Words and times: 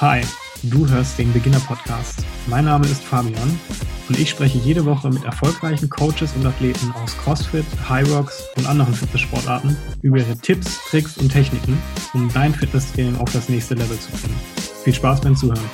Hi, 0.00 0.22
du 0.64 0.88
hörst 0.88 1.20
den 1.20 1.32
Beginner 1.32 1.60
Podcast. 1.60 2.24
Mein 2.48 2.64
Name 2.64 2.84
ist 2.84 3.04
Fabian 3.04 3.60
und 4.08 4.18
ich 4.18 4.28
spreche 4.28 4.58
jede 4.58 4.84
Woche 4.84 5.08
mit 5.08 5.22
erfolgreichen 5.22 5.88
Coaches 5.88 6.34
und 6.34 6.44
Athleten 6.44 6.92
aus 7.00 7.16
CrossFit, 7.16 7.64
High 7.88 8.10
Rocks 8.10 8.42
und 8.56 8.66
anderen 8.66 8.92
Fitnesssportarten 8.92 9.76
über 10.02 10.18
ihre 10.18 10.36
Tipps, 10.36 10.80
Tricks 10.90 11.16
und 11.16 11.30
Techniken, 11.30 11.80
um 12.12 12.28
dein 12.32 12.52
Fitnesstraining 12.52 13.16
auf 13.18 13.32
das 13.32 13.48
nächste 13.48 13.74
Level 13.74 13.96
zu 13.96 14.10
bringen. 14.10 14.34
Viel 14.82 14.94
Spaß 14.94 15.20
beim 15.20 15.36
Zuhören. 15.36 15.70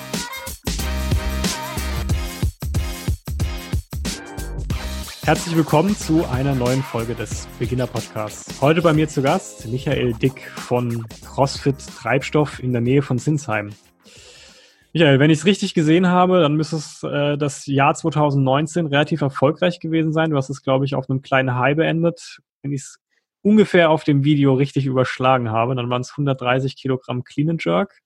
Herzlich 5.23 5.57
willkommen 5.57 5.97
zu 5.97 6.27
einer 6.27 6.55
neuen 6.55 6.83
Folge 6.83 7.15
des 7.15 7.49
Beginner 7.59 7.87
Podcasts. 7.87 8.61
Heute 8.61 8.83
bei 8.83 8.93
mir 8.93 9.09
zu 9.09 9.23
Gast 9.23 9.67
Michael 9.67 10.13
Dick 10.13 10.43
von 10.57 11.07
CrossFit 11.25 11.77
Treibstoff 11.97 12.63
in 12.63 12.73
der 12.73 12.83
Nähe 12.83 13.01
von 13.01 13.19
Sinsheim. 13.19 13.71
Michael, 14.93 15.21
wenn 15.21 15.31
ich 15.31 15.39
es 15.39 15.47
richtig 15.47 15.75
gesehen 15.75 16.09
habe, 16.09 16.41
dann 16.41 16.57
müsste 16.57 16.77
es 16.77 17.03
äh, 17.05 17.39
das 17.39 17.67
Jahr 17.67 17.95
2019 17.95 18.87
relativ 18.87 19.21
erfolgreich 19.21 19.79
gewesen 19.79 20.13
sein. 20.13 20.31
Du 20.31 20.37
hast 20.37 20.51
es, 20.51 20.63
glaube 20.63 20.85
ich, 20.85 20.97
auf 20.97 21.09
einem 21.09 21.23
kleinen 21.23 21.55
High 21.55 21.77
beendet. 21.77 22.41
Wenn 22.63 22.73
ich 22.73 22.83
es 22.83 22.99
ungefähr 23.43 23.91
auf 23.91 24.03
dem 24.03 24.25
Video 24.25 24.55
richtig 24.55 24.87
überschlagen 24.87 25.51
habe, 25.51 25.77
dann 25.77 25.89
waren 25.91 26.03
es 26.03 26.11
130 26.11 26.77
Kilogramm 26.77 27.23
Clean 27.23 27.51
and 27.51 27.65
Jerk. 27.65 28.01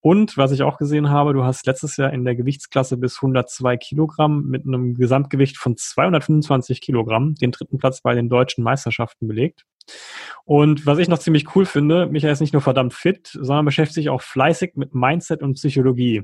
Und 0.00 0.38
was 0.38 0.50
ich 0.52 0.62
auch 0.62 0.78
gesehen 0.78 1.10
habe, 1.10 1.34
du 1.34 1.44
hast 1.44 1.66
letztes 1.66 1.96
Jahr 1.98 2.12
in 2.12 2.24
der 2.24 2.34
Gewichtsklasse 2.34 2.96
bis 2.96 3.16
102 3.18 3.76
Kilogramm 3.76 4.46
mit 4.46 4.66
einem 4.66 4.94
Gesamtgewicht 4.94 5.58
von 5.58 5.76
225 5.76 6.80
Kilogramm 6.80 7.34
den 7.34 7.50
dritten 7.50 7.78
Platz 7.78 8.00
bei 8.00 8.14
den 8.14 8.30
deutschen 8.30 8.64
Meisterschaften 8.64 9.28
belegt. 9.28 9.66
Und 10.44 10.86
was 10.86 10.98
ich 10.98 11.08
noch 11.08 11.18
ziemlich 11.18 11.54
cool 11.54 11.66
finde, 11.66 12.06
Michael 12.06 12.32
ist 12.32 12.40
nicht 12.40 12.52
nur 12.52 12.62
verdammt 12.62 12.94
fit, 12.94 13.28
sondern 13.32 13.64
beschäftigt 13.64 13.94
sich 13.94 14.08
auch 14.08 14.22
fleißig 14.22 14.72
mit 14.76 14.94
Mindset 14.94 15.42
und 15.42 15.54
Psychologie. 15.54 16.22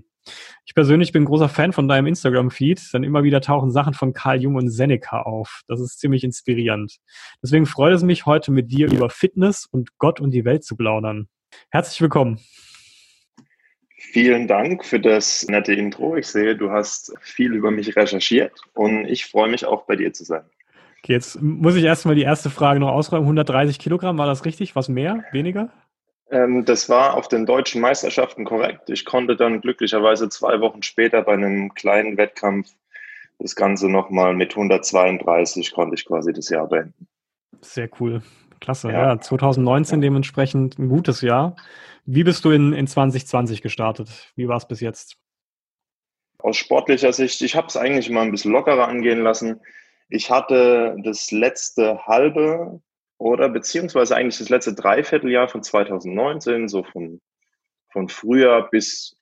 Ich 0.64 0.74
persönlich 0.74 1.12
bin 1.12 1.24
großer 1.24 1.48
Fan 1.48 1.72
von 1.72 1.86
deinem 1.86 2.06
Instagram-Feed, 2.06 2.92
denn 2.92 3.04
immer 3.04 3.22
wieder 3.22 3.40
tauchen 3.40 3.70
Sachen 3.70 3.94
von 3.94 4.12
Carl 4.12 4.40
Jung 4.40 4.56
und 4.56 4.70
Seneca 4.70 5.22
auf. 5.22 5.62
Das 5.68 5.80
ist 5.80 6.00
ziemlich 6.00 6.24
inspirierend. 6.24 6.96
Deswegen 7.42 7.66
freut 7.66 7.94
es 7.94 8.02
mich, 8.02 8.26
heute 8.26 8.50
mit 8.50 8.72
dir 8.72 8.90
über 8.90 9.10
Fitness 9.10 9.66
und 9.66 9.98
Gott 9.98 10.20
und 10.20 10.32
die 10.32 10.44
Welt 10.44 10.64
zu 10.64 10.76
plaudern. 10.76 11.28
Herzlich 11.70 12.00
willkommen. 12.00 12.40
Vielen 14.12 14.46
Dank 14.46 14.84
für 14.84 15.00
das 15.00 15.46
nette 15.48 15.74
Intro. 15.74 16.16
Ich 16.16 16.26
sehe, 16.28 16.56
du 16.56 16.70
hast 16.70 17.12
viel 17.20 17.54
über 17.54 17.70
mich 17.70 17.96
recherchiert 17.96 18.52
und 18.74 19.06
ich 19.06 19.26
freue 19.26 19.50
mich 19.50 19.66
auch 19.66 19.84
bei 19.84 19.96
dir 19.96 20.12
zu 20.12 20.24
sein. 20.24 20.44
Okay, 21.02 21.12
jetzt 21.12 21.40
muss 21.40 21.76
ich 21.76 21.84
erstmal 21.84 22.14
die 22.14 22.22
erste 22.22 22.50
Frage 22.50 22.80
noch 22.80 22.90
ausräumen. 22.90 23.24
130 23.24 23.78
Kilogramm, 23.78 24.18
war 24.18 24.26
das 24.26 24.44
richtig? 24.44 24.74
Was 24.74 24.88
mehr? 24.88 25.24
Weniger? 25.32 25.70
Ähm, 26.30 26.64
das 26.64 26.88
war 26.88 27.14
auf 27.14 27.28
den 27.28 27.46
deutschen 27.46 27.80
Meisterschaften 27.80 28.44
korrekt. 28.44 28.90
Ich 28.90 29.04
konnte 29.04 29.36
dann 29.36 29.60
glücklicherweise 29.60 30.28
zwei 30.28 30.60
Wochen 30.60 30.82
später 30.82 31.22
bei 31.22 31.34
einem 31.34 31.74
kleinen 31.74 32.16
Wettkampf 32.16 32.68
das 33.38 33.54
Ganze 33.54 33.88
nochmal 33.88 34.34
mit 34.34 34.52
132 34.52 35.72
konnte 35.72 35.94
ich 35.94 36.06
quasi 36.06 36.32
das 36.32 36.48
Jahr 36.48 36.66
beenden. 36.68 37.06
Sehr 37.60 37.88
cool. 38.00 38.22
Klasse. 38.60 38.90
Ja, 38.90 39.08
ja 39.08 39.20
2019 39.20 40.00
ja. 40.00 40.06
dementsprechend 40.06 40.78
ein 40.78 40.88
gutes 40.88 41.20
Jahr. 41.20 41.56
Wie 42.06 42.22
bist 42.22 42.44
du 42.44 42.50
in, 42.52 42.72
in 42.72 42.86
2020 42.86 43.62
gestartet? 43.62 44.32
Wie 44.36 44.46
war 44.46 44.56
es 44.56 44.68
bis 44.68 44.80
jetzt? 44.80 45.16
Aus 46.38 46.56
sportlicher 46.56 47.12
Sicht, 47.12 47.42
ich 47.42 47.56
habe 47.56 47.66
es 47.66 47.76
eigentlich 47.76 48.10
mal 48.10 48.22
ein 48.22 48.30
bisschen 48.30 48.52
lockerer 48.52 48.86
angehen 48.86 49.22
lassen. 49.22 49.60
Ich 50.08 50.30
hatte 50.30 50.96
das 51.02 51.32
letzte 51.32 52.06
halbe 52.06 52.80
oder 53.18 53.48
beziehungsweise 53.48 54.14
eigentlich 54.14 54.38
das 54.38 54.50
letzte 54.50 54.74
Dreivierteljahr 54.74 55.48
von 55.48 55.64
2019, 55.64 56.68
so 56.68 56.84
von, 56.84 57.20
von 57.90 58.08
Frühjahr 58.08 58.70
bis, 58.70 59.16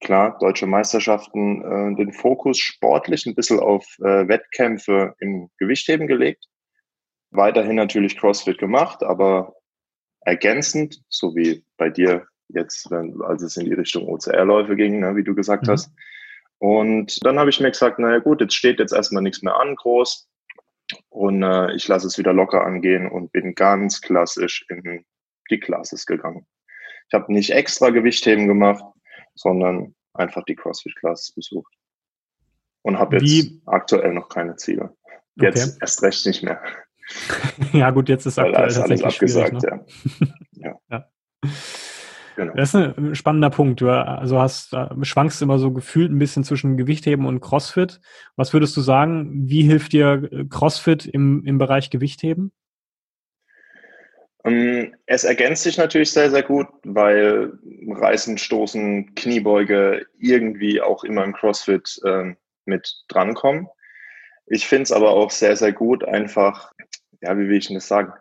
klar, 0.00 0.38
deutsche 0.38 0.66
Meisterschaften, 0.66 1.64
äh, 1.64 1.96
den 1.96 2.12
Fokus 2.12 2.58
sportlich 2.58 3.26
ein 3.26 3.34
bisschen 3.34 3.58
auf 3.58 3.84
äh, 3.98 4.28
Wettkämpfe 4.28 5.16
im 5.18 5.50
Gewichtheben 5.58 6.06
gelegt. 6.06 6.44
Weiterhin 7.30 7.74
natürlich 7.74 8.16
CrossFit 8.16 8.58
gemacht, 8.58 9.02
aber 9.02 9.54
ergänzend, 10.28 11.02
so 11.08 11.34
wie 11.34 11.64
bei 11.78 11.88
dir 11.88 12.26
jetzt, 12.48 12.90
wenn, 12.90 13.20
als 13.22 13.42
es 13.42 13.56
in 13.56 13.64
die 13.64 13.72
Richtung 13.72 14.06
OCR-Läufe 14.06 14.76
ging, 14.76 15.00
ne, 15.00 15.16
wie 15.16 15.24
du 15.24 15.34
gesagt 15.34 15.66
mhm. 15.66 15.72
hast. 15.72 15.90
Und 16.58 17.24
dann 17.24 17.38
habe 17.38 17.50
ich 17.50 17.60
mir 17.60 17.70
gesagt, 17.70 17.98
naja 17.98 18.18
gut, 18.18 18.40
jetzt 18.40 18.54
steht 18.54 18.78
jetzt 18.78 18.92
erstmal 18.92 19.22
nichts 19.22 19.42
mehr 19.42 19.56
an 19.56 19.74
groß 19.74 20.28
und 21.08 21.42
äh, 21.42 21.72
ich 21.74 21.88
lasse 21.88 22.06
es 22.06 22.18
wieder 22.18 22.32
locker 22.32 22.64
angehen 22.64 23.08
und 23.08 23.32
bin 23.32 23.54
ganz 23.54 24.00
klassisch 24.00 24.66
in 24.68 25.04
die 25.50 25.60
Classes 25.60 26.04
gegangen. 26.04 26.46
Ich 27.08 27.14
habe 27.14 27.32
nicht 27.32 27.50
extra 27.50 27.88
Gewichtheben 27.88 28.48
gemacht, 28.48 28.84
sondern 29.34 29.94
einfach 30.12 30.44
die 30.44 30.56
CrossFit-Classes 30.56 31.32
besucht. 31.32 31.72
Und 32.82 32.98
habe 32.98 33.18
jetzt 33.18 33.52
aktuell 33.66 34.12
noch 34.12 34.28
keine 34.28 34.56
Ziele. 34.56 34.94
Jetzt 35.36 35.68
okay. 35.68 35.78
erst 35.80 36.02
recht 36.02 36.26
nicht 36.26 36.42
mehr. 36.42 36.60
ja, 37.72 37.90
gut, 37.90 38.08
jetzt 38.08 38.26
ist 38.26 38.38
aktuell 38.38 38.56
alles, 38.56 38.78
alles 38.78 39.02
abgesagt, 39.02 39.62
ne? 39.62 39.84
ja. 40.52 40.62
ja. 40.62 40.78
ja. 40.90 41.50
Genau. 42.38 42.54
Das 42.54 42.72
ist 42.72 42.76
ein 42.76 43.16
spannender 43.16 43.50
Punkt. 43.50 43.80
Du 43.80 43.90
also 43.90 44.40
hast, 44.40 44.72
äh, 44.72 44.86
schwankst 45.02 45.42
immer 45.42 45.58
so 45.58 45.72
gefühlt 45.72 46.12
ein 46.12 46.20
bisschen 46.20 46.44
zwischen 46.44 46.76
Gewichtheben 46.76 47.26
und 47.26 47.40
CrossFit. 47.40 48.00
Was 48.36 48.52
würdest 48.52 48.76
du 48.76 48.80
sagen? 48.80 49.48
Wie 49.48 49.62
hilft 49.62 49.92
dir 49.92 50.28
äh, 50.30 50.44
CrossFit 50.48 51.04
im, 51.04 51.44
im 51.44 51.58
Bereich 51.58 51.90
Gewichtheben? 51.90 52.52
Ähm, 54.44 54.94
es 55.06 55.24
ergänzt 55.24 55.64
sich 55.64 55.78
natürlich 55.78 56.12
sehr, 56.12 56.30
sehr 56.30 56.44
gut, 56.44 56.68
weil 56.84 57.58
Reißen, 57.88 58.38
Stoßen, 58.38 59.16
Kniebeuge 59.16 60.06
irgendwie 60.20 60.80
auch 60.80 61.02
immer 61.02 61.24
im 61.24 61.32
CrossFit 61.32 62.00
äh, 62.04 62.34
mit 62.66 63.02
drankommen. 63.08 63.66
Ich 64.46 64.64
finde 64.64 64.84
es 64.84 64.92
aber 64.92 65.10
auch 65.10 65.32
sehr, 65.32 65.56
sehr 65.56 65.72
gut, 65.72 66.04
einfach 66.04 66.72
ja, 67.20 67.36
wie 67.36 67.48
will 67.48 67.56
ich 67.58 67.66
denn 67.66 67.74
das 67.74 67.88
sagen? 67.88 68.12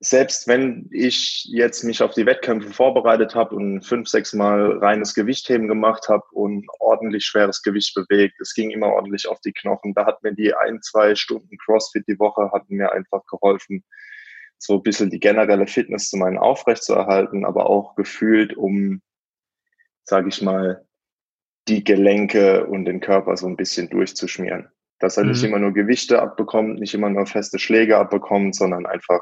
Selbst 0.00 0.46
wenn 0.46 0.88
ich 0.92 1.44
jetzt 1.50 1.82
mich 1.82 2.02
auf 2.02 2.14
die 2.14 2.26
Wettkämpfe 2.26 2.72
vorbereitet 2.72 3.34
habe 3.34 3.56
und 3.56 3.82
fünf, 3.82 4.08
sechs 4.08 4.32
Mal 4.32 4.78
reines 4.78 5.14
Gewichtheben 5.14 5.66
gemacht 5.66 6.08
habe 6.08 6.24
und 6.32 6.66
ordentlich 6.78 7.24
schweres 7.24 7.62
Gewicht 7.62 7.94
bewegt, 7.94 8.40
es 8.40 8.54
ging 8.54 8.70
immer 8.70 8.88
ordentlich 8.88 9.26
auf 9.26 9.40
die 9.40 9.52
Knochen. 9.52 9.94
Da 9.94 10.06
hat 10.06 10.22
mir 10.22 10.34
die 10.34 10.54
ein, 10.54 10.80
zwei 10.82 11.14
Stunden 11.16 11.56
CrossFit 11.58 12.04
die 12.06 12.18
Woche 12.18 12.50
hatten 12.52 12.76
mir 12.76 12.92
einfach 12.92 13.24
geholfen, 13.26 13.84
so 14.58 14.74
ein 14.74 14.82
bisschen 14.82 15.10
die 15.10 15.20
generelle 15.20 15.66
Fitness 15.66 16.10
zu 16.10 16.16
meinen 16.16 16.38
aufrechtzuerhalten, 16.38 17.44
aber 17.44 17.68
auch 17.68 17.96
gefühlt, 17.96 18.56
um, 18.56 19.02
sage 20.04 20.28
ich 20.28 20.42
mal, 20.42 20.86
die 21.66 21.82
Gelenke 21.82 22.66
und 22.66 22.84
den 22.84 23.00
Körper 23.00 23.36
so 23.36 23.46
ein 23.46 23.56
bisschen 23.56 23.88
durchzuschmieren 23.90 24.70
dass 24.98 25.16
er 25.16 25.24
mhm. 25.24 25.30
nicht 25.30 25.44
immer 25.44 25.58
nur 25.58 25.72
Gewichte 25.72 26.20
abbekommt, 26.20 26.80
nicht 26.80 26.94
immer 26.94 27.10
nur 27.10 27.26
feste 27.26 27.58
Schläge 27.58 27.96
abbekommt, 27.96 28.54
sondern 28.54 28.86
einfach, 28.86 29.20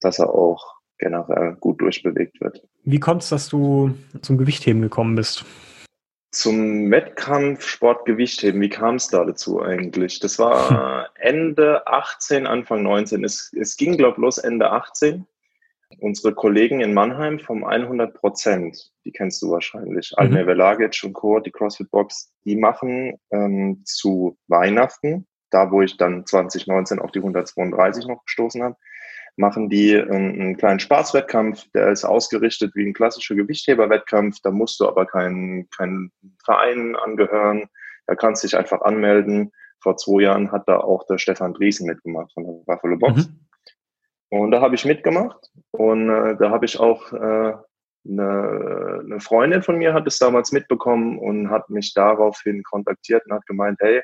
dass 0.00 0.18
er 0.18 0.30
auch 0.30 0.76
generell 0.98 1.56
gut 1.60 1.80
durchbewegt 1.80 2.40
wird. 2.40 2.62
Wie 2.84 3.00
kommt 3.00 3.22
es, 3.22 3.28
dass 3.28 3.48
du 3.48 3.94
zum 4.20 4.38
Gewichtheben 4.38 4.82
gekommen 4.82 5.16
bist? 5.16 5.44
Zum 6.30 6.90
Wettkampf 6.90 7.66
Sport 7.66 8.06
Gewichtheben, 8.06 8.60
wie 8.60 8.70
kam 8.70 8.94
es 8.94 9.08
da 9.08 9.24
dazu 9.24 9.60
eigentlich? 9.60 10.20
Das 10.20 10.38
war 10.38 11.10
Ende 11.16 11.86
18, 11.86 12.46
Anfang 12.46 12.82
19. 12.82 13.24
Es, 13.24 13.52
es 13.58 13.76
ging, 13.76 13.96
glaube 13.96 14.14
ich, 14.16 14.22
los 14.22 14.38
Ende 14.38 14.70
18 14.70 15.26
unsere 16.00 16.34
Kollegen 16.34 16.80
in 16.80 16.94
Mannheim 16.94 17.38
vom 17.38 17.64
100 17.64 18.14
Prozent, 18.14 18.92
die 19.04 19.12
kennst 19.12 19.42
du 19.42 19.50
wahrscheinlich, 19.50 20.12
mhm. 20.12 20.22
Almir 20.22 20.46
Velagic 20.46 21.00
und 21.04 21.12
Co., 21.12 21.40
die 21.40 21.50
CrossFit 21.50 21.90
Box, 21.90 22.32
die 22.44 22.56
machen 22.56 23.18
ähm, 23.30 23.82
zu 23.84 24.38
Weihnachten, 24.48 25.26
da 25.50 25.70
wo 25.70 25.82
ich 25.82 25.96
dann 25.96 26.26
2019 26.26 26.98
auf 26.98 27.12
die 27.12 27.20
132 27.20 28.06
noch 28.06 28.24
gestoßen 28.24 28.62
habe, 28.62 28.76
machen 29.36 29.68
die 29.68 29.96
einen, 29.96 30.40
einen 30.40 30.56
kleinen 30.56 30.80
Spaßwettkampf, 30.80 31.66
der 31.74 31.90
ist 31.90 32.04
ausgerichtet 32.04 32.72
wie 32.74 32.86
ein 32.86 32.92
klassischer 32.92 33.34
Gewichtheberwettkampf, 33.34 34.38
da 34.42 34.50
musst 34.50 34.80
du 34.80 34.88
aber 34.88 35.06
keinen 35.06 35.68
kein 35.70 36.10
Verein 36.44 36.96
angehören, 36.96 37.68
da 38.06 38.14
kannst 38.14 38.42
du 38.42 38.48
dich 38.48 38.56
einfach 38.56 38.82
anmelden. 38.82 39.52
Vor 39.80 39.96
zwei 39.96 40.22
Jahren 40.22 40.52
hat 40.52 40.68
da 40.68 40.78
auch 40.78 41.06
der 41.06 41.18
Stefan 41.18 41.54
Driesen 41.54 41.86
mitgemacht 41.86 42.32
von 42.32 42.44
der 42.44 42.52
Buffalo 42.66 42.96
Box. 42.98 43.28
Mhm. 43.28 43.40
Und 44.32 44.50
da 44.50 44.62
habe 44.62 44.74
ich 44.74 44.86
mitgemacht 44.86 45.50
und 45.72 46.08
äh, 46.08 46.34
da 46.38 46.48
habe 46.48 46.64
ich 46.64 46.80
auch 46.80 47.12
äh, 47.12 47.52
eine, 48.08 49.00
eine 49.04 49.20
Freundin 49.20 49.62
von 49.62 49.76
mir 49.76 49.92
hat 49.92 50.06
es 50.06 50.18
damals 50.18 50.52
mitbekommen 50.52 51.18
und 51.18 51.50
hat 51.50 51.68
mich 51.68 51.92
daraufhin 51.92 52.62
kontaktiert 52.62 53.26
und 53.26 53.34
hat 53.34 53.44
gemeint, 53.44 53.76
hey, 53.82 54.00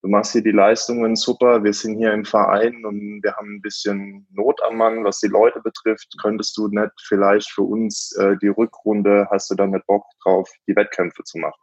du 0.00 0.08
machst 0.08 0.32
hier 0.32 0.42
die 0.42 0.50
Leistungen 0.50 1.14
super, 1.14 1.62
wir 1.62 1.74
sind 1.74 1.98
hier 1.98 2.14
im 2.14 2.24
Verein 2.24 2.86
und 2.86 3.22
wir 3.22 3.36
haben 3.36 3.56
ein 3.56 3.60
bisschen 3.60 4.26
Not 4.30 4.62
am 4.62 4.78
Mann, 4.78 5.04
was 5.04 5.20
die 5.20 5.28
Leute 5.28 5.60
betrifft. 5.60 6.08
Könntest 6.22 6.56
du 6.56 6.68
nicht 6.68 6.92
vielleicht 7.06 7.50
für 7.50 7.64
uns 7.64 8.16
äh, 8.16 8.38
die 8.38 8.48
Rückrunde, 8.48 9.28
hast 9.30 9.50
du 9.50 9.56
dann 9.56 9.72
mit 9.72 9.84
Bock 9.84 10.06
drauf, 10.24 10.50
die 10.68 10.74
Wettkämpfe 10.74 11.22
zu 11.24 11.36
machen? 11.36 11.60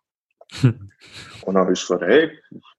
Und 0.63 0.91
dann 1.45 1.57
habe 1.57 1.73
ich 1.73 1.81
gesagt, 1.81 2.03
hey, 2.03 2.31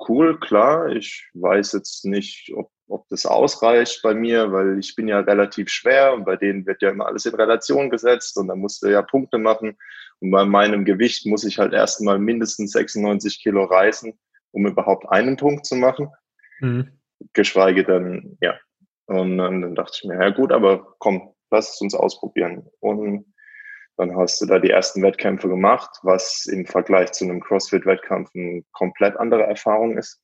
cool, 0.09 0.39
klar, 0.41 0.89
ich 0.89 1.29
weiß 1.35 1.73
jetzt 1.73 2.05
nicht, 2.05 2.51
ob 2.55 2.71
ob 2.89 3.07
das 3.09 3.27
ausreicht 3.27 4.01
bei 4.03 4.15
mir, 4.15 4.51
weil 4.53 4.79
ich 4.79 4.95
bin 4.95 5.09
ja 5.09 5.21
relativ 5.21 5.69
schwer 5.69 6.15
und 6.15 6.25
bei 6.25 6.37
denen 6.37 6.67
wird 6.67 6.83
ja 6.83 6.91
immer 6.91 7.07
alles 7.07 7.27
in 7.27 7.35
Relation 7.35 7.91
gesetzt 7.91 8.37
und 8.39 8.49
dann 8.49 8.59
musst 8.59 8.83
du 8.83 8.89
ja 8.89 9.03
Punkte 9.03 9.39
machen 9.39 9.77
Und 10.21 10.31
bei 10.31 10.45
meinem 10.45 10.85
Gewicht 10.85 11.27
muss 11.27 11.45
ich 11.45 11.59
halt 11.59 11.73
erstmal 11.73 12.19
mindestens 12.19 12.73
96 12.73 13.43
Kilo 13.43 13.65
reißen, 13.65 14.19
um 14.53 14.67
überhaupt 14.67 15.09
einen 15.11 15.37
Punkt 15.37 15.67
zu 15.67 15.77
machen. 15.77 16.09
Mhm. 16.61 16.99
Geschweige 17.35 17.85
denn, 17.85 18.39
ja. 18.41 18.59
Und 19.07 19.39
dann 19.39 19.75
dachte 19.75 19.93
ich 19.95 20.09
mir, 20.09 20.15
ja 20.15 20.31
gut, 20.31 20.53
aber 20.53 20.95
komm, 20.99 21.35
lass 21.51 21.75
es 21.75 21.81
uns 21.81 21.95
ausprobieren. 21.95 22.67
Und 22.81 23.33
dann 23.99 24.17
hast 24.17 24.41
du 24.41 24.47
da 24.47 24.61
die 24.61 24.71
ersten 24.71 25.03
Wettkämpfe 25.03 25.49
gemacht, 25.49 25.91
was 26.03 26.47
im 26.47 26.67
Vergleich 26.67 27.13
zu 27.13 27.25
einem 27.25 27.41
CrossFit-Wettkampf 27.41 28.31
eine 28.35 28.63
komplett 28.73 29.17
andere 29.17 29.43
Erfahrung 29.43 29.99
ist. 29.99 30.23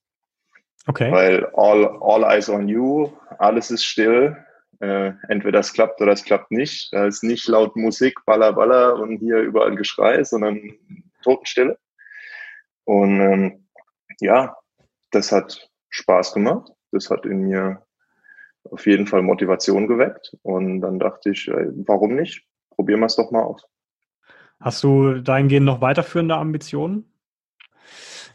Okay. 0.87 1.11
Weil 1.11 1.47
all, 1.55 1.87
all 2.01 2.23
eyes 2.23 2.49
on 2.49 2.69
you, 2.69 3.11
alles 3.39 3.73
ist 3.73 3.85
still. 3.85 4.37
Äh, 4.81 5.13
entweder 5.29 5.59
es 5.59 5.73
klappt 5.73 6.01
oder 6.01 6.13
es 6.13 6.25
klappt 6.25 6.53
nicht. 6.53 6.93
Da 6.93 7.07
ist 7.07 7.25
nicht 7.25 7.49
laut 7.49 7.75
Musik, 7.75 8.15
baller, 8.27 8.53
baller 8.53 8.97
und 8.97 9.19
hier 9.19 9.39
überall 9.39 9.75
Geschrei, 9.75 10.23
sondern 10.23 10.79
Totenstille. 11.23 11.77
Und 12.85 13.21
ähm, 13.21 13.69
ja, 14.21 14.57
das 15.11 15.33
hat 15.33 15.69
Spaß 15.89 16.35
gemacht. 16.35 16.71
Das 16.93 17.11
hat 17.11 17.27
in 17.27 17.49
mir 17.49 17.85
auf 18.71 18.87
jeden 18.87 19.09
Fall 19.09 19.23
Motivation 19.23 19.89
geweckt. 19.89 20.37
Und 20.43 20.81
dann 20.81 21.01
dachte 21.01 21.31
ich, 21.31 21.49
warum 21.49 22.15
nicht? 22.15 22.47
Probieren 22.75 23.01
wir 23.01 23.07
es 23.07 23.17
doch 23.17 23.31
mal 23.31 23.43
aus. 23.43 23.67
Hast 24.61 24.83
du 24.83 25.21
dahingehend 25.21 25.67
noch 25.67 25.81
weiterführende 25.81 26.37
Ambitionen? 26.37 27.11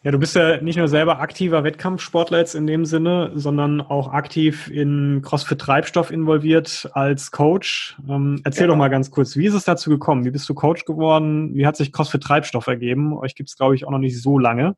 Ja, 0.02 0.12
du 0.12 0.20
bist 0.20 0.34
ja 0.36 0.62
nicht 0.62 0.78
nur 0.78 0.88
selber 0.88 1.20
aktiver 1.20 1.66
Wettkampfsportler 1.66 2.38
jetzt 2.38 2.56
in 2.56 2.68
dem 2.68 2.86
Sinne, 2.86 3.32
sondern 3.36 3.82
auch 3.82 4.14
aktiv 4.14 4.70
in 4.70 5.22
CrossFit 5.22 5.60
Treibstoff 5.60 6.10
involviert 6.10 6.90
als 6.94 7.32
Coach. 7.32 7.98
Ähm, 8.08 8.40
erzähl 8.46 8.64
ja. 8.64 8.68
doch 8.68 8.78
mal 8.78 8.88
ganz 8.88 9.12
kurz, 9.12 9.36
wie 9.36 9.46
ist 9.46 9.56
es 9.56 9.66
dazu 9.66 9.90
gekommen? 9.90 10.24
Wie 10.24 10.32
bist 10.32 10.48
du 10.48 10.54
Coach 10.54 10.86
geworden? 10.86 11.54
Wie 11.54 11.68
hat 11.68 11.76
sich 11.76 11.92
CrossFit 11.92 12.24
Treibstoff 12.24 12.68
ergeben? 12.68 13.18
Euch 13.18 13.36
gibt 13.36 13.50
es, 13.50 13.58
glaube 13.58 13.76
ich, 13.76 13.86
auch 13.86 13.92
noch 13.92 14.00
nicht 14.00 14.22
so 14.22 14.40
lange. 14.40 14.78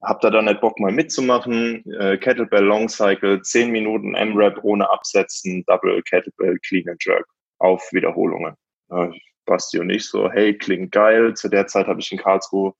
Habt 0.00 0.24
ihr 0.24 0.30
da 0.30 0.40
nicht 0.42 0.60
Bock 0.60 0.78
mal 0.78 0.92
mitzumachen? 0.92 1.84
Äh, 1.98 2.18
Kettlebell 2.18 2.62
Long 2.62 2.88
Cycle, 2.88 3.42
10 3.42 3.70
Minuten 3.70 4.14
M-Rap 4.14 4.60
ohne 4.62 4.88
Absetzen, 4.88 5.64
Double 5.66 6.00
Kettlebell 6.02 6.58
Clean 6.60 6.88
and 6.88 7.04
Jerk 7.04 7.26
auf 7.58 7.82
Wiederholungen. 7.92 8.54
Äh, 8.90 9.10
Basti 9.44 9.80
und 9.80 9.90
ich 9.90 10.06
so, 10.06 10.30
hey, 10.30 10.56
klingt 10.56 10.92
geil. 10.92 11.34
Zu 11.34 11.48
der 11.48 11.66
Zeit 11.66 11.88
habe 11.88 12.00
ich 12.00 12.12
in 12.12 12.18
Karlsruhe, 12.18 12.74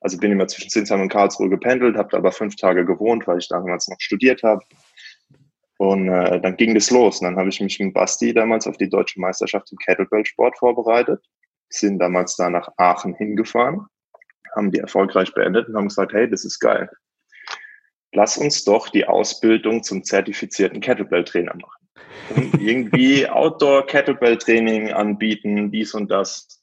also 0.00 0.18
bin 0.18 0.30
immer 0.30 0.46
zwischen 0.46 0.70
Zinsheim 0.70 1.00
und 1.00 1.08
Karlsruhe 1.08 1.48
gependelt, 1.48 1.96
habe 1.96 2.10
da 2.10 2.18
aber 2.18 2.30
fünf 2.30 2.54
Tage 2.54 2.84
gewohnt, 2.84 3.26
weil 3.26 3.38
ich 3.38 3.48
damals 3.48 3.88
noch 3.88 3.98
studiert 3.98 4.44
habe. 4.44 4.62
Und 5.78 6.08
äh, 6.08 6.40
dann 6.40 6.56
ging 6.56 6.74
das 6.74 6.90
los. 6.92 7.20
Und 7.20 7.24
dann 7.24 7.36
habe 7.36 7.48
ich 7.48 7.60
mich 7.60 7.80
mit 7.80 7.92
Basti 7.92 8.32
damals 8.32 8.68
auf 8.68 8.76
die 8.76 8.88
deutsche 8.88 9.20
Meisterschaft 9.20 9.72
im 9.72 9.78
Kettlebell-Sport 9.78 10.58
vorbereitet. 10.58 11.24
Sind 11.70 11.98
damals 11.98 12.36
da 12.36 12.50
nach 12.50 12.68
Aachen 12.76 13.14
hingefahren 13.14 13.86
haben 14.54 14.70
die 14.70 14.78
erfolgreich 14.78 15.32
beendet 15.34 15.68
und 15.68 15.76
haben 15.76 15.88
gesagt, 15.88 16.12
hey, 16.12 16.28
das 16.28 16.44
ist 16.44 16.58
geil. 16.58 16.90
Lass 18.12 18.36
uns 18.36 18.64
doch 18.64 18.88
die 18.88 19.06
Ausbildung 19.06 19.82
zum 19.82 20.04
zertifizierten 20.04 20.80
Kettlebell-Trainer 20.80 21.54
machen. 21.54 21.88
Und 22.36 22.54
irgendwie 22.60 23.28
Outdoor-Kettlebell-Training 23.28 24.92
anbieten, 24.92 25.70
dies 25.70 25.94
und 25.94 26.10
das. 26.10 26.62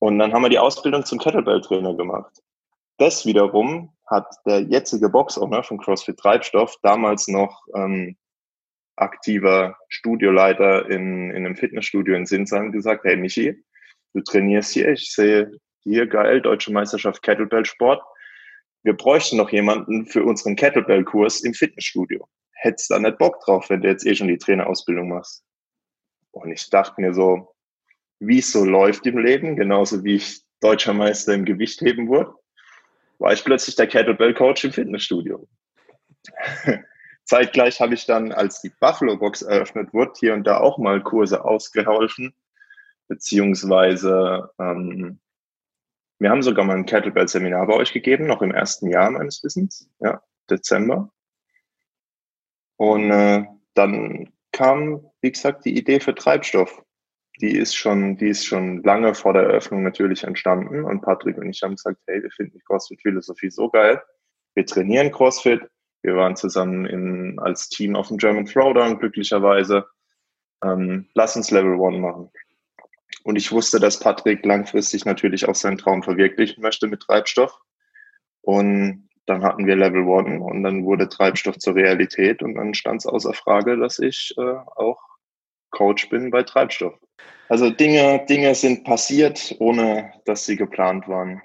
Und 0.00 0.18
dann 0.18 0.32
haben 0.32 0.42
wir 0.42 0.48
die 0.48 0.58
Ausbildung 0.58 1.04
zum 1.04 1.18
Kettlebell-Trainer 1.18 1.94
gemacht. 1.94 2.32
Das 2.98 3.24
wiederum 3.26 3.92
hat 4.06 4.26
der 4.46 4.62
jetzige 4.62 5.08
Box-Owner 5.08 5.62
von 5.62 5.78
CrossFit 5.78 6.18
Treibstoff, 6.18 6.76
damals 6.82 7.28
noch 7.28 7.62
ähm, 7.74 8.16
aktiver 8.96 9.76
Studioleiter 9.88 10.90
in, 10.90 11.30
in 11.30 11.46
einem 11.46 11.56
Fitnessstudio 11.56 12.16
in 12.16 12.26
Sinsheim, 12.26 12.72
gesagt, 12.72 13.04
hey 13.04 13.16
Michi, 13.16 13.62
du 14.14 14.22
trainierst 14.22 14.72
hier, 14.72 14.88
ich 14.88 15.12
sehe, 15.12 15.52
hier 15.88 16.06
geil, 16.06 16.40
Deutsche 16.40 16.72
Meisterschaft 16.72 17.22
Kettlebell 17.22 17.64
Sport. 17.64 18.02
Wir 18.82 18.94
bräuchten 18.94 19.36
noch 19.36 19.50
jemanden 19.50 20.06
für 20.06 20.24
unseren 20.24 20.56
Kettlebell-Kurs 20.56 21.40
im 21.40 21.54
Fitnessstudio. 21.54 22.28
Hättest 22.52 22.90
da 22.90 22.98
nicht 22.98 23.18
Bock 23.18 23.40
drauf, 23.40 23.70
wenn 23.70 23.82
du 23.82 23.88
jetzt 23.88 24.06
eh 24.06 24.14
schon 24.14 24.28
die 24.28 24.38
Trainerausbildung 24.38 25.08
machst. 25.08 25.44
Und 26.30 26.50
ich 26.50 26.68
dachte 26.70 27.00
mir 27.00 27.14
so, 27.14 27.54
wie 28.20 28.38
es 28.38 28.52
so 28.52 28.64
läuft 28.64 29.06
im 29.06 29.18
Leben, 29.18 29.56
genauso 29.56 30.04
wie 30.04 30.16
ich 30.16 30.42
deutscher 30.60 30.92
Meister 30.92 31.34
im 31.34 31.44
Gewichtheben 31.44 32.08
wurde, 32.08 32.34
war 33.18 33.32
ich 33.32 33.44
plötzlich 33.44 33.76
der 33.76 33.86
Kettlebell-Coach 33.86 34.64
im 34.64 34.72
Fitnessstudio. 34.72 35.48
Zeitgleich 37.24 37.80
habe 37.80 37.94
ich 37.94 38.06
dann, 38.06 38.32
als 38.32 38.60
die 38.62 38.72
Buffalo 38.80 39.16
Box 39.16 39.42
eröffnet 39.42 39.92
wurde, 39.92 40.12
hier 40.18 40.34
und 40.34 40.44
da 40.46 40.58
auch 40.58 40.78
mal 40.78 41.02
Kurse 41.02 41.44
ausgeholfen, 41.44 42.34
beziehungsweise 43.06 44.50
ähm, 44.58 45.20
wir 46.18 46.30
haben 46.30 46.42
sogar 46.42 46.64
mal 46.64 46.76
ein 46.76 46.86
Kettlebell-Seminar 46.86 47.66
bei 47.66 47.74
euch 47.74 47.92
gegeben, 47.92 48.26
noch 48.26 48.42
im 48.42 48.50
ersten 48.50 48.88
Jahr 48.88 49.10
meines 49.10 49.42
Wissens, 49.44 49.88
ja, 50.00 50.22
Dezember. 50.50 51.10
Und 52.76 53.10
äh, 53.10 53.44
dann 53.74 54.32
kam, 54.52 55.08
wie 55.20 55.32
gesagt, 55.32 55.64
die 55.64 55.76
Idee 55.76 56.00
für 56.00 56.14
Treibstoff. 56.14 56.82
Die 57.40 57.56
ist 57.56 57.76
schon, 57.76 58.16
die 58.16 58.30
ist 58.30 58.46
schon 58.46 58.82
lange 58.82 59.14
vor 59.14 59.32
der 59.32 59.44
Eröffnung 59.44 59.84
natürlich 59.84 60.24
entstanden. 60.24 60.84
Und 60.84 61.02
Patrick 61.02 61.38
und 61.38 61.48
ich 61.48 61.62
haben 61.62 61.76
gesagt, 61.76 62.00
hey, 62.06 62.22
wir 62.22 62.30
finden 62.30 62.58
die 62.58 62.64
CrossFit-Philosophie 62.64 63.50
so 63.50 63.68
geil. 63.70 64.02
Wir 64.54 64.66
trainieren 64.66 65.12
CrossFit. 65.12 65.60
Wir 66.02 66.16
waren 66.16 66.34
zusammen 66.34 66.86
in, 66.86 67.38
als 67.38 67.68
Team 67.68 67.94
auf 67.94 68.08
dem 68.08 68.18
German 68.18 68.46
Throwdown, 68.46 68.98
glücklicherweise. 68.98 69.86
Ähm, 70.64 71.08
lass 71.14 71.36
uns 71.36 71.52
Level 71.52 71.74
One 71.74 71.98
machen. 71.98 72.30
Und 73.24 73.36
ich 73.36 73.52
wusste, 73.52 73.80
dass 73.80 74.00
Patrick 74.00 74.44
langfristig 74.44 75.04
natürlich 75.04 75.48
auch 75.48 75.54
seinen 75.54 75.78
Traum 75.78 76.02
verwirklichen 76.02 76.62
möchte 76.62 76.86
mit 76.86 77.00
Treibstoff. 77.00 77.58
Und 78.42 79.08
dann 79.26 79.42
hatten 79.42 79.66
wir 79.66 79.76
Level 79.76 80.04
One 80.04 80.40
und 80.40 80.62
dann 80.62 80.84
wurde 80.84 81.08
Treibstoff 81.08 81.58
zur 81.58 81.74
Realität 81.74 82.42
und 82.42 82.54
dann 82.54 82.72
stand 82.72 83.02
es 83.02 83.06
außer 83.06 83.34
Frage, 83.34 83.76
dass 83.76 83.98
ich 83.98 84.34
äh, 84.38 84.54
auch 84.76 85.02
Coach 85.70 86.08
bin 86.08 86.30
bei 86.30 86.42
Treibstoff. 86.42 86.94
Also 87.48 87.70
Dinge, 87.70 88.24
Dinge 88.26 88.54
sind 88.54 88.84
passiert, 88.84 89.54
ohne 89.58 90.12
dass 90.24 90.46
sie 90.46 90.56
geplant 90.56 91.08
waren. 91.08 91.42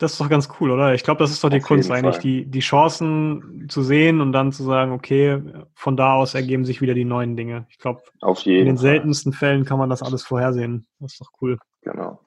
Das 0.00 0.12
ist 0.12 0.20
doch 0.20 0.30
ganz 0.30 0.48
cool, 0.58 0.70
oder? 0.70 0.94
Ich 0.94 1.04
glaube, 1.04 1.18
das 1.18 1.30
ist 1.30 1.44
doch 1.44 1.50
die 1.50 1.58
Auf 1.58 1.64
Kunst 1.64 1.90
eigentlich, 1.90 2.16
die, 2.16 2.46
die 2.46 2.60
Chancen 2.60 3.66
zu 3.68 3.82
sehen 3.82 4.22
und 4.22 4.32
dann 4.32 4.50
zu 4.50 4.62
sagen, 4.62 4.92
okay, 4.92 5.42
von 5.74 5.94
da 5.94 6.14
aus 6.14 6.34
ergeben 6.34 6.64
sich 6.64 6.80
wieder 6.80 6.94
die 6.94 7.04
neuen 7.04 7.36
Dinge. 7.36 7.66
Ich 7.68 7.76
glaube, 7.76 8.00
in 8.46 8.64
den 8.64 8.78
Fall. 8.78 8.78
seltensten 8.78 9.34
Fällen 9.34 9.66
kann 9.66 9.78
man 9.78 9.90
das 9.90 10.02
alles 10.02 10.22
vorhersehen. 10.22 10.86
Das 11.00 11.12
ist 11.12 11.20
doch 11.20 11.30
cool. 11.42 11.58
Genau. 11.82 12.18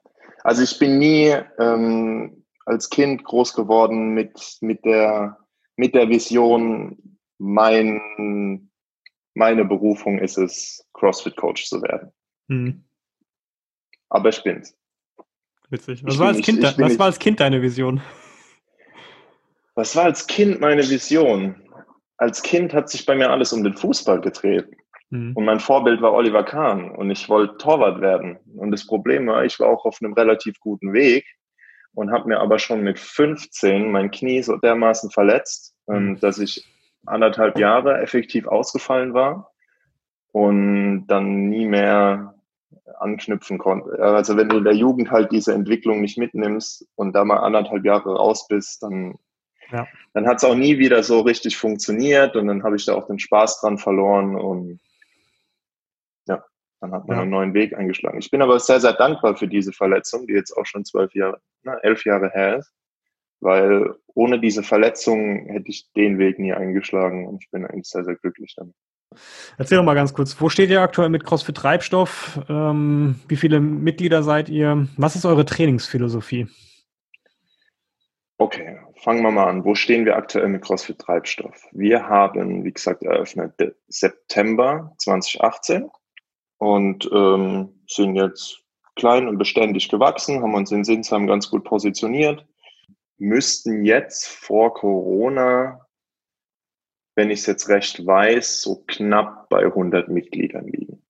Also 0.44 0.62
ich 0.62 0.78
bin 0.78 1.00
nie 1.00 1.36
ähm, 1.58 2.46
als 2.68 2.92
Kind 2.92 3.24
groß 3.24 3.56
geworden 3.56 4.14
mit, 4.14 4.40
mit, 4.62 4.86
der, 4.86 5.40
mit 5.76 5.96
der 5.96 6.08
Vision, 6.10 7.18
mein, 7.40 8.70
meine 9.34 9.66
Berufung 9.66 10.20
ist 10.20 10.38
es, 10.38 10.88
CrossFit-Coach 10.94 11.66
zu 11.66 11.82
werden. 11.82 12.12
Mhm. 12.50 12.84
Aber 14.10 14.30
ich 14.30 14.44
bin's. 14.44 14.78
Witzig. 15.74 16.04
Was, 16.06 16.20
war 16.20 16.28
als, 16.28 16.42
kind, 16.42 16.62
nicht, 16.62 16.78
was 16.78 17.00
war 17.00 17.08
als 17.08 17.18
Kind 17.18 17.40
deine 17.40 17.64
Vision? 17.64 18.00
Was 19.74 19.96
war 19.96 20.04
als 20.04 20.28
Kind 20.28 20.62
meine 20.62 20.88
Vision? 20.88 21.56
Als 22.18 22.44
Kind 22.44 22.76
hat 22.76 22.92
sich 22.92 23.08
bei 23.08 23.16
mir 23.16 23.32
alles 23.32 23.52
um 23.54 23.64
den 23.64 23.74
Fußball 23.74 24.22
gedreht. 24.22 24.68
Mhm. 25.10 25.32
Und 25.34 25.46
mein 25.46 25.60
Vorbild 25.60 26.00
war 26.00 26.14
Oliver 26.14 26.44
Kahn 26.44 26.92
und 26.92 27.10
ich 27.10 27.28
wollte 27.28 27.58
Torwart 27.58 28.02
werden. 28.02 28.38
Und 28.56 28.70
das 28.70 28.86
Problem 28.86 29.26
war, 29.26 29.46
ich 29.46 29.60
war 29.60 29.68
auch 29.68 29.84
auf 29.86 29.98
einem 30.00 30.14
relativ 30.14 30.60
guten 30.60 30.94
Weg 30.94 31.26
und 31.96 32.12
habe 32.12 32.28
mir 32.28 32.40
aber 32.40 32.60
schon 32.60 32.84
mit 32.84 33.00
15 33.00 33.92
mein 33.92 34.12
Knie 34.12 34.44
so 34.44 34.58
dermaßen 34.58 35.10
verletzt, 35.10 35.74
ähm, 35.90 36.10
mhm. 36.10 36.20
dass 36.20 36.38
ich 36.38 36.68
anderthalb 37.08 37.58
Jahre 37.58 38.00
effektiv 38.00 38.46
ausgefallen 38.46 39.16
war 39.16 39.52
und 40.32 41.08
dann 41.08 41.50
nie 41.50 41.66
mehr 41.66 42.36
anknüpfen 43.00 43.58
konnte. 43.58 44.00
Also 44.00 44.38
wenn 44.38 44.50
du 44.50 44.58
in 44.58 44.64
der 44.64 44.76
Jugend 44.76 45.12
halt 45.12 45.32
diese 45.32 45.54
Entwicklung 45.54 46.02
nicht 46.02 46.18
mitnimmst 46.18 46.88
und 46.96 47.14
da 47.14 47.24
mal 47.24 47.38
anderthalb 47.38 47.86
Jahre 47.86 48.16
raus 48.16 48.48
bist, 48.48 48.84
dann, 48.84 49.16
ja. 49.72 49.88
dann 50.14 50.28
hat 50.28 50.38
es 50.38 50.44
auch 50.44 50.56
nie 50.56 50.78
wieder 50.78 51.04
so 51.04 51.22
richtig 51.22 51.58
funktioniert 51.58 52.36
und 52.36 52.48
dann 52.48 52.64
habe 52.64 52.76
ich 52.76 52.86
da 52.86 52.96
auch 52.96 53.08
den 53.08 53.20
Spaß 53.20 53.62
dran 53.62 53.78
verloren 53.78 54.36
und 54.36 54.80
dann 56.84 56.92
hat 56.92 57.08
man 57.08 57.16
ja. 57.16 57.22
einen 57.22 57.32
neuen 57.32 57.54
Weg 57.54 57.78
eingeschlagen. 57.78 58.20
Ich 58.20 58.30
bin 58.30 58.42
aber 58.42 58.60
sehr, 58.60 58.82
sehr 58.82 58.92
dankbar 58.92 59.38
für 59.38 59.48
diese 59.48 59.72
Verletzung, 59.72 60.28
die 60.28 60.34
jetzt 60.34 60.52
auch 60.52 60.66
schon 60.66 60.84
zwölf 60.84 61.16
Jahre, 61.16 61.40
na, 61.62 61.78
elf 61.78 62.04
Jahre 62.04 62.30
her 62.30 62.58
ist, 62.58 62.74
weil 63.40 63.96
ohne 64.08 64.38
diese 64.42 64.64
Verletzung 64.64 65.46
hätte 65.46 65.70
ich 65.70 65.90
den 65.94 66.20
Weg 66.20 66.40
nie 66.40 66.52
eingeschlagen 66.52 67.26
und 67.26 67.42
ich 67.42 67.50
bin 67.52 67.66
eigentlich 67.66 67.88
sehr, 67.88 68.04
sehr 68.04 68.18
glücklich 68.18 68.54
damit. 68.58 68.76
Erzähl 69.58 69.78
doch 69.78 69.86
mal 69.86 69.96
ganz 69.96 70.14
kurz, 70.14 70.40
wo 70.40 70.50
steht 70.50 70.70
ihr 70.70 70.82
aktuell 70.82 71.10
mit 71.10 71.24
CrossFit 71.24 71.56
Treibstoff? 71.56 72.40
Ähm, 72.50 73.20
wie 73.28 73.36
viele 73.36 73.60
Mitglieder 73.60 74.24
seid 74.24 74.50
ihr? 74.50 74.88
Was 74.98 75.16
ist 75.16 75.26
eure 75.26 75.46
Trainingsphilosophie? 75.46 76.48
Okay, 78.38 78.78
fangen 79.04 79.24
wir 79.24 79.32
mal 79.32 79.48
an. 79.48 79.64
Wo 79.64 79.76
stehen 79.76 80.06
wir 80.06 80.18
aktuell 80.18 80.50
mit 80.50 80.64
CrossFit 80.64 81.00
Treibstoff? 81.00 81.68
Wir 81.72 82.08
haben, 82.08 82.64
wie 82.64 82.74
gesagt, 82.74 83.04
eröffnet 83.04 83.54
September 83.88 84.94
2018 84.98 85.90
und 86.58 87.10
ähm, 87.14 87.70
sind 87.88 88.16
jetzt 88.16 88.64
klein 88.96 89.28
und 89.28 89.38
beständig 89.38 89.90
gewachsen, 89.90 90.42
haben 90.42 90.56
uns 90.56 90.72
in 90.72 90.84
Sinsheim 90.84 91.28
ganz 91.28 91.50
gut 91.50 91.64
positioniert, 91.64 92.46
müssten 93.18 93.86
jetzt 93.86 94.28
vor 94.28 94.74
Corona, 94.74 95.80
wenn 97.16 97.30
ich 97.30 97.42
es 97.42 97.46
jetzt 97.46 97.70
recht 97.70 98.06
weiß, 98.06 98.62
so 98.62 98.84
knapp 98.88 99.50
bei 99.50 99.66
100 99.66 100.10
Mitgliedern 100.10 100.68
liegen. 100.68 101.04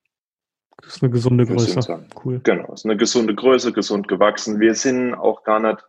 Das 0.81 0.97
ist 0.97 1.03
eine 1.03 1.11
gesunde 1.11 1.45
Größe. 1.45 2.07
Cool. 2.23 2.41
Genau, 2.43 2.73
ist 2.73 2.85
eine 2.85 2.97
gesunde 2.97 3.35
Größe, 3.35 3.71
gesund 3.71 4.07
gewachsen. 4.07 4.59
Wir 4.59 4.75
sind 4.75 5.13
auch 5.13 5.43
gar 5.43 5.59
nicht, 5.59 5.83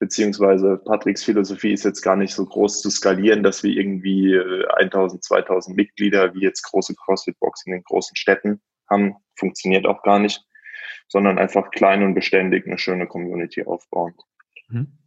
beziehungsweise 0.00 0.76
Patricks 0.84 1.22
Philosophie 1.22 1.72
ist 1.72 1.84
jetzt 1.84 2.02
gar 2.02 2.16
nicht 2.16 2.34
so 2.34 2.44
groß 2.44 2.82
zu 2.82 2.90
skalieren, 2.90 3.44
dass 3.44 3.62
wir 3.62 3.70
irgendwie 3.70 4.36
1000, 4.36 5.18
äh, 5.18 5.20
2000 5.20 5.76
Mitglieder 5.76 6.34
wie 6.34 6.42
jetzt 6.42 6.62
große 6.62 6.94
CrossFit-Boxen 6.96 7.72
in 7.72 7.78
den 7.78 7.84
großen 7.84 8.16
Städten 8.16 8.60
haben, 8.90 9.14
funktioniert 9.36 9.86
auch 9.86 10.02
gar 10.02 10.18
nicht, 10.18 10.44
sondern 11.06 11.38
einfach 11.38 11.70
klein 11.70 12.02
und 12.02 12.14
beständig 12.14 12.66
eine 12.66 12.78
schöne 12.78 13.06
Community 13.06 13.64
aufbauen. 13.64 14.14
Mhm. 14.68 14.98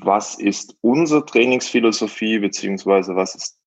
Was 0.00 0.38
ist 0.38 0.76
unsere 0.80 1.24
Trainingsphilosophie, 1.24 2.38
beziehungsweise 2.38 3.16
was 3.16 3.34
ist 3.34 3.62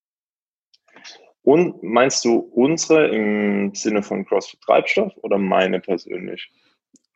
und 1.46 1.84
meinst 1.84 2.26
du 2.26 2.38
unsere 2.38 3.08
im 3.10 3.74
Sinne 3.76 4.02
von 4.02 4.26
CrossFit 4.26 4.60
Treibstoff 4.62 5.14
oder 5.18 5.38
meine 5.38 5.80
persönlich? 5.80 6.52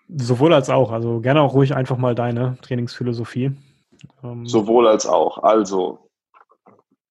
Sowohl 0.07 0.53
als 0.53 0.69
auch. 0.69 0.91
Also 0.91 1.19
gerne 1.19 1.41
auch 1.41 1.55
ruhig 1.55 1.75
einfach 1.75 1.97
mal 1.97 2.13
deine 2.13 2.57
Trainingsphilosophie. 2.61 3.51
Ähm 4.23 4.45
Sowohl 4.45 4.87
als 4.87 5.07
auch. 5.07 5.39
Also, 5.39 6.11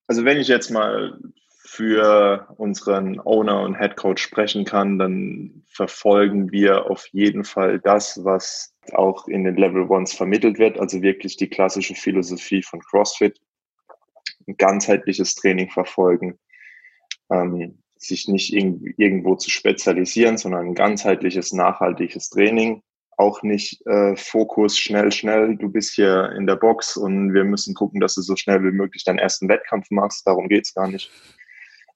also 0.06 0.24
wenn 0.24 0.38
ich 0.38 0.46
jetzt 0.46 0.70
mal 0.70 1.18
für 1.64 2.46
unseren 2.56 3.20
Owner 3.24 3.62
und 3.62 3.76
Head 3.76 3.96
Coach 3.96 4.22
sprechen 4.22 4.64
kann, 4.64 5.00
dann 5.00 5.64
verfolgen 5.66 6.52
wir 6.52 6.88
auf 6.88 7.08
jeden 7.08 7.42
Fall 7.42 7.80
das, 7.80 8.24
was 8.24 8.76
auch 8.94 9.28
in 9.28 9.44
den 9.44 9.56
Level 9.56 9.82
Ones 9.82 10.12
vermittelt 10.12 10.58
wird, 10.58 10.78
also 10.78 11.02
wirklich 11.02 11.36
die 11.36 11.48
klassische 11.48 11.94
Philosophie 11.94 12.62
von 12.62 12.80
CrossFit, 12.80 13.40
ein 14.46 14.56
ganzheitliches 14.56 15.34
Training 15.34 15.70
verfolgen, 15.70 16.38
ähm, 17.30 17.82
sich 17.96 18.28
nicht 18.28 18.52
irgendwo 18.52 19.34
zu 19.34 19.50
spezialisieren, 19.50 20.38
sondern 20.38 20.68
ein 20.68 20.74
ganzheitliches, 20.74 21.52
nachhaltiges 21.52 22.30
Training. 22.30 22.82
Auch 23.16 23.42
nicht 23.42 23.84
äh, 23.86 24.14
Fokus 24.14 24.78
schnell, 24.78 25.10
schnell, 25.10 25.56
du 25.56 25.68
bist 25.68 25.94
hier 25.94 26.30
in 26.38 26.46
der 26.46 26.54
Box 26.54 26.96
und 26.96 27.34
wir 27.34 27.42
müssen 27.42 27.74
gucken, 27.74 28.00
dass 28.00 28.14
du 28.14 28.22
so 28.22 28.36
schnell 28.36 28.62
wie 28.62 28.70
möglich 28.70 29.02
deinen 29.02 29.18
ersten 29.18 29.48
Wettkampf 29.48 29.90
machst. 29.90 30.24
Darum 30.24 30.48
geht's 30.48 30.72
gar 30.72 30.86
nicht 30.86 31.10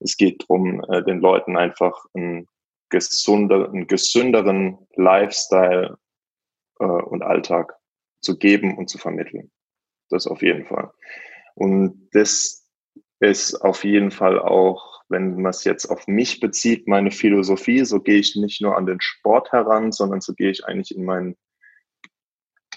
es 0.05 0.17
geht 0.17 0.43
darum, 0.43 0.85
äh, 0.89 1.03
den 1.03 1.21
Leuten 1.21 1.57
einfach 1.57 2.05
einen, 2.15 2.47
gesunder, 2.91 3.69
einen 3.69 3.87
gesünderen 3.87 4.79
Lifestyle 4.97 5.97
äh, 6.83 6.85
und 6.85 7.23
Alltag 7.23 7.75
zu 8.21 8.37
geben 8.37 8.77
und 8.77 8.91
zu 8.91 8.99
vermitteln. 8.99 9.51
Das 10.11 10.27
auf 10.27 10.43
jeden 10.43 10.67
Fall. 10.67 10.91
Und 11.55 12.09
das 12.13 12.69
ist 13.21 13.55
auf 13.55 13.85
jeden 13.85 14.11
Fall 14.11 14.39
auch, 14.39 15.03
wenn 15.09 15.37
man 15.37 15.51
es 15.51 15.65
jetzt 15.65 15.87
auf 15.87 16.07
mich 16.07 16.41
bezieht, 16.41 16.89
meine 16.89 17.11
Philosophie. 17.11 17.85
So 17.85 18.01
gehe 18.01 18.19
ich 18.19 18.37
nicht 18.37 18.61
nur 18.61 18.77
an 18.77 18.87
den 18.87 19.01
Sport 19.01 19.53
heran, 19.53 19.93
sondern 19.93 20.21
so 20.21 20.35
gehe 20.35 20.51
ich 20.51 20.65
eigentlich 20.65 20.97
in, 20.97 21.05
mein, 21.05 21.37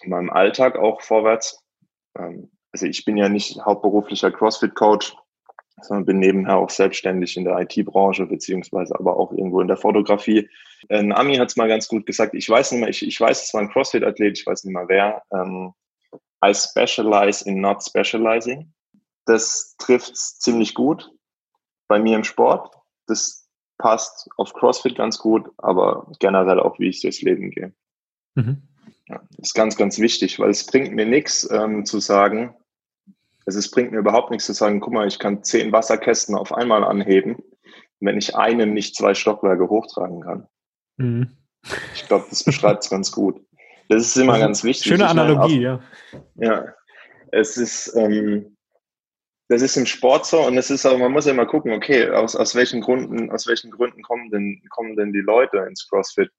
in 0.04 0.10
meinem 0.10 0.30
Alltag 0.30 0.78
auch 0.78 1.02
vorwärts. 1.02 1.64
Ähm, 2.18 2.52
also 2.72 2.86
ich 2.86 3.06
bin 3.06 3.18
ja 3.18 3.30
nicht 3.30 3.60
hauptberuflicher 3.66 4.32
CrossFit-Coach, 4.32 5.16
sondern 5.88 6.06
bin 6.06 6.20
nebenher 6.20 6.58
auch 6.58 6.70
selbstständig 6.70 7.38
in 7.38 7.46
der 7.46 7.60
IT-Branche, 7.60 8.26
beziehungsweise 8.26 8.96
aber 8.98 9.18
auch 9.18 9.32
irgendwo 9.32 9.62
in 9.62 9.68
der 9.68 9.78
Fotografie. 9.78 10.50
Ein 10.90 11.12
Ami 11.12 11.36
hat 11.38 11.50
es 11.50 11.58
mal 11.58 11.68
ganz 11.68 11.88
gut 11.88 12.06
gesagt, 12.06 12.34
ich 12.34 12.50
weiß 12.50 12.72
nicht 12.72 12.82
mehr, 12.82 12.90
ich, 12.90 13.06
ich 13.06 13.20
weiß, 13.20 13.44
es 13.44 13.54
war 13.54 13.62
ein 13.62 13.70
CrossFit-Athlet, 13.70 14.40
ich 14.40 14.46
weiß 14.46 14.64
nicht 14.64 14.74
mehr 14.74 14.88
wer. 14.88 15.24
Ähm, 15.32 15.74
I 16.44 16.54
specialize 16.54 17.48
in 17.48 17.62
not 17.62 17.84
specializing. 17.84 18.72
Das 19.26 19.76
trifft 19.78 20.16
ziemlich 20.16 20.74
gut 20.74 21.12
bei 21.88 22.00
mir 22.00 22.16
im 22.16 22.24
Sport. 22.24 22.76
Das 23.08 23.48
passt 23.78 24.30
auf 24.38 24.54
CrossFit 24.54 24.96
ganz 24.96 25.18
gut, 25.18 25.50
aber 25.58 26.12
generell 26.20 26.60
auch, 26.60 26.80
wie 26.80 26.90
ich 26.90 27.02
durchs 27.02 27.22
Leben 27.22 27.52
gehe. 27.52 27.74
Mhm. 28.36 28.62
Ja, 29.08 29.22
ist 29.38 29.54
ganz, 29.54 29.78
ganz 29.78 30.00
wichtig, 30.00 30.40
weil 30.40 30.50
es 30.50 30.66
bringt 30.66 30.94
mir 30.94 31.06
nichts 31.06 31.50
ähm, 31.52 31.86
zu 31.86 32.00
sagen, 32.00 32.56
also 33.46 33.60
es 33.60 33.70
bringt 33.70 33.92
mir 33.92 34.00
überhaupt 34.00 34.32
nichts 34.32 34.46
zu 34.46 34.54
sagen, 34.54 34.80
guck 34.80 34.94
mal, 34.94 35.08
ich 35.08 35.20
kann 35.20 35.44
zehn 35.44 35.72
Wasserkästen 35.72 36.36
auf 36.36 36.54
einmal 36.54 36.84
anheben, 36.84 37.38
wenn 38.00 38.18
ich 38.18 38.36
einen 38.36 38.74
nicht 38.74 38.96
zwei 38.96 39.14
Stockwerke 39.14 39.70
hochtragen 39.70 40.22
kann. 40.22 40.48
Mhm. 40.98 41.30
Ich 41.94 42.08
glaube, 42.08 42.26
das 42.30 42.44
beschreibt 42.44 42.84
es 42.84 42.90
ganz 42.90 43.12
gut. 43.12 43.42
Das 43.90 44.04
ist 44.04 44.18
immer 44.18 44.40
ganz 44.40 44.64
wichtig. 44.64 44.88
Schöne 44.88 45.08
Analogie, 45.08 45.60
meine, 45.60 45.64
ja. 45.64 45.80
Ja, 46.36 46.66
es 47.32 47.58
ist, 47.58 47.96
ähm, 47.96 48.58
das 49.48 49.62
ist 49.62 49.78
im 49.78 49.86
Sport 49.86 50.26
so 50.26 50.46
und 50.46 50.58
es 50.58 50.72
ist 50.72 50.86
aber, 50.86 50.98
man 50.98 51.12
muss 51.12 51.26
ja 51.26 51.32
immer 51.32 51.46
gucken, 51.46 51.72
okay, 51.74 52.10
aus, 52.10 52.36
aus 52.36 52.56
welchen 52.56 52.82
Gründen, 52.82 53.30
aus 53.30 53.46
welchen 53.48 53.70
Gründen 53.70 54.02
kommen 54.02 54.32
denn, 54.32 54.62
kommen 54.70 54.96
denn 54.96 55.14
die 55.14 55.20
Leute 55.20 55.58
ins 55.70 55.88
CrossFit? 55.88 56.32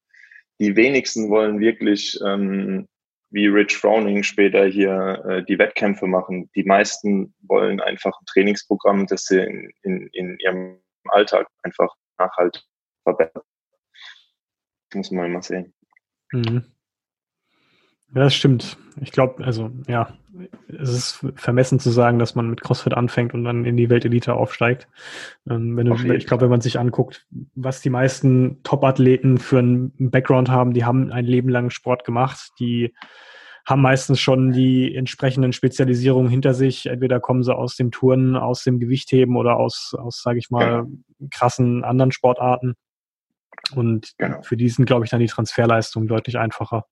Die 0.59 0.75
wenigsten 0.75 1.29
wollen 1.29 1.59
wirklich 1.59 2.19
ähm, 2.25 2.87
wie 3.29 3.47
Rich 3.47 3.77
Frowning 3.77 4.23
später 4.23 4.65
hier 4.65 5.23
äh, 5.27 5.43
die 5.43 5.59
Wettkämpfe 5.59 6.07
machen. 6.07 6.49
Die 6.55 6.63
meisten 6.63 7.33
wollen 7.41 7.81
einfach 7.81 8.13
ein 8.19 8.25
Trainingsprogramm, 8.25 9.05
das 9.07 9.25
sie 9.25 9.41
in, 9.41 9.71
in, 9.83 10.07
in 10.13 10.37
ihrem 10.39 10.79
Alltag 11.05 11.47
einfach 11.63 11.93
nachhaltig 12.17 12.63
verbessern. 13.03 13.43
Muss 14.93 15.11
man 15.11 15.31
mal 15.31 15.43
sehen. 15.43 15.73
Mhm. 16.31 16.76
Ja, 18.13 18.23
das 18.23 18.35
stimmt. 18.35 18.77
Ich 19.01 19.11
glaube, 19.11 19.43
also 19.43 19.71
ja, 19.87 20.13
es 20.67 20.89
ist 20.89 21.25
vermessen 21.35 21.79
zu 21.79 21.89
sagen, 21.89 22.19
dass 22.19 22.35
man 22.35 22.49
mit 22.49 22.61
CrossFit 22.61 22.93
anfängt 22.93 23.33
und 23.33 23.43
dann 23.43 23.65
in 23.65 23.77
die 23.77 23.89
Weltelite 23.89 24.33
aufsteigt. 24.33 24.87
Ähm, 25.49 25.75
wenn 25.77 25.87
du, 25.87 26.13
ich 26.13 26.25
glaube, 26.25 26.43
wenn 26.43 26.49
man 26.49 26.61
sich 26.61 26.79
anguckt, 26.79 27.25
was 27.55 27.81
die 27.81 27.89
meisten 27.89 28.61
Top-Athleten 28.63 29.37
für 29.37 29.59
einen 29.59 29.93
Background 29.97 30.49
haben, 30.49 30.73
die 30.73 30.85
haben 30.85 31.11
ein 31.11 31.25
Leben 31.25 31.49
lang 31.49 31.69
Sport 31.69 32.03
gemacht, 32.03 32.51
die 32.59 32.93
haben 33.65 33.81
meistens 33.81 34.21
schon 34.21 34.53
die 34.53 34.95
entsprechenden 34.95 35.51
Spezialisierungen 35.51 36.31
hinter 36.31 36.53
sich. 36.53 36.85
Entweder 36.85 37.19
kommen 37.19 37.43
sie 37.43 37.53
aus 37.53 37.75
dem 37.75 37.91
Touren, 37.91 38.37
aus 38.37 38.63
dem 38.63 38.79
Gewichtheben 38.79 39.35
oder 39.35 39.57
aus, 39.57 39.93
aus 39.97 40.21
sage 40.21 40.39
ich 40.39 40.49
mal, 40.49 40.83
genau. 40.83 40.97
krassen 41.31 41.83
anderen 41.83 42.13
Sportarten. 42.13 42.75
Und 43.75 44.13
genau. 44.17 44.41
für 44.41 44.55
die 44.55 44.69
sind, 44.69 44.85
glaube 44.85 45.03
ich, 45.03 45.11
dann 45.11 45.19
die 45.19 45.27
Transferleistungen 45.27 46.07
deutlich 46.07 46.37
einfacher. 46.37 46.85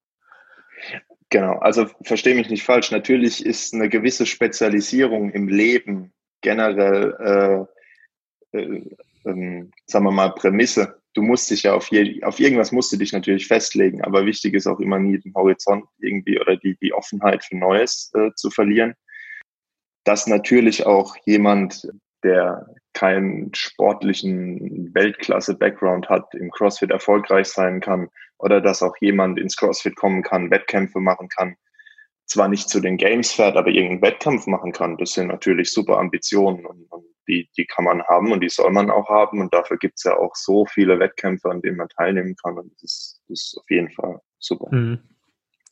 Genau, 1.30 1.58
also 1.58 1.88
verstehe 2.04 2.36
mich 2.36 2.50
nicht 2.50 2.64
falsch. 2.64 2.92
Natürlich 2.92 3.46
ist 3.46 3.74
eine 3.74 3.90
gewisse 3.90 4.26
Spezialisierung 4.26 5.32
im 5.32 5.48
Leben 5.48 6.14
generell, 6.42 7.68
äh, 8.54 8.58
äh, 8.58 8.78
äh, 9.26 9.66
sagen 9.86 10.06
wir 10.06 10.12
mal, 10.12 10.34
Prämisse. 10.36 11.02
Du 11.14 11.22
musst 11.22 11.50
dich 11.50 11.64
ja 11.64 11.74
auf, 11.74 11.90
je, 11.92 12.22
auf 12.24 12.40
irgendwas 12.40 12.72
musst 12.72 12.92
du 12.92 12.98
dich 12.98 13.12
natürlich 13.12 13.48
festlegen, 13.48 14.04
aber 14.04 14.26
wichtig 14.26 14.54
ist 14.54 14.68
auch 14.68 14.80
immer 14.80 15.00
nie 15.00 15.18
den 15.18 15.34
Horizont 15.34 15.86
irgendwie 16.00 16.40
oder 16.40 16.58
die, 16.58 16.78
die 16.78 16.94
Offenheit 16.94 17.44
für 17.44 17.58
Neues 17.58 18.12
äh, 18.14 18.32
zu 18.36 18.52
verlieren. 18.52 18.94
Dass 20.04 20.28
natürlich 20.28 20.86
auch 20.86 21.16
jemand, 21.26 21.88
der 22.24 22.68
keinen 22.94 23.54
sportlichen 23.56 24.94
Weltklasse-Background 24.94 26.10
hat, 26.10 26.34
im 26.36 26.52
CrossFit 26.52 26.92
erfolgreich 26.92 27.48
sein 27.48 27.82
kann 27.82 28.10
oder 28.38 28.62
dass 28.62 28.84
auch 28.84 28.96
jemand 29.00 29.40
ins 29.40 29.56
CrossFit 29.56 29.96
kommen 29.96 30.24
kann, 30.24 30.52
Wettkämpfe 30.52 31.00
machen 31.00 31.30
kann, 31.30 31.56
zwar 32.26 32.48
nicht 32.48 32.70
zu 32.70 32.80
den 32.80 32.98
Games 32.98 33.32
fährt, 33.32 33.56
aber 33.56 33.70
irgendeinen 33.70 34.02
Wettkampf 34.02 34.48
machen 34.48 34.72
kann. 34.72 34.98
Das 34.98 35.14
sind 35.14 35.28
natürlich 35.28 35.72
super 35.72 36.00
Ambitionen 36.00 36.66
und, 36.66 36.86
und 36.92 37.06
die, 37.28 37.50
die 37.58 37.66
kann 37.66 37.86
man 37.86 38.04
haben 38.04 38.32
und 38.32 38.42
die 38.42 38.50
soll 38.50 38.72
man 38.72 38.90
auch 38.90 39.10
haben. 39.10 39.42
Und 39.42 39.54
dafür 39.54 39.78
gibt 39.78 39.96
es 39.98 40.04
ja 40.04 40.18
auch 40.18 40.36
so 40.36 40.66
viele 40.66 41.00
Wettkämpfe, 41.00 41.50
an 41.50 41.62
denen 41.62 41.78
man 41.78 41.90
teilnehmen 41.90 42.36
kann. 42.44 42.58
Und 42.58 42.72
das 42.74 42.84
ist, 42.84 43.22
das 43.28 43.40
ist 43.42 43.58
auf 43.60 43.70
jeden 43.70 43.92
Fall 43.92 44.20
super. 44.40 44.68
Mhm. 44.76 45.00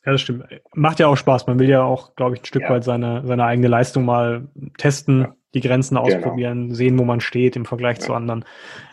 Ja, 0.05 0.12
das 0.12 0.22
stimmt. 0.22 0.46
Macht 0.74 1.00
ja 1.00 1.08
auch 1.08 1.15
Spaß. 1.15 1.48
Man 1.48 1.60
will 1.60 1.70
ja 1.70 1.84
auch, 1.84 2.15
glaube 2.15 2.36
ich, 2.36 2.41
ein 2.41 2.46
Stück 2.46 2.63
ja. 2.63 2.70
weit 2.70 2.84
seine, 2.84 3.25
seine 3.25 3.46
eigene 3.46 3.67
Leistung 3.67 4.05
mal 4.05 4.48
testen. 4.77 5.22
Ja 5.22 5.36
die 5.53 5.62
Grenzen 5.62 5.95
genau. 5.95 6.07
ausprobieren, 6.07 6.63
genau. 6.63 6.75
sehen, 6.75 7.00
wo 7.00 7.03
man 7.03 7.22
steht 7.22 7.55
im 7.55 7.65
Vergleich 7.65 7.98
ja. 8.00 8.05
zu 8.05 8.13
anderen. 8.13 8.45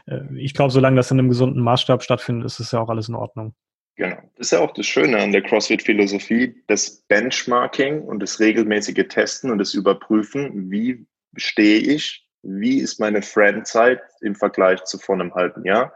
Äh, 0.07 0.21
ich 0.37 0.55
glaube, 0.55 0.73
solange 0.73 0.97
das 0.97 1.11
in 1.11 1.19
einem 1.19 1.29
gesunden 1.29 1.63
Maßstab 1.63 2.03
stattfindet, 2.03 2.47
ist 2.47 2.61
es 2.61 2.73
ja 2.73 2.81
auch 2.81 2.89
alles 2.89 3.09
in 3.09 3.15
Ordnung. 3.15 3.55
Genau. 3.97 4.17
Das 4.37 4.47
ist 4.47 4.53
ja 4.53 4.61
auch 4.61 4.73
das 4.73 4.87
Schöne 4.87 5.19
an 5.19 5.33
der 5.33 5.43
CrossFit-Philosophie, 5.43 6.55
das 6.69 7.03
Benchmarking 7.09 8.01
und 8.03 8.21
das 8.21 8.41
regelmäßige 8.41 9.07
Testen 9.09 9.51
und 9.51 9.59
das 9.59 9.75
Überprüfen, 9.75 10.71
wie 10.71 11.07
stehe 11.37 11.81
ich, 11.81 12.27
wie 12.43 12.79
ist 12.79 12.99
meine 12.99 13.21
Friendzeit 13.21 14.01
im 14.23 14.35
Vergleich 14.35 14.83
zu 14.85 14.99
vor 14.99 15.17
einem 15.17 15.35
halben 15.35 15.65
Jahr, 15.65 15.93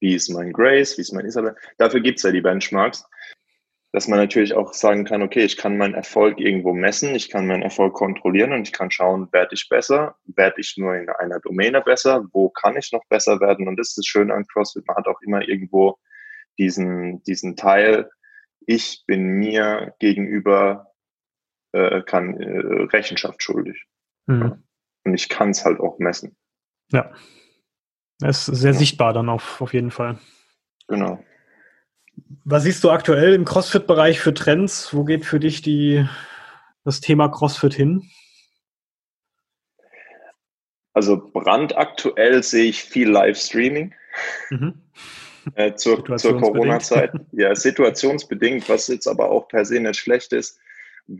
wie 0.00 0.14
ist 0.14 0.28
mein 0.28 0.52
Grace, 0.52 0.96
wie 0.96 1.02
ist 1.02 1.12
mein 1.12 1.26
Isabel. 1.26 1.56
Dafür 1.78 2.00
gibt 2.00 2.18
es 2.18 2.22
ja 2.22 2.30
die 2.30 2.40
Benchmarks 2.40 3.04
dass 3.92 4.06
man 4.06 4.18
natürlich 4.18 4.54
auch 4.54 4.74
sagen 4.74 5.04
kann, 5.04 5.22
okay, 5.22 5.44
ich 5.44 5.56
kann 5.56 5.78
meinen 5.78 5.94
Erfolg 5.94 6.38
irgendwo 6.38 6.72
messen, 6.72 7.14
ich 7.14 7.30
kann 7.30 7.46
meinen 7.46 7.62
Erfolg 7.62 7.94
kontrollieren 7.94 8.52
und 8.52 8.62
ich 8.62 8.72
kann 8.72 8.90
schauen, 8.90 9.28
werde 9.32 9.54
ich 9.54 9.68
besser, 9.68 10.16
werde 10.26 10.60
ich 10.60 10.76
nur 10.76 10.94
in 10.94 11.08
einer 11.08 11.40
Domäne 11.40 11.80
besser, 11.80 12.24
wo 12.32 12.50
kann 12.50 12.76
ich 12.76 12.92
noch 12.92 13.04
besser 13.08 13.40
werden 13.40 13.66
und 13.66 13.76
das 13.76 13.88
ist 13.88 13.98
das 13.98 14.06
Schöne 14.06 14.34
an 14.34 14.46
CrossFit, 14.46 14.86
man 14.86 14.96
hat 14.96 15.06
auch 15.06 15.20
immer 15.22 15.46
irgendwo 15.48 15.96
diesen, 16.58 17.22
diesen 17.22 17.56
Teil, 17.56 18.10
ich 18.66 19.04
bin 19.06 19.22
mir 19.24 19.94
gegenüber 19.98 20.88
äh, 21.72 22.02
kann 22.02 22.38
äh, 22.40 22.82
Rechenschaft 22.92 23.42
schuldig. 23.42 23.84
Mhm. 24.26 24.62
Und 25.04 25.14
ich 25.14 25.28
kann 25.28 25.50
es 25.50 25.64
halt 25.64 25.80
auch 25.80 25.98
messen. 25.98 26.36
Ja. 26.92 27.12
Es 28.22 28.48
ist 28.48 28.60
sehr 28.60 28.72
ja. 28.72 28.78
sichtbar 28.78 29.12
dann 29.12 29.28
auf, 29.28 29.60
auf 29.60 29.72
jeden 29.72 29.90
Fall. 29.90 30.18
Genau. 30.88 31.22
Was 32.44 32.64
siehst 32.64 32.82
du 32.84 32.90
aktuell 32.90 33.34
im 33.34 33.44
CrossFit-Bereich 33.44 34.20
für 34.20 34.34
Trends? 34.34 34.94
Wo 34.94 35.04
geht 35.04 35.24
für 35.24 35.40
dich 35.40 35.62
die, 35.62 36.06
das 36.84 37.00
Thema 37.00 37.28
CrossFit 37.28 37.74
hin? 37.74 38.10
Also 40.94 41.30
brandaktuell 41.32 42.42
sehe 42.42 42.64
ich 42.64 42.82
viel 42.82 43.08
Livestreaming 43.08 43.94
mhm. 44.50 44.82
äh, 45.54 45.74
zur, 45.74 46.04
zur 46.16 46.40
Corona-Zeit. 46.40 47.12
Ja, 47.32 47.54
situationsbedingt, 47.54 48.68
was 48.68 48.88
jetzt 48.88 49.06
aber 49.06 49.30
auch 49.30 49.46
per 49.46 49.64
se 49.64 49.78
nicht 49.78 50.00
schlecht 50.00 50.32
ist. 50.32 50.58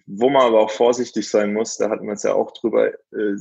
Wo 0.06 0.30
man 0.30 0.42
aber 0.42 0.60
auch 0.60 0.70
vorsichtig 0.70 1.28
sein 1.28 1.52
muss, 1.52 1.76
da 1.76 1.90
hatten 1.90 2.06
wir 2.06 2.14
es 2.14 2.24
ja 2.24 2.34
auch 2.34 2.50
drüber, 2.52 2.88
äh, 2.88 3.36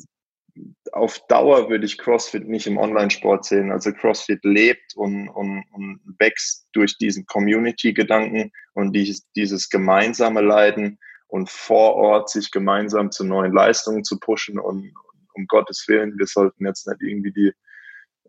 auf 0.92 1.20
Dauer 1.28 1.70
würde 1.70 1.86
ich 1.86 1.98
CrossFit 1.98 2.48
nicht 2.48 2.68
im 2.68 2.78
Online-Sport 2.78 3.46
sehen. 3.46 3.72
Also 3.72 3.92
CrossFit 3.92 4.44
lebt 4.44 4.96
und, 4.96 5.30
und, 5.30 5.64
und 5.74 6.00
wächst 6.20 6.68
durch 6.74 6.98
diesen 6.98 7.26
Community-Gedanken 7.26 8.52
und 8.74 8.94
dieses, 8.94 9.30
dieses 9.34 9.70
gemeinsame 9.70 10.42
Leiden 10.42 11.00
und 11.28 11.50
vor 11.50 11.96
Ort 11.96 12.30
sich 12.30 12.52
gemeinsam 12.52 13.12
zu 13.12 13.24
neuen 13.24 13.54
Leistungen 13.54 14.04
zu 14.04 14.20
pushen 14.20 14.60
und 14.60 14.94
um 15.34 15.46
Gottes 15.48 15.86
Willen, 15.88 16.18
wir 16.18 16.26
sollten 16.26 16.66
jetzt 16.66 16.88
nicht 16.88 17.02
irgendwie 17.02 17.32
die, 17.32 17.52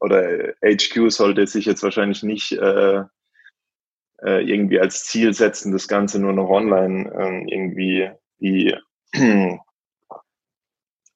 oder 0.00 0.52
HQ 0.62 1.10
sollte 1.10 1.46
sich 1.46 1.64
jetzt 1.64 1.82
wahrscheinlich 1.82 2.22
nicht 2.22 2.52
äh, 2.52 3.02
äh, 4.22 4.42
irgendwie 4.42 4.78
als 4.78 5.04
Ziel 5.04 5.32
setzen, 5.32 5.72
das 5.72 5.88
Ganze 5.88 6.20
nur 6.20 6.32
noch 6.32 6.48
online 6.48 7.10
äh, 7.10 7.52
irgendwie 7.52 8.10
die 8.40 8.74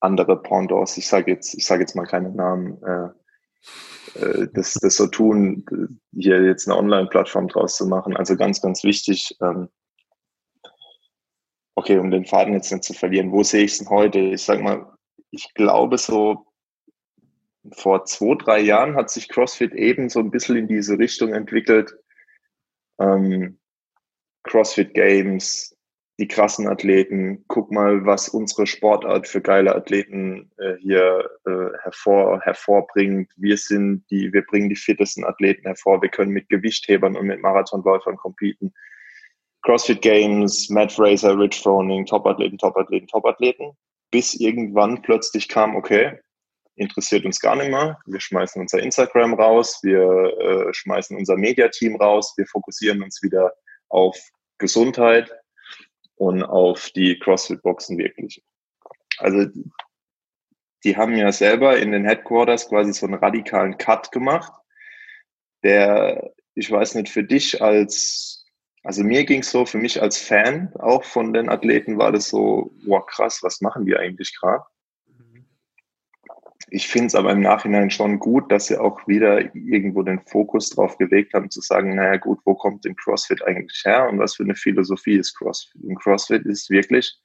andere 0.02 0.40
Pendants, 0.42 0.96
ich 0.96 1.06
sage 1.06 1.32
jetzt, 1.32 1.54
ich 1.54 1.64
sage 1.64 1.82
jetzt 1.82 1.94
mal 1.94 2.06
keine 2.06 2.30
Namen, 2.30 2.82
äh, 2.82 3.08
äh, 4.18 4.48
das, 4.52 4.74
das 4.74 4.96
so 4.96 5.06
tun, 5.06 5.64
hier 6.12 6.42
jetzt 6.42 6.68
eine 6.68 6.76
Online-Plattform 6.76 7.48
draus 7.48 7.76
zu 7.76 7.86
machen. 7.86 8.16
Also 8.16 8.36
ganz, 8.36 8.60
ganz 8.60 8.84
wichtig. 8.84 9.36
Ähm, 9.40 9.68
okay, 11.74 11.98
um 11.98 12.10
den 12.10 12.26
Faden 12.26 12.54
jetzt 12.54 12.70
nicht 12.72 12.84
zu 12.84 12.94
verlieren, 12.94 13.32
wo 13.32 13.42
sehe 13.42 13.64
ich 13.64 13.72
es 13.72 13.78
denn 13.78 13.88
heute? 13.88 14.18
Ich 14.18 14.42
sag 14.42 14.60
mal, 14.60 14.86
ich 15.30 15.54
glaube 15.54 15.98
so 15.98 16.46
vor 17.72 18.04
zwei, 18.04 18.34
drei 18.34 18.60
Jahren 18.60 18.96
hat 18.96 19.10
sich 19.10 19.28
CrossFit 19.28 19.72
eben 19.74 20.08
so 20.08 20.18
ein 20.18 20.30
bisschen 20.30 20.56
in 20.56 20.66
diese 20.66 20.98
Richtung 20.98 21.32
entwickelt. 21.32 21.94
Ähm, 22.98 23.58
CrossFit 24.42 24.94
Games, 24.94 25.71
die 26.22 26.28
krassen 26.28 26.68
Athleten, 26.68 27.44
guck 27.48 27.72
mal, 27.72 28.06
was 28.06 28.28
unsere 28.28 28.64
Sportart 28.64 29.26
für 29.26 29.40
geile 29.40 29.74
Athleten 29.74 30.52
äh, 30.56 30.76
hier 30.78 31.28
äh, 31.44 31.76
hervor, 31.82 32.40
hervorbringt. 32.42 33.32
Wir 33.34 33.56
sind 33.56 34.04
die, 34.08 34.32
wir 34.32 34.42
bringen 34.42 34.68
die 34.68 34.76
fittesten 34.76 35.24
Athleten 35.24 35.62
hervor. 35.62 36.00
Wir 36.00 36.10
können 36.10 36.30
mit 36.30 36.48
Gewichthebern 36.48 37.16
und 37.16 37.26
mit 37.26 37.42
Marathonläufern 37.42 38.16
competen. 38.16 38.72
CrossFit 39.62 40.00
Games, 40.00 40.70
Matt 40.70 40.92
Fraser, 40.92 41.36
Rich 41.36 41.60
Froning, 41.60 42.06
Topathleten, 42.06 42.56
Topathleten, 42.56 43.08
Topathleten. 43.08 43.72
Bis 44.12 44.34
irgendwann 44.34 45.02
plötzlich 45.02 45.48
kam, 45.48 45.74
okay, 45.74 46.20
interessiert 46.76 47.24
uns 47.24 47.40
gar 47.40 47.56
nicht 47.56 47.70
mehr. 47.70 47.98
Wir 48.06 48.20
schmeißen 48.20 48.62
unser 48.62 48.78
Instagram 48.78 49.34
raus, 49.34 49.80
wir 49.82 50.38
äh, 50.38 50.72
schmeißen 50.72 51.16
unser 51.16 51.36
Mediateam 51.36 51.96
raus, 51.96 52.32
wir 52.36 52.46
fokussieren 52.46 53.02
uns 53.02 53.24
wieder 53.24 53.52
auf 53.88 54.16
Gesundheit, 54.58 55.32
und 56.22 56.44
auf 56.44 56.90
die 56.90 57.18
CrossFit-Boxen 57.18 57.98
wirklich. 57.98 58.44
Also 59.18 59.46
die 60.84 60.96
haben 60.96 61.16
ja 61.16 61.32
selber 61.32 61.78
in 61.78 61.90
den 61.90 62.04
Headquarters 62.04 62.68
quasi 62.68 62.92
so 62.92 63.06
einen 63.06 63.16
radikalen 63.16 63.76
Cut 63.76 64.12
gemacht, 64.12 64.52
der, 65.64 66.32
ich 66.54 66.70
weiß 66.70 66.94
nicht, 66.94 67.08
für 67.08 67.24
dich 67.24 67.60
als, 67.60 68.46
also 68.84 69.02
mir 69.02 69.24
ging 69.24 69.40
es 69.40 69.50
so, 69.50 69.66
für 69.66 69.78
mich 69.78 70.00
als 70.00 70.16
Fan 70.16 70.72
auch 70.78 71.02
von 71.02 71.32
den 71.32 71.48
Athleten 71.48 71.98
war 71.98 72.12
das 72.12 72.28
so, 72.28 72.72
wow 72.86 73.04
krass, 73.04 73.40
was 73.42 73.60
machen 73.60 73.84
die 73.84 73.96
eigentlich 73.96 74.36
gerade? 74.38 74.62
Ich 76.70 76.88
finde 76.88 77.08
es 77.08 77.14
aber 77.14 77.32
im 77.32 77.40
Nachhinein 77.40 77.90
schon 77.90 78.18
gut, 78.18 78.50
dass 78.50 78.66
sie 78.66 78.78
auch 78.78 79.06
wieder 79.06 79.54
irgendwo 79.54 80.02
den 80.02 80.20
Fokus 80.20 80.70
drauf 80.70 80.96
gelegt 80.96 81.34
haben, 81.34 81.50
zu 81.50 81.60
sagen, 81.60 81.94
naja 81.94 82.16
gut, 82.16 82.38
wo 82.44 82.54
kommt 82.54 82.84
denn 82.84 82.96
CrossFit 82.96 83.42
eigentlich 83.42 83.82
her 83.84 84.08
und 84.08 84.18
was 84.18 84.36
für 84.36 84.44
eine 84.44 84.54
Philosophie 84.54 85.16
ist 85.16 85.34
CrossFit? 85.36 85.82
Und 85.82 86.00
CrossFit 86.00 86.44
ist 86.46 86.70
wirklich, 86.70 87.18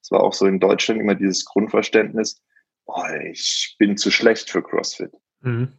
es 0.00 0.10
war 0.10 0.22
auch 0.22 0.32
so 0.32 0.46
in 0.46 0.60
Deutschland 0.60 1.00
immer 1.00 1.14
dieses 1.14 1.44
Grundverständnis, 1.44 2.42
oh, 2.86 3.02
ich 3.30 3.76
bin 3.78 3.96
zu 3.96 4.10
schlecht 4.10 4.50
für 4.50 4.62
CrossFit. 4.62 5.12
Mhm. 5.40 5.72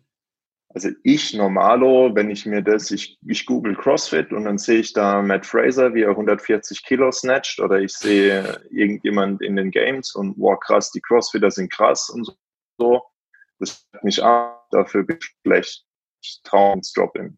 Also 0.69 0.89
ich 1.01 1.33
normalo, 1.33 2.13
wenn 2.13 2.29
ich 2.29 2.45
mir 2.45 2.61
das, 2.61 2.91
ich, 2.91 3.17
ich 3.25 3.45
google 3.45 3.75
CrossFit 3.75 4.31
und 4.31 4.45
dann 4.45 4.57
sehe 4.57 4.79
ich 4.79 4.93
da 4.93 5.21
Matt 5.21 5.45
Fraser, 5.45 5.93
wie 5.93 6.03
er 6.03 6.11
140 6.11 6.83
Kilo 6.83 7.11
snatcht 7.11 7.59
oder 7.59 7.79
ich 7.79 7.93
sehe 7.93 8.61
irgendjemand 8.69 9.41
in 9.41 9.55
den 9.55 9.71
Games 9.71 10.13
und 10.13 10.35
wow 10.37 10.59
krass, 10.59 10.91
die 10.91 11.01
Crossfitter 11.01 11.49
sind 11.49 11.71
krass 11.71 12.09
und 12.09 12.25
so. 12.25 12.33
Das 13.59 13.87
hat 13.93 14.03
mich 14.03 14.23
an, 14.23 14.53
dafür 14.71 15.03
bin 15.03 15.17
ich 16.21 16.41
traue 16.43 16.73
ins 16.73 16.93
Drop-In. 16.93 17.37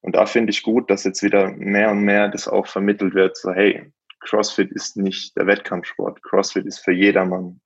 Und 0.00 0.16
da 0.16 0.26
finde 0.26 0.50
ich 0.50 0.62
gut, 0.62 0.90
dass 0.90 1.04
jetzt 1.04 1.22
wieder 1.22 1.50
mehr 1.52 1.90
und 1.90 2.02
mehr 2.02 2.28
das 2.28 2.48
auch 2.48 2.66
vermittelt 2.66 3.14
wird, 3.14 3.36
so 3.36 3.52
hey, 3.52 3.92
CrossFit 4.20 4.70
ist 4.72 4.96
nicht 4.96 5.36
der 5.36 5.46
Wettkampfsport. 5.46 6.22
CrossFit 6.22 6.66
ist 6.66 6.80
für 6.80 6.92
jedermann. 6.92 7.60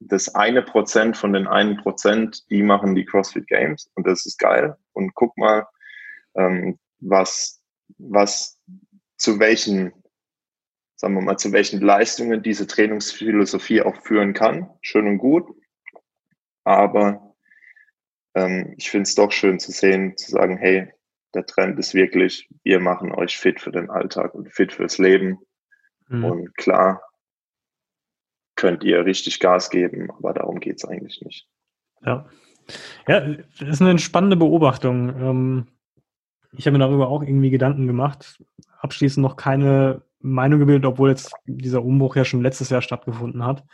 Das 0.00 0.34
eine 0.34 0.62
Prozent 0.62 1.16
von 1.16 1.32
den 1.32 1.46
einen 1.46 1.76
Prozent, 1.76 2.48
die 2.50 2.62
machen 2.62 2.94
die 2.94 3.04
CrossFit 3.04 3.46
Games 3.48 3.90
und 3.94 4.06
das 4.06 4.26
ist 4.26 4.38
geil. 4.38 4.76
Und 4.92 5.14
guck 5.14 5.36
mal, 5.36 5.66
ähm, 6.36 6.78
was, 7.00 7.60
was 7.98 8.60
zu 9.16 9.40
welchen, 9.40 9.92
sagen 10.94 11.14
wir 11.14 11.20
mal, 11.20 11.36
zu 11.36 11.52
welchen 11.52 11.80
Leistungen 11.80 12.42
diese 12.42 12.66
Trainingsphilosophie 12.66 13.82
auch 13.82 13.96
führen 14.02 14.34
kann. 14.34 14.70
Schön 14.82 15.06
und 15.06 15.18
gut. 15.18 15.48
Aber 16.68 17.34
ähm, 18.34 18.74
ich 18.76 18.90
finde 18.90 19.04
es 19.04 19.14
doch 19.14 19.32
schön 19.32 19.58
zu 19.58 19.72
sehen, 19.72 20.18
zu 20.18 20.30
sagen, 20.30 20.58
hey, 20.58 20.92
Der 21.34 21.46
Trend 21.46 21.78
ist 21.78 21.94
wirklich, 21.94 22.48
wir 22.62 22.80
machen 22.80 23.12
euch 23.12 23.36
fit 23.36 23.60
für 23.60 23.70
den 23.70 23.90
Alltag 23.90 24.34
und 24.34 24.52
fit 24.52 24.72
fürs 24.72 24.98
Leben. 24.98 25.38
Mhm. 26.08 26.24
Und 26.24 26.56
klar, 26.56 27.02
könnt 28.56 28.82
ihr 28.84 29.04
richtig 29.04 29.40
Gas 29.40 29.70
geben, 29.70 30.10
aber 30.10 30.32
darum 30.32 30.58
geht 30.60 30.76
es 30.76 30.84
eigentlich 30.84 31.20
nicht. 31.22 31.46
Ja. 32.02 32.28
Ja, 33.06 33.20
das 33.20 33.68
ist 33.68 33.82
eine 33.82 33.98
spannende 33.98 34.36
Beobachtung. 34.36 35.08
Ähm, 35.20 35.66
ich 36.52 36.66
habe 36.66 36.76
mir 36.76 36.84
darüber 36.84 37.08
auch 37.08 37.22
irgendwie 37.22 37.50
Gedanken 37.50 37.86
gemacht. 37.86 38.42
Abschließend 38.80 39.22
noch 39.22 39.36
keine 39.36 40.02
Meinung 40.20 40.58
gebildet, 40.60 40.84
obwohl 40.86 41.10
jetzt 41.10 41.32
dieser 41.46 41.82
Umbruch 41.82 42.16
ja 42.16 42.24
schon 42.24 42.42
letztes 42.42 42.70
Jahr 42.70 42.82
stattgefunden 42.82 43.44
hat. 43.44 43.64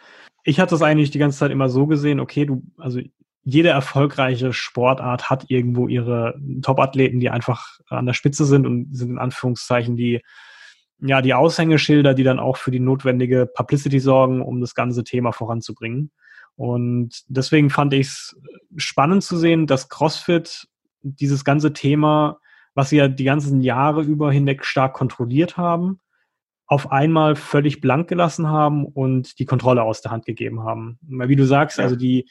Ich 0.44 0.61
hatte 0.61 0.74
es 0.74 0.83
eigentlich 0.83 1.11
die 1.11 1.18
ganze 1.18 1.38
Zeit 1.38 1.50
immer 1.50 1.68
so 1.68 1.87
gesehen, 1.87 2.20
okay, 2.20 2.46
du, 2.46 2.62
also 2.78 3.00
jede 3.42 3.70
erfolgreiche 3.70 4.52
Sportart 4.52 5.28
hat 5.28 5.46
irgendwo 5.48 5.88
ihre 5.88 6.38
Top-Athleten, 6.62 7.20
die 7.20 7.30
einfach 7.30 7.78
an 7.88 8.07
der 8.07 8.14
Spitze 8.14 8.44
sind 8.44 8.66
und 8.66 8.94
sind 8.96 9.11
in 9.11 9.18
Anführungszeichen 9.18 9.96
die, 9.96 10.22
ja, 11.00 11.20
die 11.20 11.35
Aushängeschilder, 11.35 12.14
die 12.14 12.24
dann 12.24 12.38
auch 12.38 12.57
für 12.57 12.70
die 12.70 12.80
notwendige 12.80 13.46
Publicity 13.46 14.00
sorgen, 14.00 14.40
um 14.40 14.61
das 14.61 14.74
ganze 14.74 15.04
Thema 15.04 15.33
voranzubringen. 15.33 16.11
Und 16.57 17.22
deswegen 17.26 17.68
fand 17.68 17.92
ich 17.94 18.07
es 18.07 18.37
spannend 18.76 19.24
zu 19.24 19.37
sehen, 19.37 19.66
dass 19.66 19.88
CrossFit 19.88 20.66
dieses 21.02 21.44
ganze 21.44 21.72
Thema, 21.72 22.38
was 22.74 22.90
sie 22.90 22.96
ja 22.96 23.09
die 23.09 23.24
ganzen 23.24 23.61
Jahre 23.61 24.02
über 24.02 24.33
hinweg 24.33 24.64
stark 24.64 24.94
kontrolliert 24.94 25.57
haben, 25.57 26.00
auf 26.66 26.90
einmal 26.90 27.37
völlig 27.37 27.81
blank 27.81 28.09
gelassen 28.09 28.48
haben 28.48 28.87
und 28.87 29.38
die 29.38 29.44
Kontrolle 29.44 29.83
aus 29.83 30.00
der 30.00 30.11
Hand 30.11 30.24
gegeben 30.24 30.62
haben. 30.62 30.98
Wie 31.03 31.37
du 31.37 31.44
sagst, 31.44 31.79
also 31.79 31.96
die, 31.96 32.29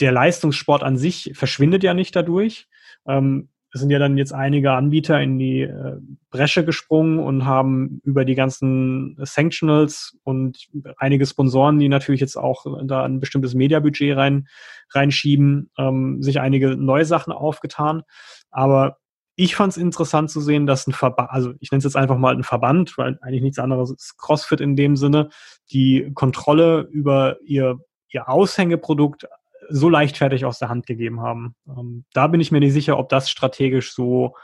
der 0.00 0.12
Leistungssport 0.12 0.82
an 0.82 0.96
sich 0.96 1.32
verschwindet 1.34 1.82
ja 1.82 1.94
nicht 1.94 2.14
dadurch. 2.14 2.68
Ähm, 3.06 3.48
es 3.74 3.80
sind 3.80 3.90
ja 3.90 3.98
dann 3.98 4.18
jetzt 4.18 4.34
einige 4.34 4.72
Anbieter 4.72 5.20
in 5.20 5.38
die 5.38 5.62
äh, 5.62 5.96
Bresche 6.30 6.62
gesprungen 6.64 7.18
und 7.18 7.46
haben 7.46 8.00
über 8.04 8.26
die 8.26 8.34
ganzen 8.34 9.16
Sanctionals 9.18 10.18
und 10.24 10.68
einige 10.98 11.24
Sponsoren, 11.24 11.78
die 11.78 11.88
natürlich 11.88 12.20
jetzt 12.20 12.36
auch 12.36 12.66
da 12.84 13.04
ein 13.04 13.18
bestimmtes 13.18 13.54
Mediabudget 13.54 14.14
rein, 14.14 14.46
reinschieben, 14.90 15.70
ähm, 15.78 16.22
sich 16.22 16.38
einige 16.38 16.76
neue 16.76 17.06
Sachen 17.06 17.32
aufgetan. 17.32 18.02
Aber 18.50 18.98
ich 19.34 19.56
fand 19.56 19.72
es 19.72 19.76
interessant 19.76 20.30
zu 20.30 20.40
sehen, 20.40 20.66
dass 20.66 20.86
ein 20.86 20.92
Verband, 20.92 21.30
also 21.30 21.54
ich 21.60 21.70
nenne 21.70 21.78
es 21.78 21.84
jetzt 21.84 21.96
einfach 21.96 22.18
mal 22.18 22.34
ein 22.34 22.44
Verband, 22.44 22.96
weil 22.98 23.18
eigentlich 23.22 23.42
nichts 23.42 23.58
anderes 23.58 23.90
ist 23.90 24.18
CrossFit 24.18 24.60
in 24.60 24.76
dem 24.76 24.96
Sinne, 24.96 25.30
die 25.70 26.10
Kontrolle 26.14 26.88
über 26.90 27.40
ihr, 27.42 27.78
ihr 28.08 28.28
Aushängeprodukt 28.28 29.26
so 29.68 29.88
leichtfertig 29.88 30.44
aus 30.44 30.58
der 30.58 30.68
Hand 30.68 30.86
gegeben 30.86 31.20
haben. 31.20 31.54
Ähm, 31.66 32.04
da 32.12 32.26
bin 32.26 32.40
ich 32.40 32.52
mir 32.52 32.60
nicht 32.60 32.72
sicher, 32.72 32.98
ob 32.98 33.08
das 33.08 33.30
strategisch 33.30 33.94
so 33.94 34.36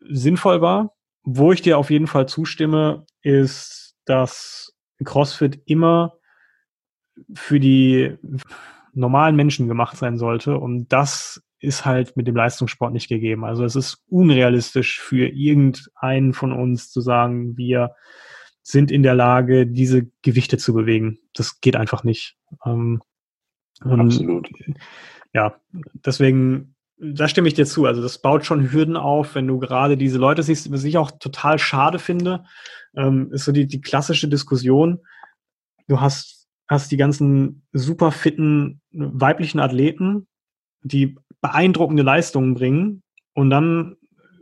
sinnvoll 0.00 0.60
war. 0.60 0.92
Wo 1.22 1.52
ich 1.52 1.62
dir 1.62 1.78
auf 1.78 1.90
jeden 1.90 2.06
Fall 2.06 2.28
zustimme, 2.28 3.06
ist, 3.22 3.96
dass 4.04 4.74
CrossFit 5.04 5.60
immer 5.64 6.18
für 7.34 7.58
die 7.58 8.16
normalen 8.92 9.36
Menschen 9.36 9.68
gemacht 9.68 9.96
sein 9.96 10.18
sollte. 10.18 10.58
Und 10.58 10.88
das 10.88 11.42
ist 11.66 11.84
halt 11.84 12.16
mit 12.16 12.26
dem 12.26 12.36
Leistungssport 12.36 12.92
nicht 12.92 13.08
gegeben. 13.08 13.44
Also 13.44 13.64
es 13.64 13.74
ist 13.74 14.04
unrealistisch 14.08 15.00
für 15.00 15.26
irgendeinen 15.26 16.32
von 16.32 16.52
uns 16.52 16.90
zu 16.90 17.00
sagen, 17.00 17.56
wir 17.56 17.94
sind 18.62 18.90
in 18.90 19.02
der 19.02 19.14
Lage, 19.14 19.66
diese 19.66 20.06
Gewichte 20.22 20.58
zu 20.58 20.72
bewegen. 20.74 21.18
Das 21.34 21.60
geht 21.60 21.76
einfach 21.76 22.04
nicht. 22.04 22.36
Ähm, 22.64 23.02
Absolut. 23.80 24.48
Ja, 25.34 25.56
deswegen, 26.04 26.74
da 26.98 27.28
stimme 27.28 27.48
ich 27.48 27.54
dir 27.54 27.66
zu. 27.66 27.84
Also 27.84 28.00
das 28.00 28.18
baut 28.18 28.46
schon 28.46 28.72
Hürden 28.72 28.96
auf, 28.96 29.34
wenn 29.34 29.46
du 29.46 29.58
gerade 29.58 29.96
diese 29.96 30.18
Leute 30.18 30.42
siehst, 30.42 30.70
was 30.72 30.84
ich 30.84 30.98
auch 30.98 31.10
total 31.10 31.58
schade 31.58 31.98
finde, 31.98 32.44
ähm, 32.96 33.30
ist 33.32 33.44
so 33.44 33.52
die, 33.52 33.66
die 33.66 33.80
klassische 33.80 34.28
Diskussion. 34.28 35.00
Du 35.88 36.00
hast, 36.00 36.48
hast 36.68 36.90
die 36.90 36.96
ganzen 36.96 37.66
super 37.72 38.12
fitten 38.12 38.80
weiblichen 38.92 39.60
Athleten, 39.60 40.26
die 40.82 41.18
beeindruckende 41.40 42.02
Leistungen 42.02 42.54
bringen 42.54 43.02
und 43.34 43.50
dann 43.50 43.96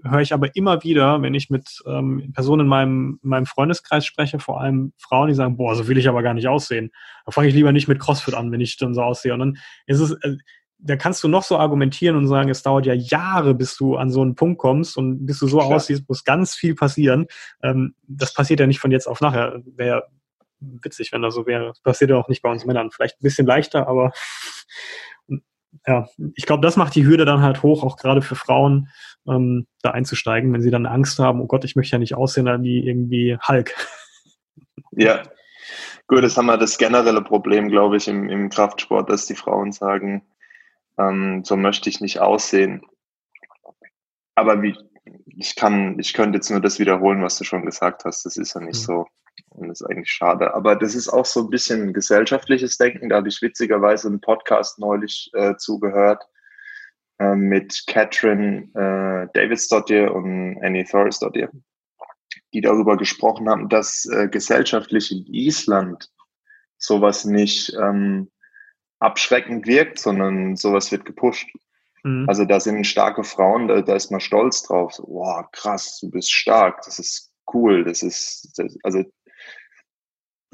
höre 0.04 0.20
ich 0.20 0.32
aber 0.32 0.54
immer 0.54 0.82
wieder, 0.84 1.22
wenn 1.22 1.34
ich 1.34 1.50
mit 1.50 1.82
ähm, 1.86 2.32
Personen 2.34 2.62
in 2.62 2.68
meinem, 2.68 3.20
in 3.22 3.28
meinem 3.28 3.46
Freundeskreis 3.46 4.04
spreche, 4.04 4.38
vor 4.38 4.60
allem 4.60 4.92
Frauen, 4.98 5.28
die 5.28 5.34
sagen, 5.34 5.56
boah, 5.56 5.74
so 5.74 5.88
will 5.88 5.98
ich 5.98 6.08
aber 6.08 6.22
gar 6.22 6.34
nicht 6.34 6.48
aussehen. 6.48 6.90
Da 7.24 7.32
fange 7.32 7.48
ich 7.48 7.54
lieber 7.54 7.72
nicht 7.72 7.88
mit 7.88 8.00
CrossFit 8.00 8.34
an, 8.34 8.52
wenn 8.52 8.60
ich 8.60 8.76
dann 8.76 8.94
so 8.94 9.02
aussehe. 9.02 9.32
Und 9.32 9.40
dann 9.40 9.58
ist 9.86 10.00
es, 10.00 10.12
äh, 10.22 10.36
da 10.78 10.96
kannst 10.96 11.24
du 11.24 11.28
noch 11.28 11.42
so 11.42 11.56
argumentieren 11.56 12.16
und 12.16 12.26
sagen, 12.26 12.50
es 12.50 12.62
dauert 12.62 12.84
ja 12.84 12.92
Jahre, 12.92 13.54
bis 13.54 13.76
du 13.76 13.96
an 13.96 14.10
so 14.10 14.20
einen 14.20 14.34
Punkt 14.34 14.58
kommst 14.58 14.98
und 14.98 15.24
bis 15.24 15.38
du 15.38 15.46
so 15.46 15.58
Klar. 15.58 15.72
aussiehst, 15.72 16.06
muss 16.08 16.24
ganz 16.24 16.54
viel 16.54 16.74
passieren. 16.74 17.26
Ähm, 17.62 17.94
das 18.06 18.34
passiert 18.34 18.60
ja 18.60 18.66
nicht 18.66 18.80
von 18.80 18.90
jetzt 18.90 19.06
auf 19.06 19.22
nachher. 19.22 19.62
Wäre 19.64 20.04
witzig, 20.60 21.12
wenn 21.12 21.22
das 21.22 21.34
so 21.34 21.46
wäre. 21.46 21.68
Das 21.68 21.80
passiert 21.80 22.10
ja 22.10 22.16
auch 22.16 22.28
nicht 22.28 22.42
bei 22.42 22.50
uns 22.50 22.66
Männern. 22.66 22.90
Vielleicht 22.90 23.16
ein 23.16 23.22
bisschen 23.22 23.46
leichter, 23.46 23.88
aber 23.88 24.12
ja, 25.86 26.06
ich 26.34 26.46
glaube, 26.46 26.62
das 26.62 26.76
macht 26.76 26.94
die 26.94 27.06
Hürde 27.06 27.24
dann 27.24 27.42
halt 27.42 27.62
hoch, 27.62 27.82
auch 27.82 27.96
gerade 27.96 28.22
für 28.22 28.36
Frauen, 28.36 28.88
ähm, 29.28 29.66
da 29.82 29.90
einzusteigen, 29.90 30.52
wenn 30.52 30.62
sie 30.62 30.70
dann 30.70 30.86
Angst 30.86 31.18
haben, 31.18 31.40
oh 31.40 31.46
Gott, 31.46 31.64
ich 31.64 31.76
möchte 31.76 31.96
ja 31.96 31.98
nicht 31.98 32.14
aussehen 32.14 32.62
wie 32.62 32.86
irgendwie 32.86 33.38
Hulk. 33.46 33.74
Ja, 34.96 35.22
gut, 36.06 36.22
das 36.22 36.36
haben 36.36 36.46
wir 36.46 36.56
das 36.56 36.78
generelle 36.78 37.22
Problem, 37.22 37.68
glaube 37.68 37.96
ich, 37.96 38.06
im, 38.06 38.28
im 38.28 38.48
Kraftsport, 38.48 39.10
dass 39.10 39.26
die 39.26 39.34
Frauen 39.34 39.72
sagen, 39.72 40.22
ähm, 40.98 41.42
so 41.44 41.56
möchte 41.56 41.88
ich 41.88 42.00
nicht 42.00 42.20
aussehen. 42.20 42.82
Aber 44.36 44.62
wie, 44.62 44.76
ich 45.26 45.56
kann, 45.56 45.98
ich 45.98 46.12
könnte 46.12 46.36
jetzt 46.36 46.50
nur 46.50 46.60
das 46.60 46.78
wiederholen, 46.78 47.22
was 47.22 47.38
du 47.38 47.44
schon 47.44 47.64
gesagt 47.64 48.04
hast. 48.04 48.24
Das 48.24 48.36
ist 48.36 48.54
ja 48.54 48.60
nicht 48.60 48.80
mhm. 48.80 48.84
so. 48.84 49.06
Und 49.54 49.68
das 49.68 49.80
ist 49.80 49.86
eigentlich 49.86 50.10
schade. 50.10 50.52
Aber 50.54 50.74
das 50.74 50.94
ist 50.94 51.08
auch 51.08 51.24
so 51.24 51.44
ein 51.44 51.50
bisschen 51.50 51.92
gesellschaftliches 51.92 52.76
Denken. 52.76 53.08
Da 53.08 53.16
habe 53.16 53.28
ich 53.28 53.40
witzigerweise 53.40 54.08
einen 54.08 54.20
Podcast 54.20 54.78
neulich 54.78 55.30
äh, 55.32 55.56
zugehört 55.56 56.24
äh, 57.18 57.36
mit 57.36 57.84
Catherine 57.86 58.68
äh, 58.74 59.28
Davidsdottir 59.32 60.12
und 60.12 60.60
Annie 60.62 60.84
Thorisdottir, 60.84 61.50
die 62.52 62.60
darüber 62.60 62.96
gesprochen 62.96 63.48
haben, 63.48 63.68
dass 63.68 64.06
äh, 64.06 64.28
gesellschaftlich 64.28 65.12
in 65.12 65.24
Island 65.32 66.10
sowas 66.76 67.24
nicht 67.24 67.72
ähm, 67.80 68.30
abschreckend 68.98 69.68
wirkt, 69.68 70.00
sondern 70.00 70.56
sowas 70.56 70.90
wird 70.90 71.04
gepusht. 71.04 71.48
Mhm. 72.02 72.24
Also 72.28 72.44
da 72.44 72.58
sind 72.58 72.84
starke 72.86 73.22
Frauen, 73.22 73.68
da, 73.68 73.82
da 73.82 73.94
ist 73.94 74.10
man 74.10 74.20
stolz 74.20 74.64
drauf. 74.64 74.94
So, 74.94 75.04
wow, 75.06 75.46
krass, 75.52 75.98
du 76.00 76.10
bist 76.10 76.32
stark, 76.32 76.82
das 76.84 76.98
ist 76.98 77.32
cool, 77.52 77.84
das 77.84 78.02
ist, 78.02 78.52
das, 78.56 78.76
also 78.82 79.04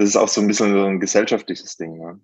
das 0.01 0.11
ist 0.11 0.17
auch 0.17 0.29
so 0.29 0.41
ein 0.41 0.47
bisschen 0.47 0.73
so 0.73 0.85
ein 0.85 0.99
gesellschaftliches 0.99 1.77
Ding. 1.77 1.99
Ne? 1.99 2.21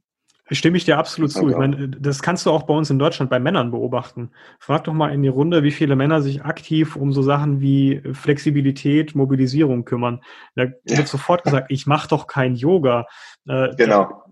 Stimme 0.51 0.77
ich 0.77 0.85
dir 0.85 0.97
absolut 0.97 1.33
zu. 1.33 1.49
Ich 1.49 1.57
meine, 1.57 1.89
das 1.89 2.23
kannst 2.23 2.47
du 2.47 2.51
auch 2.51 2.62
bei 2.62 2.75
uns 2.75 2.89
in 2.89 3.01
Deutschland 3.01 3.31
bei 3.31 3.41
Männern 3.41 3.73
beobachten. 3.73 4.31
Frag 4.61 4.85
doch 4.85 4.93
mal 4.93 5.12
in 5.12 5.23
die 5.23 5.29
Runde, 5.29 5.65
wie 5.65 5.73
viele 5.73 5.97
Männer 5.97 6.23
sich 6.23 6.45
aktiv 6.45 6.95
um 6.95 7.12
so 7.12 7.21
Sachen 7.21 7.61
wie 7.61 8.01
Flexibilität, 8.12 9.17
Mobilisierung 9.17 9.85
kümmern. 9.85 10.23
Da 10.55 10.65
ja. 10.65 10.99
wird 10.99 11.09
sofort 11.09 11.43
gesagt, 11.43 11.67
ich 11.71 11.87
mache 11.87 12.09
doch 12.09 12.29
kein 12.29 12.55
Yoga. 12.55 13.07
Äh, 13.49 13.75
genau. 13.77 14.23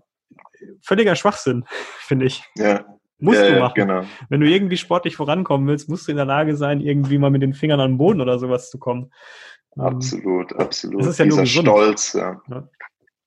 Völliger 0.81 1.15
Schwachsinn, 1.15 1.65
finde 1.99 2.27
ich. 2.27 2.43
Ja. 2.55 2.85
Musst 3.19 3.41
ja, 3.41 3.51
du 3.51 3.59
machen. 3.59 3.73
Genau. 3.75 4.03
Wenn 4.29 4.39
du 4.39 4.49
irgendwie 4.49 4.77
sportlich 4.77 5.17
vorankommen 5.17 5.67
willst, 5.67 5.89
musst 5.89 6.07
du 6.07 6.11
in 6.11 6.17
der 6.17 6.25
Lage 6.25 6.55
sein, 6.55 6.79
irgendwie 6.79 7.17
mal 7.17 7.29
mit 7.29 7.41
den 7.41 7.53
Fingern 7.53 7.79
an 7.79 7.91
den 7.91 7.97
Boden 7.97 8.21
oder 8.21 8.39
sowas 8.39 8.69
zu 8.69 8.79
kommen. 8.79 9.11
Ähm, 9.77 9.83
absolut, 9.83 10.53
absolut. 10.55 11.01
Das 11.01 11.07
ist 11.07 11.19
ja 11.19 11.25
Dieser 11.25 11.37
nur 11.37 11.45
Stolz, 11.45 12.13
ja. 12.13 12.41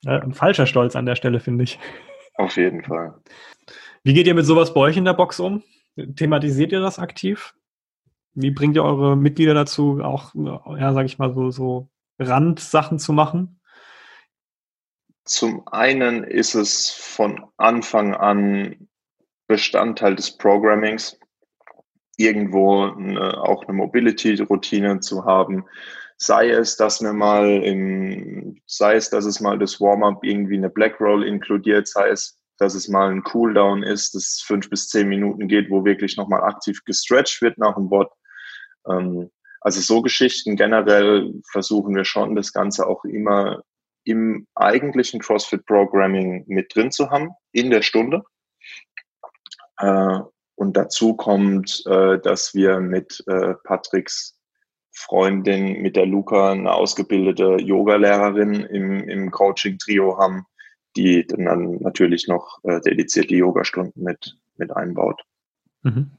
Ja. 0.03 0.21
Ein 0.21 0.33
falscher 0.33 0.67
Stolz 0.67 0.97
an 0.97 1.07
der 1.07 1.17
Stelle, 1.17 1.41
finde 1.41 1.65
ich. 1.65 1.79
Auf 2.35 2.57
jeden 2.57 2.85
Fall. 2.85 3.15
Wie 4.05 4.15
geht 4.15 4.27
ihr 4.27 4.35
mit 4.35 4.47
sowas 4.47 4.73
bei 4.73 4.81
euch 4.81 4.97
in 4.97 5.05
der 5.05 5.15
Box 5.15 5.41
um? 5.41 5.63
Thematisiert 6.17 6.73
ihr 6.73 6.81
das 6.81 6.99
aktiv? 6.99 7.55
Wie 8.35 8.53
bringt 8.53 8.77
ihr 8.77 8.85
eure 8.85 9.17
Mitglieder 9.17 9.55
dazu, 9.55 10.01
auch, 10.03 10.33
ja, 10.35 10.93
sag 10.93 11.07
ich 11.07 11.19
mal, 11.19 11.35
so, 11.35 11.51
so 11.51 11.89
Randsachen 12.19 12.99
zu 12.99 13.13
machen? 13.13 13.61
Zum 15.25 15.67
einen 15.67 16.23
ist 16.23 16.55
es 16.55 16.91
von 16.91 17.45
Anfang 17.57 18.15
an 18.15 18.89
Bestandteil 19.49 20.15
des 20.15 20.39
Programmings, 20.39 21.19
irgendwo 22.17 22.85
eine, 22.85 23.43
auch 23.43 23.65
eine 23.65 23.73
Mobility-Routine 23.73 25.01
zu 25.01 25.25
haben, 25.25 25.65
Sei 26.21 26.51
es, 26.51 26.77
dass 26.77 27.01
wir 27.01 27.13
mal 27.13 27.63
im, 27.63 28.61
sei 28.67 28.97
es, 28.97 29.09
dass 29.09 29.25
es 29.25 29.41
mal 29.41 29.59
das 29.59 29.81
Warm-up 29.81 30.25
irgendwie 30.25 30.57
eine 30.57 30.69
Black 30.69 31.01
Roll 31.01 31.25
inkludiert, 31.25 31.87
sei 31.87 32.09
es, 32.09 32.39
dass 32.59 32.75
es 32.75 32.89
mal 32.89 33.11
ein 33.11 33.23
Cooldown 33.23 33.85
ist, 33.85 34.15
das 34.15 34.43
fünf 34.45 34.69
bis 34.69 34.89
zehn 34.89 35.09
Minuten 35.09 35.47
geht, 35.47 35.71
wo 35.71 35.85
wirklich 35.85 36.17
nochmal 36.17 36.43
aktiv 36.43 36.85
gestretched 36.85 37.41
wird 37.41 37.57
nach 37.59 37.77
dem 37.77 37.89
Bot. 37.89 38.11
Ähm, 38.89 39.31
also 39.61 39.81
so 39.81 40.03
Geschichten 40.03 40.57
generell 40.57 41.33
versuchen 41.51 41.95
wir 41.95 42.05
schon, 42.05 42.35
das 42.35 42.53
Ganze 42.53 42.87
auch 42.87 43.05
immer 43.05 43.63
im 44.05 44.47
eigentlichen 44.55 45.21
CrossFit 45.21 45.67
Programming 45.67 46.45
mit 46.49 46.75
drin 46.75 46.91
zu 46.91 47.11
haben, 47.11 47.31
in 47.53 47.71
der 47.71 47.83
Stunde. 47.83 48.23
Äh, 49.79 50.21
Und 50.57 50.77
dazu 50.77 51.15
kommt, 51.15 51.85
äh, 51.87 52.19
dass 52.19 52.55
wir 52.55 52.81
mit 52.81 53.23
äh, 53.29 53.55
Patricks 53.63 54.38
Freundin, 54.99 55.81
mit 55.81 55.95
der 55.95 56.07
Luca, 56.07 56.51
eine 56.51 56.73
ausgebildete 56.73 57.59
Yogalehrerin 57.61 58.55
im, 58.55 59.09
im 59.09 59.31
Coaching-Trio 59.31 60.19
haben, 60.19 60.45
die 60.97 61.25
dann 61.25 61.77
natürlich 61.81 62.27
noch 62.27 62.59
äh, 62.65 62.81
dedizierte 62.81 63.37
Yogastunden 63.37 64.03
mit, 64.03 64.37
mit 64.57 64.75
einbaut. 64.75 65.23
Mhm. 65.83 66.11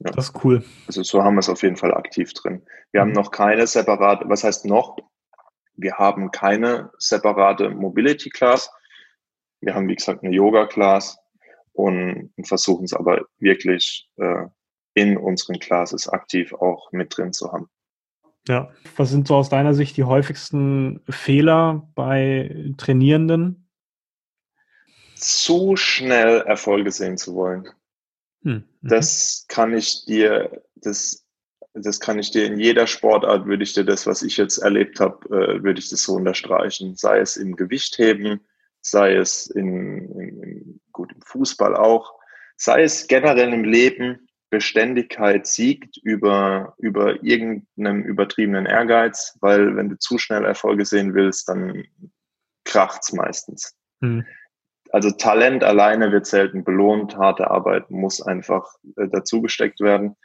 Ja. 0.00 0.10
Das 0.10 0.26
ist 0.26 0.44
cool. 0.44 0.62
Also 0.86 1.02
so 1.02 1.22
haben 1.22 1.36
wir 1.36 1.40
es 1.40 1.48
auf 1.48 1.62
jeden 1.62 1.76
Fall 1.76 1.94
aktiv 1.94 2.34
drin. 2.34 2.62
Wir 2.92 3.00
mhm. 3.00 3.08
haben 3.08 3.12
noch 3.12 3.30
keine 3.30 3.66
separate, 3.66 4.28
was 4.28 4.44
heißt 4.44 4.66
noch? 4.66 4.98
Wir 5.76 5.94
haben 5.94 6.30
keine 6.30 6.90
separate 6.98 7.70
Mobility 7.70 8.28
Class. 8.28 8.70
Wir 9.60 9.74
haben, 9.74 9.88
wie 9.88 9.96
gesagt, 9.96 10.22
eine 10.22 10.34
Yoga 10.34 10.66
Class 10.66 11.16
und, 11.72 12.32
und 12.36 12.46
versuchen 12.46 12.84
es 12.84 12.92
aber 12.92 13.24
wirklich 13.38 14.10
äh, 14.16 14.44
in 14.92 15.16
unseren 15.16 15.58
Classes 15.58 16.06
aktiv 16.06 16.52
auch 16.52 16.92
mit 16.92 17.16
drin 17.16 17.32
zu 17.32 17.50
haben. 17.50 17.68
Ja, 18.46 18.70
was 18.96 19.10
sind 19.10 19.26
so 19.26 19.36
aus 19.36 19.48
deiner 19.48 19.74
Sicht 19.74 19.96
die 19.96 20.04
häufigsten 20.04 21.00
Fehler 21.08 21.88
bei 21.94 22.72
Trainierenden? 22.76 23.68
Zu 25.14 25.76
schnell 25.76 26.42
Erfolge 26.42 26.90
sehen 26.90 27.16
zu 27.16 27.34
wollen. 27.34 27.68
Hm. 28.42 28.52
Mhm. 28.52 28.88
Das 28.88 29.46
kann 29.48 29.74
ich 29.74 30.04
dir, 30.04 30.62
das, 30.76 31.24
das 31.72 32.00
kann 32.00 32.18
ich 32.18 32.30
dir 32.30 32.44
in 32.44 32.58
jeder 32.58 32.86
Sportart, 32.86 33.46
würde 33.46 33.64
ich 33.64 33.72
dir 33.72 33.84
das, 33.84 34.06
was 34.06 34.22
ich 34.22 34.36
jetzt 34.36 34.58
erlebt 34.58 35.00
habe, 35.00 35.26
äh, 35.28 35.62
würde 35.62 35.80
ich 35.80 35.88
das 35.88 36.02
so 36.02 36.14
unterstreichen. 36.14 36.94
Sei 36.96 37.20
es 37.20 37.38
im 37.38 37.56
Gewichtheben, 37.56 38.40
sei 38.82 39.14
es 39.14 39.46
in, 39.46 40.10
in, 40.20 40.42
in, 40.42 40.80
gut 40.92 41.12
im 41.12 41.22
Fußball 41.22 41.74
auch, 41.74 42.12
sei 42.56 42.82
es 42.82 43.06
generell 43.06 43.52
im 43.54 43.64
Leben, 43.64 44.28
Beständigkeit 44.50 45.46
siegt 45.46 45.96
über, 45.98 46.74
über 46.78 47.22
irgendeinem 47.22 48.02
übertriebenen 48.02 48.66
Ehrgeiz, 48.66 49.36
weil 49.40 49.76
wenn 49.76 49.88
du 49.88 49.98
zu 49.98 50.18
schnell 50.18 50.44
Erfolge 50.44 50.84
sehen 50.84 51.14
willst, 51.14 51.48
dann 51.48 51.84
kracht's 52.64 53.12
meistens. 53.12 53.76
Hm. 54.00 54.24
Also 54.90 55.10
Talent 55.10 55.64
alleine 55.64 56.12
wird 56.12 56.26
selten 56.26 56.62
belohnt, 56.62 57.16
harte 57.16 57.50
Arbeit 57.50 57.90
muss 57.90 58.22
einfach 58.22 58.76
äh, 58.96 59.08
dazugesteckt 59.08 59.80
werden. 59.80 60.16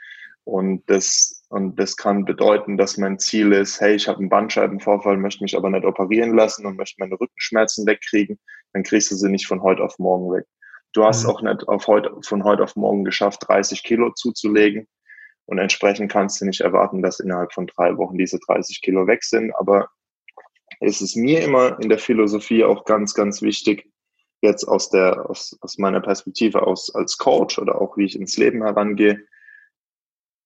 Und 0.43 0.83
das, 0.89 1.43
und 1.49 1.79
das 1.79 1.95
kann 1.95 2.25
bedeuten, 2.25 2.77
dass 2.77 2.97
mein 2.97 3.19
Ziel 3.19 3.51
ist, 3.51 3.81
hey, 3.81 3.95
ich 3.95 4.07
habe 4.07 4.19
einen 4.19 4.29
Bandscheibenvorfall, 4.29 5.17
möchte 5.17 5.43
mich 5.43 5.55
aber 5.55 5.69
nicht 5.69 5.85
operieren 5.85 6.35
lassen 6.35 6.65
und 6.65 6.77
möchte 6.77 6.95
meine 6.99 7.19
Rückenschmerzen 7.19 7.85
wegkriegen, 7.85 8.39
dann 8.73 8.83
kriegst 8.83 9.11
du 9.11 9.15
sie 9.15 9.29
nicht 9.29 9.47
von 9.47 9.61
heute 9.61 9.83
auf 9.83 9.99
morgen 9.99 10.31
weg. 10.31 10.45
Du 10.93 11.03
hast 11.03 11.23
mhm. 11.23 11.29
auch 11.29 11.41
nicht 11.41 11.67
auf 11.67 11.87
heute, 11.87 12.11
von 12.21 12.43
heute 12.43 12.63
auf 12.63 12.75
morgen 12.75 13.03
geschafft, 13.03 13.47
30 13.47 13.83
Kilo 13.83 14.11
zuzulegen. 14.11 14.87
Und 15.45 15.57
entsprechend 15.57 16.11
kannst 16.11 16.41
du 16.41 16.45
nicht 16.45 16.61
erwarten, 16.61 17.01
dass 17.01 17.19
innerhalb 17.19 17.53
von 17.53 17.67
drei 17.67 17.97
Wochen 17.97 18.17
diese 18.17 18.39
30 18.39 18.81
Kilo 18.81 19.07
weg 19.07 19.23
sind. 19.23 19.51
Aber 19.55 19.89
es 20.79 21.01
ist 21.01 21.15
mir 21.15 21.43
immer 21.43 21.79
in 21.79 21.89
der 21.89 21.97
Philosophie 21.97 22.63
auch 22.63 22.85
ganz, 22.85 23.13
ganz 23.13 23.41
wichtig, 23.41 23.91
jetzt 24.41 24.63
aus 24.65 24.89
der, 24.89 25.29
aus, 25.29 25.57
aus 25.61 25.77
meiner 25.77 26.01
Perspektive 26.01 26.65
aus, 26.65 26.93
als 26.93 27.17
Coach 27.17 27.59
oder 27.59 27.81
auch 27.81 27.97
wie 27.97 28.05
ich 28.05 28.15
ins 28.15 28.37
Leben 28.37 28.63
herangehe, 28.63 29.25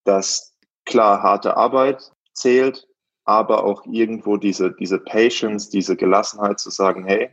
dass 0.06 0.58
klar 0.86 1.22
harte 1.22 1.56
Arbeit 1.58 2.12
zählt, 2.34 2.88
aber 3.26 3.64
auch 3.64 3.86
irgendwo 3.86 4.38
diese, 4.38 4.72
diese 4.74 5.00
Patience, 5.00 5.70
diese 5.70 5.96
Gelassenheit 5.96 6.60
zu 6.60 6.70
sagen, 6.70 7.06
hey, 7.06 7.30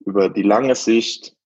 über 0.00 0.28
die 0.28 0.42
lange 0.42 0.74
Sicht, 0.74 1.36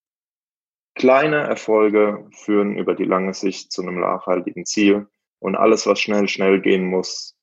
kleine 0.94 1.36
Erfolge 1.36 2.28
führen 2.32 2.76
über 2.76 2.94
die 2.94 3.04
lange 3.04 3.34
Sicht 3.34 3.72
zu 3.72 3.82
einem 3.82 4.00
nachhaltigen 4.00 4.64
Ziel 4.66 5.08
und 5.38 5.56
alles, 5.56 5.86
was 5.86 6.00
schnell, 6.00 6.28
schnell 6.28 6.60
gehen 6.60 6.84
muss, 6.86 7.36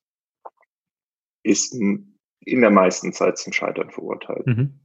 ist 1.43 1.73
in 1.73 2.17
der 2.61 2.69
meisten 2.69 3.13
Zeit 3.13 3.37
zum 3.37 3.53
Scheitern 3.53 3.89
verurteilt. 3.89 4.45
Mhm. 4.45 4.79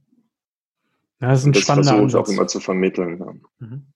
Ja, 1.21 1.29
das 1.29 1.39
ist 1.39 1.45
ein 1.45 1.53
das 1.53 1.63
spannender 1.63 1.91
versuche 1.91 2.07
ich 2.07 2.15
auch 2.15 2.29
immer 2.29 2.47
zu 2.47 2.59
vermitteln. 2.59 3.19
Ja. 3.19 3.67
Mhm. 3.67 3.87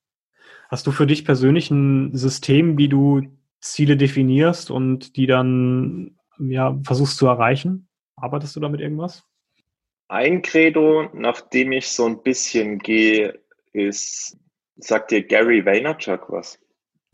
Hast 0.69 0.85
du 0.87 0.91
für 0.91 1.07
dich 1.07 1.25
persönlich 1.25 1.71
ein 1.71 2.15
System, 2.15 2.77
wie 2.77 2.87
du 2.87 3.23
Ziele 3.59 3.97
definierst 3.97 4.71
und 4.71 5.17
die 5.17 5.25
dann 5.25 6.17
ja, 6.37 6.79
versuchst 6.83 7.17
zu 7.17 7.27
erreichen? 7.27 7.89
Arbeitest 8.15 8.55
du 8.55 8.59
damit 8.59 8.79
irgendwas? 8.79 9.23
Ein 10.07 10.41
Credo, 10.41 11.09
nach 11.13 11.41
dem 11.41 11.71
ich 11.71 11.87
so 11.87 12.05
ein 12.05 12.21
bisschen 12.23 12.79
gehe, 12.79 13.39
ist, 13.73 14.37
sagt 14.79 15.11
dir 15.11 15.23
Gary 15.23 15.65
Vaynerchuk 15.65 16.31
was? 16.31 16.59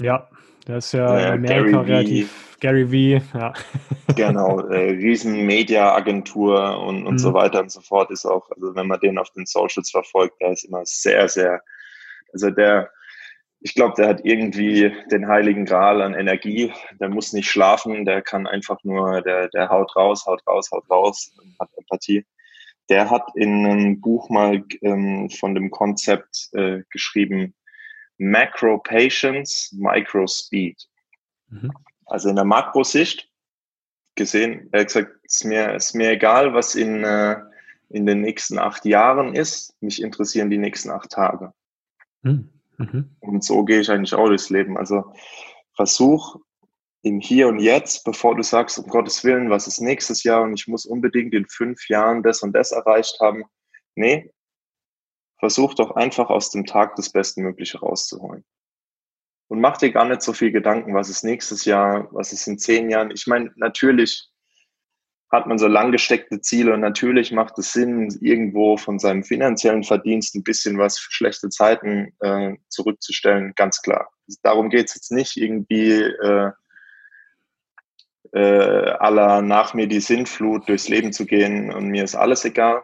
Ja, 0.02 0.30
der 0.68 0.78
ist 0.78 0.92
ja 0.94 1.18
äh, 1.18 1.26
Amerika 1.32 1.84
Gary 1.84 1.94
relativ, 1.94 2.32
v. 2.32 2.58
Gary 2.60 3.20
V, 3.20 3.38
ja. 3.38 3.54
Genau, 4.16 4.60
äh, 4.60 4.92
riesen 4.92 5.46
Media-Agentur 5.46 6.80
und, 6.80 7.06
und 7.06 7.14
mhm. 7.14 7.20
so 7.20 7.34
weiter 7.34 7.62
und 7.62 7.72
so 7.72 7.82
fort 7.82 8.12
ist 8.12 8.26
auch, 8.26 8.50
also 8.52 8.76
wenn 8.76 8.88
man 8.88 9.00
den 9.00 9.18
auf 9.18 9.30
den 9.32 9.46
Socials 9.46 9.92
verfolgt, 9.92 10.40
der 10.42 10.52
ist 10.52 10.64
immer 10.64 10.82
sehr, 10.86 11.28
sehr, 11.28 11.62
also 12.34 12.50
der, 12.50 12.90
ich 13.62 13.74
glaube, 13.74 13.96
der 13.98 14.08
hat 14.08 14.22
irgendwie 14.24 14.94
den 15.12 15.28
heiligen 15.28 15.66
Gral 15.66 16.02
an 16.02 16.14
Energie. 16.14 16.72
Der 17.00 17.10
muss 17.10 17.34
nicht 17.34 17.50
schlafen, 17.50 18.06
der 18.06 18.22
kann 18.22 18.46
einfach 18.46 18.78
nur, 18.84 19.22
der, 19.22 19.50
der 19.50 19.70
haut 19.70 19.96
raus, 19.96 20.26
haut 20.28 20.46
raus, 20.48 20.70
haut 20.72 20.90
raus, 20.90 21.32
hat 21.60 21.70
Empathie. 21.78 22.26
Der 22.90 23.10
hat 23.10 23.28
in 23.36 23.66
einem 23.66 24.02
Buch 24.02 24.30
mal 24.30 24.64
ähm, 24.82 25.30
von 25.30 25.56
dem 25.56 25.72
Konzept 25.72 26.50
äh, 26.54 26.84
geschrieben, 26.90 27.56
Macro 28.18 28.78
Patience, 28.78 29.74
Micro 29.78 30.28
Speed. 30.28 30.88
Mhm. 31.50 31.72
Also 32.06 32.30
in 32.30 32.36
der 32.36 32.46
Makrosicht 32.46 33.30
gesehen, 34.16 34.70
er 34.72 34.82
hat 34.82 34.88
gesagt, 34.88 35.12
es 35.24 35.36
ist 35.36 35.46
mir, 35.46 35.74
ist 35.74 35.96
mir 35.96 36.12
egal, 36.12 36.54
was 36.54 36.76
in, 36.76 37.04
äh, 37.04 37.38
in 37.90 38.06
den 38.06 38.22
nächsten 38.22 38.58
acht 38.60 38.86
Jahren 38.86 39.36
ist. 39.36 39.76
Mich 39.82 40.02
interessieren 40.02 40.50
die 40.50 40.58
nächsten 40.58 40.92
acht 40.92 41.10
Tage. 41.10 41.54
Mhm. 42.22 42.50
mhm. 42.78 43.16
Und 43.20 43.44
so 43.44 43.64
gehe 43.66 43.82
ich 43.82 43.90
eigentlich 43.90 44.14
auch 44.14 44.28
durchs 44.28 44.50
Leben. 44.50 44.78
Also 44.78 45.14
versuch 45.74 46.38
im 47.06 47.20
Hier 47.20 47.48
und 47.48 47.60
Jetzt, 47.60 48.04
bevor 48.04 48.36
du 48.36 48.42
sagst, 48.42 48.80
um 48.80 48.88
Gottes 48.88 49.24
Willen, 49.24 49.52
was 49.52 49.68
ist 49.68 49.80
nächstes 49.80 50.24
Jahr 50.24 50.42
und 50.42 50.60
ich 50.60 50.68
muss 50.68 50.88
unbedingt 50.88 51.36
in 51.36 51.46
fünf 51.48 51.88
Jahren 51.88 52.24
das 52.24 52.42
und 52.42 52.52
das 52.54 52.72
erreicht 52.72 53.20
haben. 53.22 53.44
Nee, 53.94 54.34
versuch 55.38 55.76
doch 55.76 55.92
einfach 55.92 56.32
aus 56.32 56.50
dem 56.50 56.66
Tag 56.66 56.96
das 56.96 57.12
Bestmögliche 57.12 57.80
rauszuholen. 57.80 58.44
Und 59.48 59.62
mach 59.62 59.78
dir 59.78 59.92
gar 59.92 60.06
nicht 60.06 60.24
so 60.24 60.34
viel 60.34 60.52
Gedanken, 60.52 60.96
was 60.96 61.10
ist 61.10 61.24
nächstes 61.24 61.66
Jahr, 61.66 62.08
was 62.12 62.34
ist 62.34 62.48
in 62.48 62.58
zehn 62.58 62.90
Jahren. 62.90 63.12
Ich 63.12 63.28
meine, 63.28 63.52
natürlich 63.56 64.32
hat 65.32 65.46
man 65.46 65.60
so 65.60 65.68
lang 65.68 65.92
gesteckte 65.92 66.42
Ziele 66.42 66.74
und 66.74 66.80
natürlich 66.80 67.32
macht 67.32 67.60
es 67.60 67.72
Sinn, 67.72 68.18
irgendwo 68.20 68.78
von 68.78 68.98
seinem 68.98 69.24
finanziellen 69.24 69.84
Verdienst 69.84 70.34
ein 70.34 70.44
bisschen 70.44 70.80
was 70.80 70.98
für 70.98 71.12
schlechte 71.12 71.50
Zeiten 71.50 72.16
äh, 72.22 72.56
zurückzustellen, 72.70 73.54
ganz 73.56 73.84
klar. 73.84 74.10
Darum 74.42 74.72
geht 74.72 74.88
es 74.88 74.96
jetzt 74.96 75.12
nicht 75.12 75.38
irgendwie 75.38 76.02
äh, 76.02 76.52
äh, 78.36 78.90
aller 79.00 79.42
nach 79.42 79.74
mir 79.74 79.88
die 79.88 80.00
Sinnflut 80.00 80.70
durchs 80.70 80.90
Leben 80.90 81.14
zu 81.14 81.26
gehen 81.26 81.74
und 81.74 81.88
mir 81.88 82.04
ist 82.04 82.16
alles 82.16 82.46
egal 82.46 82.84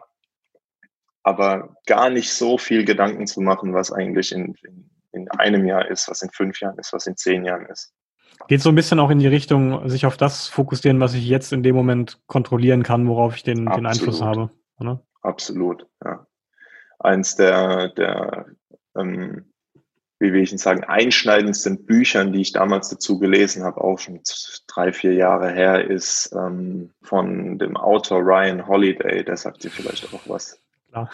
aber 1.22 1.76
gar 1.86 2.10
nicht 2.10 2.32
so 2.32 2.58
viel 2.58 2.84
Gedanken 2.84 3.26
zu 3.26 3.40
machen, 3.40 3.74
was 3.74 3.92
eigentlich 3.92 4.32
in, 4.32 4.54
in, 4.62 4.90
in 5.12 5.30
einem 5.30 5.66
Jahr 5.66 5.88
ist, 5.88 6.08
was 6.08 6.22
in 6.22 6.30
fünf 6.30 6.60
Jahren 6.60 6.78
ist, 6.78 6.92
was 6.92 7.06
in 7.06 7.16
zehn 7.16 7.44
Jahren 7.44 7.66
ist. 7.66 7.92
Geht 8.48 8.60
so 8.60 8.70
ein 8.70 8.74
bisschen 8.74 8.98
auch 8.98 9.10
in 9.10 9.18
die 9.18 9.28
Richtung, 9.28 9.88
sich 9.88 10.06
auf 10.06 10.16
das 10.16 10.48
fokussieren, 10.48 11.00
was 11.00 11.14
ich 11.14 11.26
jetzt 11.26 11.52
in 11.52 11.62
dem 11.62 11.76
Moment 11.76 12.20
kontrollieren 12.26 12.82
kann, 12.82 13.06
worauf 13.06 13.36
ich 13.36 13.44
den, 13.44 13.66
den 13.66 13.86
Einfluss 13.86 14.20
habe. 14.20 14.50
Oder? 14.80 15.00
Absolut, 15.20 15.86
ja. 16.04 16.26
Eins 16.98 17.36
der, 17.36 17.90
der 17.90 18.46
ähm, 18.96 19.51
wie 20.22 20.32
will 20.32 20.42
ich 20.42 20.56
sagen, 20.56 20.84
einschneidendsten 20.84 21.84
Büchern, 21.84 22.32
die 22.32 22.40
ich 22.40 22.52
damals 22.52 22.88
dazu 22.88 23.18
gelesen 23.18 23.64
habe, 23.64 23.82
auch 23.82 23.98
schon 23.98 24.20
drei, 24.68 24.92
vier 24.92 25.14
Jahre 25.14 25.50
her, 25.52 25.84
ist 25.84 26.32
ähm, 26.34 26.90
von 27.02 27.58
dem 27.58 27.76
Autor 27.76 28.20
Ryan 28.20 28.66
Holiday, 28.66 29.24
der 29.24 29.36
sagt 29.36 29.64
dir 29.64 29.70
vielleicht 29.70 30.14
auch 30.14 30.20
was. 30.26 30.58
Klar. 30.90 31.10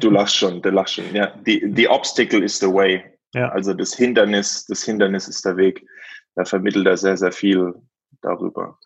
du 0.00 0.10
lachst 0.10 0.36
schon, 0.36 0.60
du 0.60 0.70
lachst 0.70 0.94
schon. 0.94 1.14
Ja, 1.14 1.32
the, 1.46 1.72
the 1.74 1.88
obstacle 1.88 2.44
is 2.44 2.58
the 2.58 2.66
way. 2.66 3.02
Ja. 3.32 3.48
Also 3.48 3.72
das 3.72 3.94
Hindernis, 3.94 4.66
das 4.66 4.82
Hindernis 4.84 5.26
ist 5.26 5.44
der 5.44 5.56
Weg. 5.56 5.86
Da 6.34 6.44
vermittelt 6.44 6.86
er 6.86 6.96
sehr, 6.96 7.16
sehr 7.16 7.32
viel 7.32 7.74
darüber. 8.20 8.78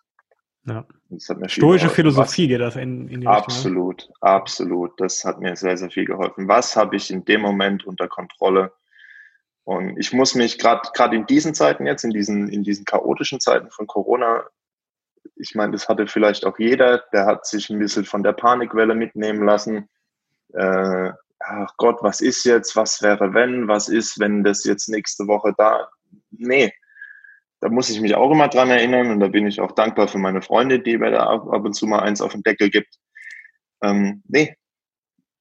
Ja. 0.65 0.85
Stoische 1.47 1.89
Philosophie 1.89 2.47
geht 2.47 2.61
das 2.61 2.75
in, 2.77 3.09
in 3.09 3.21
die 3.21 3.27
Absolut, 3.27 4.03
Richtung, 4.03 4.15
absolut. 4.21 4.91
Das 4.99 5.25
hat 5.25 5.39
mir 5.39 5.55
sehr, 5.55 5.77
sehr 5.77 5.89
viel 5.89 6.05
geholfen. 6.05 6.47
Was 6.47 6.75
habe 6.75 6.95
ich 6.95 7.11
in 7.11 7.25
dem 7.25 7.41
Moment 7.41 7.85
unter 7.85 8.07
Kontrolle? 8.07 8.71
Und 9.65 9.97
ich 9.97 10.11
muss 10.11 10.35
mich 10.35 10.59
gerade 10.59 10.89
gerade 10.93 11.15
in 11.15 11.25
diesen 11.25 11.53
Zeiten 11.53 11.85
jetzt, 11.85 12.03
in 12.03 12.11
diesen, 12.11 12.49
in 12.49 12.63
diesen 12.63 12.85
chaotischen 12.85 13.39
Zeiten 13.39 13.69
von 13.71 13.87
Corona, 13.87 14.45
ich 15.35 15.55
meine, 15.55 15.71
das 15.71 15.87
hatte 15.87 16.07
vielleicht 16.07 16.45
auch 16.45 16.59
jeder, 16.59 17.03
der 17.13 17.25
hat 17.25 17.45
sich 17.45 17.69
ein 17.69 17.79
bisschen 17.79 18.05
von 18.05 18.23
der 18.23 18.33
Panikwelle 18.33 18.93
mitnehmen 18.93 19.45
lassen. 19.45 19.89
Äh, 20.53 21.11
ach 21.39 21.73
Gott, 21.77 21.97
was 22.01 22.21
ist 22.21 22.43
jetzt, 22.45 22.75
was 22.75 23.01
wäre 23.01 23.33
wenn, 23.33 23.67
was 23.67 23.89
ist, 23.89 24.19
wenn 24.19 24.43
das 24.43 24.63
jetzt 24.65 24.89
nächste 24.89 25.27
Woche 25.27 25.53
da, 25.57 25.89
nee, 26.31 26.73
da 27.59 27.69
muss 27.69 27.89
ich 27.89 28.01
mich 28.01 28.15
auch 28.15 28.31
immer 28.31 28.49
dran 28.49 28.69
erinnern 28.69 29.11
und 29.11 29.19
da 29.21 29.29
bin 29.29 29.47
ich 29.47 29.61
auch 29.61 29.71
dankbar 29.71 30.09
für 30.09 30.17
meine 30.17 30.41
Freunde, 30.41 30.79
die 30.79 30.97
mir 30.97 31.11
da 31.11 31.27
ab, 31.27 31.45
und 31.45 31.73
zu 31.73 31.87
mal 31.87 32.01
eins 32.01 32.21
auf 32.21 32.33
den 32.33 32.43
Deckel 32.43 32.69
gibt. 32.69 32.99
Ähm, 33.81 34.21
nee, 34.27 34.57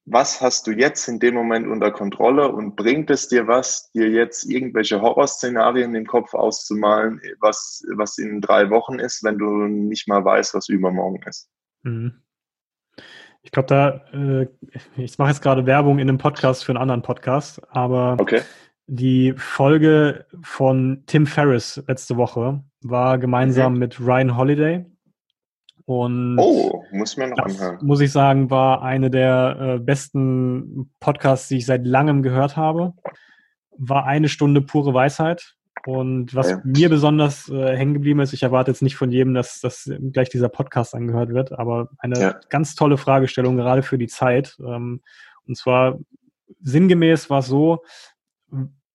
was 0.04 0.40
hast 0.40 0.66
du 0.66 0.72
jetzt 0.72 1.06
in 1.08 1.20
dem 1.20 1.34
Moment 1.34 1.68
unter 1.68 1.90
Kontrolle 1.90 2.50
und 2.50 2.76
bringt 2.76 3.10
es 3.10 3.28
dir 3.28 3.46
was, 3.46 3.90
dir 3.92 4.08
jetzt 4.10 4.44
irgendwelche 4.50 5.00
Horrorszenarien 5.00 5.94
im 5.94 6.06
Kopf 6.06 6.34
auszumalen, 6.34 7.20
was, 7.40 7.84
was 7.96 8.18
in 8.18 8.40
drei 8.40 8.70
Wochen 8.70 8.98
ist, 8.98 9.22
wenn 9.22 9.38
du 9.38 9.46
nicht 9.66 10.08
mal 10.08 10.24
weißt, 10.24 10.54
was 10.54 10.68
übermorgen 10.68 11.22
ist? 11.26 11.48
Mhm. 11.82 12.22
Ich 13.44 13.50
glaube, 13.50 13.66
da, 13.66 14.04
äh, 14.12 14.46
ich 14.96 15.18
mache 15.18 15.30
jetzt 15.30 15.42
gerade 15.42 15.66
Werbung 15.66 15.98
in 15.98 16.08
einem 16.08 16.18
Podcast 16.18 16.64
für 16.64 16.72
einen 16.72 16.82
anderen 16.82 17.02
Podcast, 17.02 17.60
aber 17.70 18.16
okay 18.20 18.42
die 18.86 19.32
Folge 19.36 20.26
von 20.42 21.04
Tim 21.06 21.26
Ferriss 21.26 21.82
letzte 21.88 22.16
Woche 22.16 22.62
war 22.82 23.18
gemeinsam 23.18 23.74
mhm. 23.74 23.78
mit 23.78 24.00
Ryan 24.00 24.36
Holiday. 24.36 24.84
Und 25.92 26.38
oh, 26.38 26.84
muss 26.90 27.18
mir 27.18 27.26
noch 27.26 27.36
anhören. 27.36 27.78
Muss 27.82 28.00
ich 28.00 28.10
sagen, 28.10 28.48
war 28.48 28.80
eine 28.80 29.10
der 29.10 29.56
äh, 29.60 29.78
besten 29.78 30.90
Podcasts, 31.00 31.48
die 31.48 31.58
ich 31.58 31.66
seit 31.66 31.86
langem 31.86 32.22
gehört 32.22 32.56
habe. 32.56 32.94
War 33.76 34.06
eine 34.06 34.30
Stunde 34.30 34.62
pure 34.62 34.94
Weisheit. 34.94 35.54
Und 35.84 36.34
was 36.34 36.48
ja. 36.48 36.60
mir 36.64 36.88
besonders 36.88 37.50
äh, 37.50 37.76
hängen 37.76 37.92
geblieben 37.92 38.20
ist, 38.20 38.32
ich 38.32 38.42
erwarte 38.42 38.70
jetzt 38.70 38.80
nicht 38.80 38.96
von 38.96 39.10
jedem, 39.10 39.34
dass, 39.34 39.60
dass 39.60 39.90
gleich 40.12 40.30
dieser 40.30 40.48
Podcast 40.48 40.94
angehört 40.94 41.34
wird, 41.34 41.52
aber 41.52 41.90
eine 41.98 42.18
ja. 42.18 42.40
ganz 42.48 42.74
tolle 42.74 42.96
Fragestellung, 42.96 43.58
gerade 43.58 43.82
für 43.82 43.98
die 43.98 44.06
Zeit. 44.06 44.56
Ähm, 44.60 45.02
und 45.46 45.58
zwar 45.58 45.98
sinngemäß 46.62 47.28
war 47.28 47.40
es 47.40 47.48
so, 47.48 47.82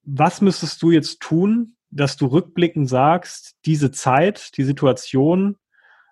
was 0.04 0.42
müsstest 0.42 0.82
du 0.82 0.90
jetzt 0.90 1.20
tun, 1.20 1.76
dass 1.92 2.18
du 2.18 2.26
rückblickend 2.26 2.90
sagst, 2.90 3.56
diese 3.66 3.92
Zeit, 3.92 4.58
die 4.58 4.64
Situation 4.64 5.58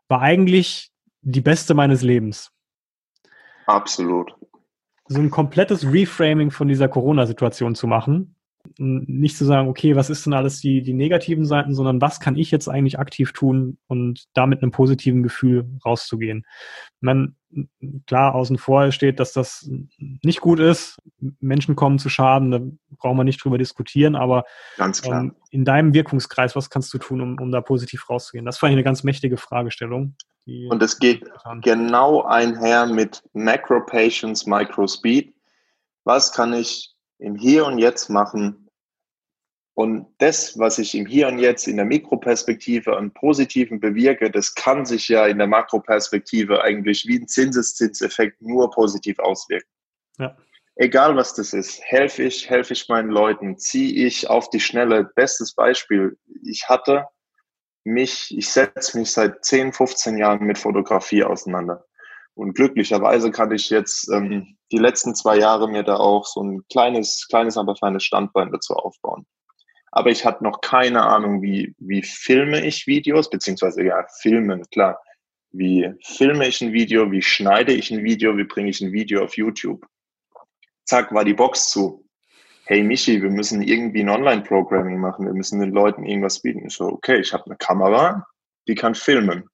war 0.07 0.21
eigentlich 0.21 0.91
die 1.21 1.41
beste 1.41 1.73
meines 1.73 2.01
Lebens? 2.01 2.51
Absolut. 3.65 4.35
So 5.07 5.19
ein 5.19 5.29
komplettes 5.29 5.91
Reframing 5.91 6.51
von 6.51 6.67
dieser 6.67 6.87
Corona-Situation 6.87 7.75
zu 7.75 7.87
machen. 7.87 8.35
Nicht 8.77 9.37
zu 9.37 9.45
sagen, 9.45 9.67
okay, 9.67 9.95
was 9.95 10.09
ist 10.09 10.25
denn 10.25 10.33
alles 10.33 10.59
die, 10.59 10.81
die 10.81 10.93
negativen 10.93 11.45
Seiten, 11.45 11.75
sondern 11.75 12.01
was 12.01 12.19
kann 12.19 12.35
ich 12.35 12.49
jetzt 12.49 12.67
eigentlich 12.67 12.97
aktiv 12.97 13.31
tun 13.31 13.77
und 13.87 14.25
damit 14.33 14.63
einem 14.63 14.71
positiven 14.71 15.21
Gefühl 15.21 15.69
rauszugehen. 15.85 16.45
Man, 16.99 17.35
klar 18.07 18.35
außen 18.35 18.57
vor 18.57 18.91
steht, 18.91 19.19
dass 19.19 19.33
das 19.33 19.69
nicht 19.97 20.41
gut 20.41 20.59
ist. 20.59 20.97
Menschen 21.39 21.75
kommen 21.75 21.99
zu 21.99 22.09
Schaden, 22.09 22.51
da 22.51 22.59
brauchen 22.97 23.17
wir 23.17 23.23
nicht 23.23 23.43
drüber 23.43 23.57
diskutieren, 23.57 24.15
aber 24.15 24.45
ganz 24.77 25.01
klar. 25.01 25.21
Ähm, 25.21 25.35
in 25.49 25.65
deinem 25.65 25.93
Wirkungskreis, 25.93 26.55
was 26.55 26.69
kannst 26.69 26.93
du 26.93 26.97
tun, 26.97 27.21
um, 27.21 27.39
um 27.39 27.51
da 27.51 27.61
positiv 27.61 28.09
rauszugehen? 28.09 28.45
Das 28.45 28.61
war 28.61 28.69
eine 28.69 28.83
ganz 28.83 29.03
mächtige 29.03 29.37
Fragestellung. 29.37 30.15
Und 30.69 30.83
es 30.83 30.99
geht 30.99 31.23
genau 31.61 32.21
einher 32.23 32.85
mit 32.85 33.23
Macro 33.33 33.83
Patience, 33.83 34.45
Micro 34.45 34.87
Speed. 34.87 35.33
Was 36.03 36.33
kann 36.33 36.53
ich 36.53 36.93
im 37.17 37.35
Hier 37.35 37.65
und 37.65 37.79
Jetzt 37.79 38.09
machen, 38.09 38.64
und 39.75 40.07
das, 40.19 40.57
was 40.57 40.79
ich 40.79 40.95
im 40.95 41.05
Hier 41.05 41.27
und 41.27 41.37
Jetzt 41.37 41.67
in 41.67 41.75
der 41.75 41.85
Mikroperspektive 41.85 42.95
an 42.95 43.11
Positiven 43.11 43.81
bewirke, 43.81 44.31
das 44.31 44.55
kann 44.55 44.85
sich 44.85 45.09
ja 45.09 45.27
in 45.27 45.37
der 45.37 45.47
Makroperspektive 45.47 46.63
eigentlich 46.63 47.05
wie 47.07 47.19
ein 47.19 47.27
Zinseszinseffekt 47.27 48.41
nur 48.41 48.71
positiv 48.71 49.19
auswirken. 49.19 49.69
Ja. 50.17 50.37
Egal 50.77 51.17
was 51.17 51.33
das 51.33 51.51
ist, 51.51 51.81
helfe 51.83 52.23
ich, 52.23 52.49
helfe 52.49 52.71
ich 52.71 52.87
meinen 52.87 53.09
Leuten, 53.09 53.57
ziehe 53.57 54.07
ich 54.07 54.29
auf 54.29 54.49
die 54.49 54.61
Schnelle. 54.61 55.11
Bestes 55.13 55.53
Beispiel, 55.53 56.17
ich 56.41 56.69
hatte 56.69 57.07
mich, 57.83 58.33
ich 58.35 58.49
setze 58.49 58.97
mich 58.97 59.11
seit 59.11 59.43
10, 59.43 59.73
15 59.73 60.17
Jahren 60.17 60.45
mit 60.45 60.57
Fotografie 60.57 61.25
auseinander. 61.25 61.85
Und 62.33 62.53
glücklicherweise 62.53 63.29
kann 63.29 63.51
ich 63.51 63.69
jetzt 63.69 64.09
ähm, 64.09 64.57
die 64.71 64.77
letzten 64.77 65.15
zwei 65.15 65.37
Jahre 65.37 65.67
mir 65.67 65.83
da 65.83 65.97
auch 65.97 66.25
so 66.25 66.41
ein 66.41 66.65
kleines, 66.71 67.27
kleines, 67.29 67.57
aber 67.57 67.75
feines 67.75 68.05
Standbein 68.05 68.51
dazu 68.53 68.73
aufbauen 68.73 69.25
aber 69.95 70.11
ich 70.11 70.25
hatte 70.25 70.43
noch 70.43 70.59
keine 70.59 71.03
Ahnung, 71.03 71.41
wie, 71.41 71.73
wie 71.79 72.01
filme 72.01 72.65
ich 72.65 72.85
Videos, 72.85 73.29
beziehungsweise 73.29 73.81
ja, 73.81 74.05
filmen, 74.21 74.65
klar. 74.69 75.01
Wie 75.51 75.89
filme 76.03 76.45
ich 76.47 76.59
ein 76.59 76.73
Video, 76.73 77.09
wie 77.13 77.21
schneide 77.21 77.71
ich 77.71 77.91
ein 77.91 78.03
Video, 78.03 78.35
wie 78.37 78.43
bringe 78.43 78.69
ich 78.69 78.81
ein 78.81 78.91
Video 78.91 79.23
auf 79.23 79.37
YouTube. 79.37 79.85
Zack, 80.83 81.13
war 81.13 81.23
die 81.23 81.33
Box 81.33 81.69
zu. 81.69 82.05
Hey 82.65 82.83
Michi, 82.83 83.21
wir 83.21 83.29
müssen 83.29 83.61
irgendwie 83.61 84.01
ein 84.01 84.09
Online-Programming 84.09 84.99
machen, 84.99 85.27
wir 85.27 85.33
müssen 85.33 85.61
den 85.61 85.71
Leuten 85.71 86.03
irgendwas 86.03 86.41
bieten. 86.41 86.67
Ich 86.67 86.73
so, 86.73 86.87
okay, 86.87 87.19
ich 87.21 87.31
habe 87.31 87.45
eine 87.45 87.55
Kamera, 87.55 88.27
die 88.67 88.75
kann 88.75 88.95
filmen. 88.95 89.47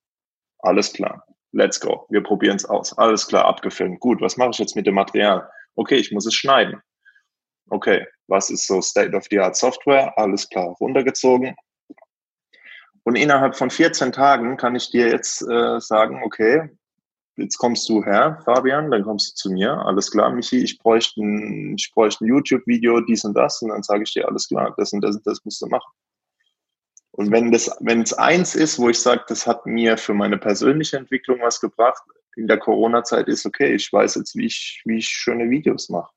Alles 0.58 0.92
klar, 0.92 1.24
let's 1.52 1.80
go. 1.80 2.08
Wir 2.10 2.24
probieren 2.24 2.56
es 2.56 2.66
aus. 2.66 2.98
Alles 2.98 3.28
klar, 3.28 3.46
abgefilmt. 3.46 4.00
Gut, 4.00 4.22
was 4.22 4.38
mache 4.38 4.50
ich 4.54 4.58
jetzt 4.58 4.76
mit 4.76 4.88
dem 4.88 4.96
Material? 4.96 5.48
Okay, 5.76 5.98
ich 5.98 6.12
muss 6.12 6.26
es 6.26 6.34
schneiden. 6.34 6.82
Okay, 7.70 8.06
was 8.28 8.50
ist 8.50 8.68
so 8.68 8.82
State-of-the-Art 8.82 9.56
Software? 9.56 10.18
Alles 10.18 10.50
klar, 10.50 10.76
runtergezogen. 10.80 11.56
Und 13.04 13.16
innerhalb 13.16 13.56
von 13.56 13.70
14 13.70 14.12
Tagen 14.12 14.58
kann 14.58 14.76
ich 14.76 14.92
dir 14.92 15.08
jetzt 15.08 15.42
äh, 15.42 15.80
sagen, 15.80 16.22
okay, 16.24 16.70
jetzt 17.36 17.58
kommst 17.58 17.90
du 17.90 18.04
her, 18.04 18.40
Fabian, 18.46 18.92
dann 18.92 19.04
kommst 19.04 19.32
du 19.32 19.36
zu 19.36 19.52
mir. 19.52 19.74
Alles 19.86 20.12
klar, 20.12 20.32
Michi, 20.32 20.64
ich 20.64 20.78
bräuchte 20.78 21.22
ein, 21.22 21.76
ich 21.78 21.92
bräuchte 21.94 22.26
ein 22.26 22.28
YouTube-Video, 22.28 23.02
dies 23.02 23.24
und 23.24 23.34
das. 23.34 23.62
Und 23.62 23.70
dann 23.70 23.84
sage 23.84 24.04
ich 24.04 24.14
dir, 24.14 24.28
alles 24.28 24.48
klar, 24.48 24.74
das 24.78 24.94
und 24.94 25.02
das 25.02 25.16
und 25.16 25.26
das 25.26 25.44
musst 25.44 25.62
du 25.62 25.68
machen. 25.68 25.92
Und 27.12 27.32
wenn 27.32 27.52
das, 27.52 27.76
wenn 27.82 28.02
es 28.02 28.14
eins 28.14 28.56
ist, 28.56 28.80
wo 28.80 28.90
ich 28.90 29.00
sage, 29.00 29.24
das 29.28 29.46
hat 29.46 29.66
mir 29.66 29.98
für 29.98 30.14
meine 30.14 30.38
persönliche 30.38 30.98
Entwicklung 30.98 31.42
was 31.42 31.60
gebracht, 31.60 32.02
in 32.38 32.48
der 32.48 32.58
Corona-Zeit 32.58 33.28
ist, 33.28 33.46
okay, 33.46 33.74
ich 33.74 33.92
weiß 33.92 34.16
jetzt, 34.16 34.36
wie 34.36 34.46
ich, 34.46 34.82
wie 34.86 35.00
ich 35.00 35.08
schöne 35.08 35.50
Videos 35.50 35.90
mache. 35.90 36.14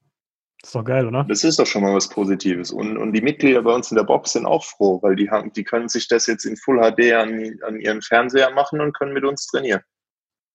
Das 0.65 0.71
ist 0.71 0.77
doch 0.77 0.85
geil, 0.85 1.07
oder? 1.07 1.25
Das 1.25 1.45
ist 1.45 1.59
doch 1.59 1.67
schon 1.67 1.83
mal 1.83 1.95
was 1.95 2.09
Positives. 2.09 2.71
Und, 2.71 2.97
und 2.97 3.13
die 3.13 3.21
Mitglieder 3.21 3.61
bei 3.61 3.75
uns 3.75 3.91
in 3.91 3.99
der 3.99 4.05
Box 4.05 4.33
sind 4.33 4.47
auch 4.47 4.65
froh, 4.65 4.99
weil 5.03 5.15
die 5.15 5.31
haben, 5.31 5.53
die 5.53 5.63
können 5.63 5.91
sich 5.91 6.09
das 6.09 6.27
jetzt 6.27 6.47
in 6.47 6.57
Full 6.57 6.79
HD 6.79 7.13
an, 7.13 7.59
an 7.67 7.79
ihren 7.79 8.01
Fernseher 8.01 8.51
machen 8.51 8.81
und 8.81 8.97
können 8.97 9.13
mit 9.13 9.25
uns 9.25 9.47
trainieren. 9.47 9.83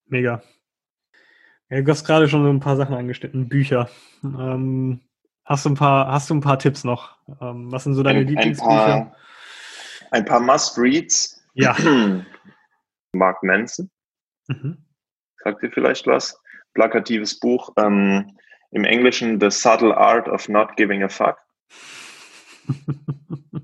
Mega. 0.08 0.42
Ja, 1.70 1.82
du 1.82 1.92
hast 1.92 2.06
gerade 2.06 2.28
schon 2.28 2.44
so 2.44 2.50
ein 2.50 2.60
paar 2.60 2.76
Sachen 2.76 2.96
angeschnitten, 2.96 3.50
Bücher. 3.50 3.88
Ähm, 4.24 5.02
hast 5.46 5.66
du 5.66 5.70
ein 5.70 5.76
paar, 5.76 6.12
hast 6.12 6.28
du 6.32 6.34
ein 6.34 6.42
paar 6.42 6.58
Tipps 6.58 6.84
noch? 6.84 7.16
Ähm, 7.40 7.72
was 7.72 7.84
sind 7.84 7.94
so 7.94 8.02
deine 8.02 8.22
ein, 8.22 8.28
Lieblingsbücher? 8.28 9.16
Ein 10.10 10.26
paar, 10.26 10.40
paar 10.40 10.54
Must-Reads. 10.56 11.40
Ja. 11.54 11.78
Mark 13.14 13.44
Manson. 13.44 13.92
Mhm. 14.48 14.84
Sagt 15.44 15.62
dir 15.62 15.70
vielleicht 15.70 16.08
was? 16.08 16.42
Plakatives 16.74 17.40
Buch. 17.40 17.72
Ähm, 17.78 18.36
im 18.72 18.86
Englischen 18.86 19.40
The 19.40 19.50
Subtle 19.50 19.96
Art 19.96 20.28
of 20.28 20.48
Not 20.50 20.76
Giving 20.78 21.04
a 21.04 21.10
Fuck. 21.10 21.38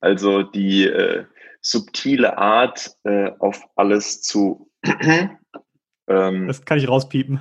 also 0.00 0.42
die 0.42 0.84
äh, 0.84 1.24
subtile 1.60 2.36
Art, 2.36 2.96
äh, 3.04 3.30
auf 3.38 3.62
alles 3.76 4.22
zu. 4.22 4.70
ähm, 6.08 6.46
das 6.46 6.64
kann 6.64 6.78
ich 6.78 6.88
rauspiepen. 6.88 7.40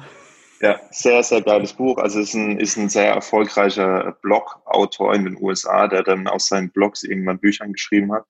Ja, 0.59 0.79
sehr, 0.89 1.21
sehr 1.21 1.41
geiles 1.41 1.73
Buch. 1.73 1.97
Also 1.97 2.19
ist 2.19 2.33
ein, 2.33 2.59
ist 2.59 2.77
ein 2.77 2.89
sehr 2.89 3.13
erfolgreicher 3.13 4.17
Blog-Autor 4.21 5.13
in 5.13 5.25
den 5.25 5.37
USA, 5.39 5.87
der 5.87 6.01
dann 6.01 6.27
aus 6.27 6.47
seinen 6.47 6.71
Blogs 6.71 7.03
irgendwann 7.03 7.39
Büchern 7.39 7.73
geschrieben 7.73 8.11
hat. 8.11 8.25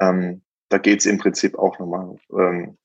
Ähm, 0.00 0.42
da 0.68 0.78
geht 0.78 1.00
es 1.00 1.06
im 1.06 1.18
Prinzip 1.18 1.58
auch 1.58 1.78
nochmal 1.80 2.16
ähm, 2.32 2.78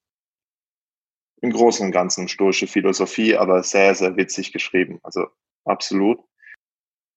im 1.44 1.52
Großen 1.52 1.86
und 1.86 1.92
Ganzen 1.92 2.30
stoische 2.30 2.68
Philosophie, 2.68 3.36
aber 3.36 3.64
sehr, 3.64 3.94
sehr 3.94 4.16
witzig 4.16 4.54
geschrieben. 4.54 5.00
Also 5.04 5.28
absolut. 5.66 6.20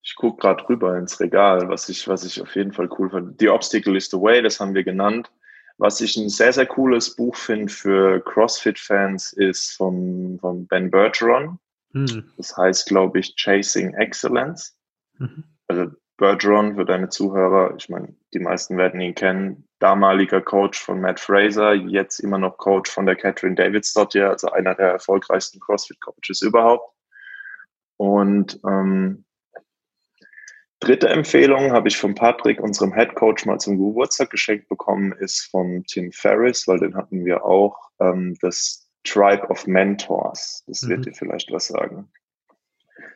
Ich 0.03 0.16
gucke 0.16 0.41
gerade 0.41 0.68
rüber 0.68 0.99
ins 0.99 1.20
Regal, 1.20 1.68
was 1.68 1.89
ich, 1.89 2.09
was 2.09 2.24
ich 2.24 2.43
auf 2.43 2.55
jeden 2.57 2.72
Fall 2.72 2.89
cool 2.99 3.09
fand. 3.09 3.39
The 3.39 3.51
Obstacle 3.51 3.97
is 3.97 4.11
the 4.11 4.16
Way, 4.16 4.43
das 4.43 4.59
haben 4.59 4.74
wir 4.74 4.83
genannt. 4.83 5.31
Was 5.79 6.01
ich 6.01 6.16
ein 6.16 6.29
sehr, 6.29 6.53
sehr 6.53 6.66
cooles 6.66 7.14
Buch 7.14 7.37
finde 7.37 7.72
für 7.72 8.20
CrossFit-Fans 8.20 9.33
ist 9.35 9.77
von, 9.77 10.39
von 10.41 10.66
Ben 10.66 10.91
Bergeron. 10.91 11.61
Mhm. 11.93 12.24
Das 12.37 12.57
heißt, 12.57 12.87
glaube 12.89 13.20
ich, 13.20 13.37
Chasing 13.37 13.95
Excellence. 13.95 14.77
Mhm. 15.18 15.45
Also 15.68 15.93
Bergeron 16.16 16.74
für 16.74 16.85
deine 16.85 17.11
Zuhörer, 17.11 17.74
ich 17.77 17.89
meine, 17.89 18.12
die 18.37 18.45
meisten 18.45 18.76
werden 18.76 19.01
ihn 19.01 19.14
kennen, 19.14 19.66
damaliger 19.78 20.43
Coach 20.43 20.78
von 20.78 21.01
Matt 21.01 21.18
Fraser, 21.18 21.72
jetzt 21.72 22.18
immer 22.18 22.39
noch 22.39 22.59
Coach 22.59 22.91
von 22.91 23.07
der 23.07 23.16
Catherine 23.16 23.55
Davids 23.55 23.95
dort 23.95 24.14
also 24.14 24.51
einer 24.51 24.74
der 24.74 24.89
erfolgreichsten 24.89 25.59
CrossFit-Coaches 25.59 26.43
überhaupt. 26.43 26.95
Und 27.97 28.61
ähm, 28.68 29.24
dritte 30.80 31.09
Empfehlung 31.09 31.72
habe 31.72 31.89
ich 31.89 31.97
von 31.97 32.14
Patrick, 32.14 32.61
unserem 32.61 32.93
Head 32.93 33.14
Coach, 33.14 33.47
mal 33.47 33.59
zum 33.59 33.78
Geburtstag 33.78 34.28
geschenkt 34.28 34.68
bekommen, 34.68 35.12
ist 35.12 35.49
von 35.51 35.82
Tim 35.84 36.12
Ferriss, 36.12 36.68
weil 36.68 36.78
den 36.78 36.95
hatten 36.95 37.24
wir 37.24 37.43
auch, 37.43 37.91
ähm, 38.01 38.37
das 38.43 38.87
Tribe 39.05 39.49
of 39.49 39.66
Mentors. 39.66 40.62
Das 40.66 40.82
mhm. 40.82 40.89
wird 40.91 41.07
dir 41.07 41.14
vielleicht 41.14 41.51
was 41.51 41.68
sagen. 41.68 42.11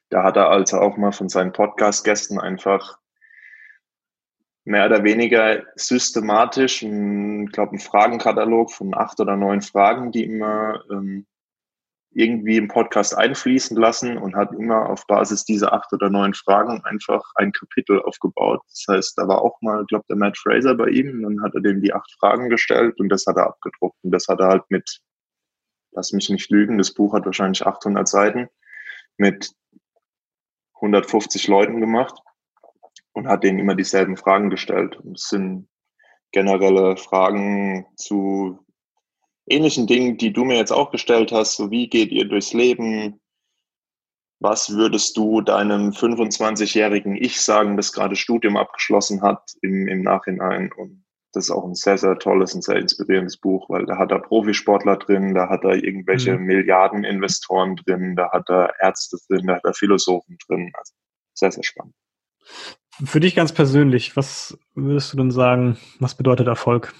Da 0.09 0.23
hat 0.23 0.37
er 0.37 0.49
also 0.49 0.79
auch 0.79 0.97
mal 0.97 1.12
von 1.12 1.29
seinen 1.29 1.53
Podcast-Gästen 1.53 2.41
einfach 2.41 2.99
mehr 4.71 4.87
oder 4.87 5.03
weniger 5.03 5.64
systematisch, 5.75 6.83
ich 6.83 7.53
glaube, 7.53 7.73
einen 7.73 7.81
Fragenkatalog 7.81 8.71
von 8.71 8.95
acht 8.97 9.18
oder 9.18 9.37
neun 9.37 9.62
Fragen, 9.62 10.12
die 10.12 10.25
immer 10.25 10.85
ähm, 10.93 11.27
irgendwie 12.12 12.57
im 12.57 12.68
Podcast 12.68 13.16
einfließen 13.16 13.77
lassen 13.77 14.16
und 14.16 14.37
hat 14.37 14.53
immer 14.53 14.89
auf 14.89 15.07
Basis 15.09 15.45
dieser 15.45 15.73
acht 15.73 15.93
oder 15.93 16.09
neun 16.09 16.35
Fragen 16.35 16.85
einfach 16.85 17.23
ein 17.35 17.51
Kapitel 17.51 18.01
aufgebaut. 18.03 18.62
Das 18.68 18.85
heißt, 18.89 19.18
da 19.18 19.27
war 19.27 19.43
auch 19.43 19.61
mal, 19.61 19.85
glaube 19.87 20.05
der 20.09 20.16
Matt 20.16 20.39
Fraser 20.39 20.77
bei 20.77 20.89
ihm, 20.89 21.23
dann 21.23 21.43
hat 21.43 21.55
er 21.55 21.62
dem 21.62 21.83
die 21.83 21.93
acht 21.93 22.12
Fragen 22.21 22.49
gestellt 22.49 22.99
und 23.01 23.09
das 23.09 23.27
hat 23.27 23.37
er 23.37 23.47
abgedruckt 23.49 23.99
und 24.03 24.12
das 24.12 24.29
hat 24.29 24.39
er 24.39 24.49
halt 24.49 24.64
mit, 24.71 25.01
lass 25.91 26.12
mich 26.12 26.31
nicht 26.31 26.49
lügen, 26.49 26.79
das 26.79 26.95
Buch 26.95 27.12
hat 27.12 27.27
wahrscheinlich 27.27 27.66
800 27.66 28.07
Seiten, 28.07 28.49
mit 29.16 29.53
150 30.75 31.49
Leuten 31.49 31.81
gemacht 31.81 32.21
und 33.13 33.29
hat 33.29 33.45
denen 33.45 33.59
immer 33.59 33.75
dieselben 33.75 34.17
Fragen 34.17 34.51
gestellt. 34.51 34.97
Und 34.97 35.19
es 35.19 35.29
sind 35.29 35.69
generelle 36.33 36.97
Fragen 36.97 37.87
zu 37.97 38.59
ähnlichen 39.47 39.87
Dingen, 39.87 40.17
die 40.17 40.33
du 40.33 40.45
mir 40.45 40.57
jetzt 40.57 40.73
auch 40.73 40.91
gestellt 40.91 41.33
hast, 41.33 41.57
so 41.57 41.71
wie 41.71 41.89
geht 41.89 42.13
ihr 42.13 42.29
durchs 42.29 42.53
Leben? 42.53 43.21
Was 44.39 44.71
würdest 44.71 45.17
du 45.17 45.43
deinem 45.43 45.91
25-jährigen 45.91 47.17
Ich 47.17 47.43
sagen, 47.43 47.77
das 47.77 47.93
gerade 47.93 48.17
Studium 48.17 48.57
abgeschlossen 48.57 49.23
hat 49.23 49.53
im, 49.61 49.87
im 49.87 50.03
Nachhinein? 50.03 50.73
Und 50.73 51.05
das 51.33 51.45
ist 51.45 51.51
auch 51.51 51.65
ein 51.65 51.75
sehr, 51.75 51.99
sehr 51.99 52.19
tolles 52.19 52.55
und 52.55 52.65
sehr 52.65 52.77
inspirierendes 52.77 53.37
Buch, 53.37 53.69
weil 53.69 53.85
da 53.87 53.99
hat 53.99 54.13
er 54.13 54.21
Profisportler 54.21 54.97
drin, 54.97 55.35
da 55.35 55.49
hat 55.49 55.65
er 55.65 55.75
irgendwelche 55.75 56.39
mhm. 56.39 56.45
Milliardeninvestoren 56.45 57.77
drin, 57.77 58.17
da 58.17 58.31
hat 58.33 58.49
er 58.49 58.73
Ärzte 58.81 59.19
drin, 59.29 59.47
da 59.47 59.57
hat 59.57 59.65
er 59.65 59.75
Philosophen 59.75 60.39
drin. 60.47 60.73
Also 60.75 60.95
sehr, 61.35 61.53
sehr 61.53 61.65
spannend. 61.65 61.95
Für 63.05 63.21
dich 63.21 63.35
ganz 63.35 63.53
persönlich, 63.53 64.15
was 64.17 64.59
würdest 64.75 65.13
du 65.13 65.17
denn 65.17 65.31
sagen, 65.31 65.79
was 66.01 66.15
bedeutet 66.15 66.47
Erfolg? 66.49 66.93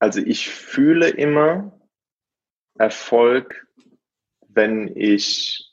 Also 0.00 0.20
ich 0.20 0.48
fühle 0.48 1.10
immer 1.10 1.78
Erfolg, 2.78 3.66
wenn 4.48 4.88
ich, 4.96 5.72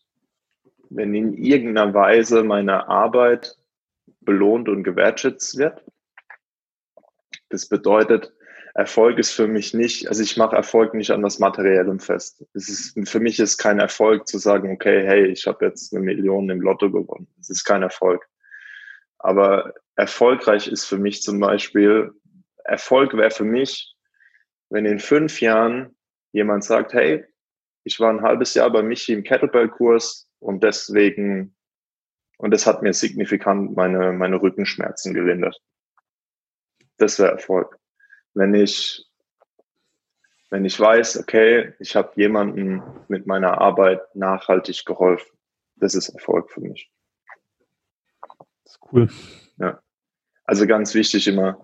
wenn 0.89 1.15
in 1.15 1.33
irgendeiner 1.33 1.93
Weise 1.93 2.43
meine 2.43 2.87
Arbeit 2.89 3.57
belohnt 4.21 4.69
und 4.69 4.83
gewertschätzt 4.83 5.57
wird. 5.57 5.83
Das 7.49 7.69
bedeutet, 7.69 8.33
Erfolg 8.77 9.17
ist 9.17 9.31
für 9.31 9.47
mich 9.47 9.73
nicht, 9.73 10.07
also 10.07 10.21
ich 10.21 10.37
mache 10.37 10.55
Erfolg 10.55 10.93
nicht 10.93 11.09
an 11.09 11.23
das 11.23 11.39
Materiellem 11.39 11.99
fest. 11.99 12.45
Es 12.53 12.69
ist, 12.69 13.09
für 13.09 13.19
mich 13.19 13.39
ist 13.39 13.57
kein 13.57 13.79
Erfolg 13.79 14.27
zu 14.27 14.37
sagen, 14.37 14.71
okay, 14.71 15.03
hey, 15.03 15.25
ich 15.25 15.47
habe 15.47 15.65
jetzt 15.65 15.91
eine 15.91 16.05
Million 16.05 16.47
im 16.51 16.61
Lotto 16.61 16.91
gewonnen. 16.91 17.27
Das 17.37 17.49
ist 17.49 17.63
kein 17.63 17.81
Erfolg. 17.81 18.29
Aber 19.17 19.73
erfolgreich 19.95 20.67
ist 20.67 20.85
für 20.85 20.99
mich 20.99 21.23
zum 21.23 21.39
Beispiel, 21.39 22.11
Erfolg 22.65 23.17
wäre 23.17 23.31
für 23.31 23.45
mich, 23.45 23.95
wenn 24.69 24.85
in 24.85 24.99
fünf 24.99 25.41
Jahren 25.41 25.97
jemand 26.31 26.63
sagt, 26.63 26.93
hey, 26.93 27.25
ich 27.83 27.99
war 27.99 28.11
ein 28.11 28.21
halbes 28.21 28.53
Jahr 28.53 28.69
bei 28.69 28.83
Michi 28.83 29.11
im 29.11 29.23
Kettlebell-Kurs 29.23 30.29
und 30.37 30.63
deswegen, 30.63 31.55
und 32.37 32.51
das 32.51 32.67
hat 32.67 32.83
mir 32.83 32.93
signifikant 32.93 33.75
meine, 33.75 34.13
meine 34.13 34.39
Rückenschmerzen 34.39 35.15
gelindert. 35.15 35.59
Das 36.97 37.17
wäre 37.17 37.31
Erfolg. 37.31 37.79
Wenn 38.33 38.53
ich, 38.53 39.05
wenn 40.49 40.65
ich 40.65 40.79
weiß, 40.79 41.19
okay, 41.19 41.73
ich 41.79 41.95
habe 41.95 42.11
jemanden 42.15 42.81
mit 43.07 43.27
meiner 43.27 43.59
Arbeit 43.59 44.01
nachhaltig 44.15 44.85
geholfen, 44.85 45.37
das 45.75 45.95
ist 45.95 46.09
Erfolg 46.09 46.51
für 46.51 46.61
mich. 46.61 46.91
Das 48.63 48.73
ist 48.73 48.79
cool. 48.91 49.09
Ja. 49.57 49.79
Also 50.45 50.65
ganz 50.65 50.93
wichtig 50.93 51.27
immer, 51.27 51.59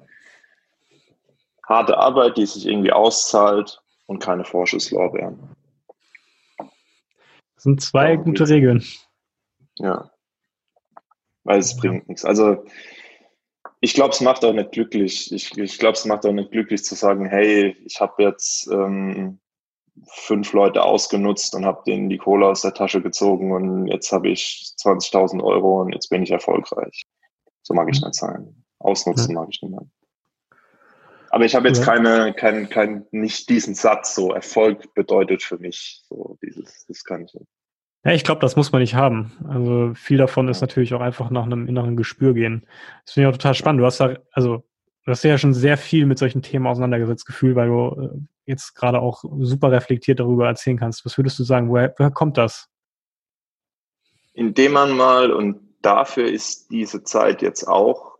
harte 1.67 1.97
Arbeit, 1.97 2.37
die 2.37 2.45
sich 2.45 2.67
irgendwie 2.67 2.91
auszahlt 2.91 3.81
und 4.05 4.19
keine 4.19 4.43
Vorschusslorbeeren. 4.43 5.55
Das 7.55 7.63
sind 7.63 7.81
zwei 7.81 8.15
Darum 8.15 8.25
gute 8.25 8.49
Regeln. 8.49 8.83
Ja. 9.75 10.11
Weil 11.43 11.59
es 11.59 11.73
ja. 11.73 11.79
bringt 11.79 12.09
nichts. 12.09 12.25
Also 12.25 12.65
ich 13.83 13.93
glaube, 13.93 14.11
es 14.11 14.21
macht 14.21 14.45
auch 14.45 14.53
nicht 14.53 14.71
glücklich. 14.71 15.29
Ich, 15.33 15.57
ich 15.57 15.77
glaube, 15.77 15.97
es 15.97 16.05
macht 16.05 16.25
auch 16.25 16.31
nicht 16.31 16.51
glücklich 16.51 16.85
zu 16.85 16.95
sagen, 16.95 17.25
hey, 17.25 17.75
ich 17.83 17.99
habe 17.99 18.23
jetzt 18.23 18.65
ähm, 18.71 19.41
fünf 20.07 20.53
Leute 20.53 20.83
ausgenutzt 20.83 21.53
und 21.53 21.65
habe 21.65 21.83
denen 21.85 22.09
die 22.09 22.17
Kohle 22.17 22.47
aus 22.47 22.61
der 22.61 22.73
Tasche 22.73 23.01
gezogen 23.01 23.51
und 23.51 23.87
jetzt 23.87 24.13
habe 24.13 24.29
ich 24.29 24.73
20.000 24.81 25.43
Euro 25.43 25.81
und 25.81 25.91
jetzt 25.91 26.07
bin 26.07 26.23
ich 26.23 26.31
erfolgreich. 26.31 27.03
So 27.61 27.73
mag 27.73 27.89
ich 27.91 27.99
mhm. 27.99 28.07
nicht 28.07 28.15
sein. 28.15 28.63
Ausnutzen 28.79 29.31
ja. 29.31 29.41
mag 29.41 29.49
ich 29.51 29.61
nicht 29.61 29.71
mehr. 29.71 29.85
Aber 31.31 31.43
ich 31.43 31.53
habe 31.53 31.67
jetzt 31.67 31.79
ja. 31.79 31.85
keine, 31.85 32.33
kein, 32.33 32.69
kein, 32.69 33.05
nicht 33.11 33.49
diesen 33.49 33.75
Satz, 33.75 34.15
so 34.15 34.31
Erfolg 34.31 34.93
bedeutet 34.93 35.43
für 35.43 35.57
mich, 35.57 36.03
so 36.07 36.37
dieses, 36.41 36.85
das 36.85 37.03
kann 37.03 37.25
ich 37.25 37.33
nicht. 37.33 37.51
Ja, 38.05 38.11
ich 38.11 38.25
glaube, 38.25 38.41
das 38.41 38.57
muss 38.57 38.71
man 38.71 38.81
nicht 38.81 38.95
haben. 38.95 39.31
Also 39.47 39.93
viel 39.95 40.17
davon 40.17 40.49
ist 40.49 40.59
natürlich 40.61 40.93
auch 40.93 40.99
einfach 40.99 41.29
nach 41.29 41.43
einem 41.43 41.67
inneren 41.67 41.95
Gespür 41.95 42.33
gehen. 42.33 42.67
Das 43.05 43.13
finde 43.13 43.29
ich 43.29 43.33
auch 43.33 43.37
total 43.37 43.53
spannend. 43.53 43.81
Du 43.81 43.85
hast 43.85 43.99
da, 43.99 44.17
also 44.33 44.65
du 45.05 45.11
hast 45.11 45.23
ja 45.23 45.37
schon 45.37 45.53
sehr 45.53 45.77
viel 45.77 46.05
mit 46.05 46.17
solchen 46.17 46.41
Themen 46.41 46.67
auseinandergesetzt, 46.67 47.25
Gefühl, 47.25 47.55
weil 47.55 47.67
du 47.69 48.01
äh, 48.01 48.19
jetzt 48.45 48.75
gerade 48.75 48.99
auch 48.99 49.23
super 49.39 49.71
reflektiert 49.71 50.19
darüber 50.19 50.47
erzählen 50.47 50.77
kannst. 50.77 51.05
Was 51.05 51.17
würdest 51.17 51.39
du 51.39 51.43
sagen? 51.43 51.69
Woher, 51.69 51.93
woher 51.97 52.11
kommt 52.11 52.37
das? 52.37 52.69
Indem 54.33 54.73
man 54.73 54.97
mal, 54.97 55.31
und 55.31 55.61
dafür 55.81 56.27
ist 56.27 56.71
diese 56.71 57.03
Zeit 57.03 57.41
jetzt 57.41 57.65
auch, 57.65 58.17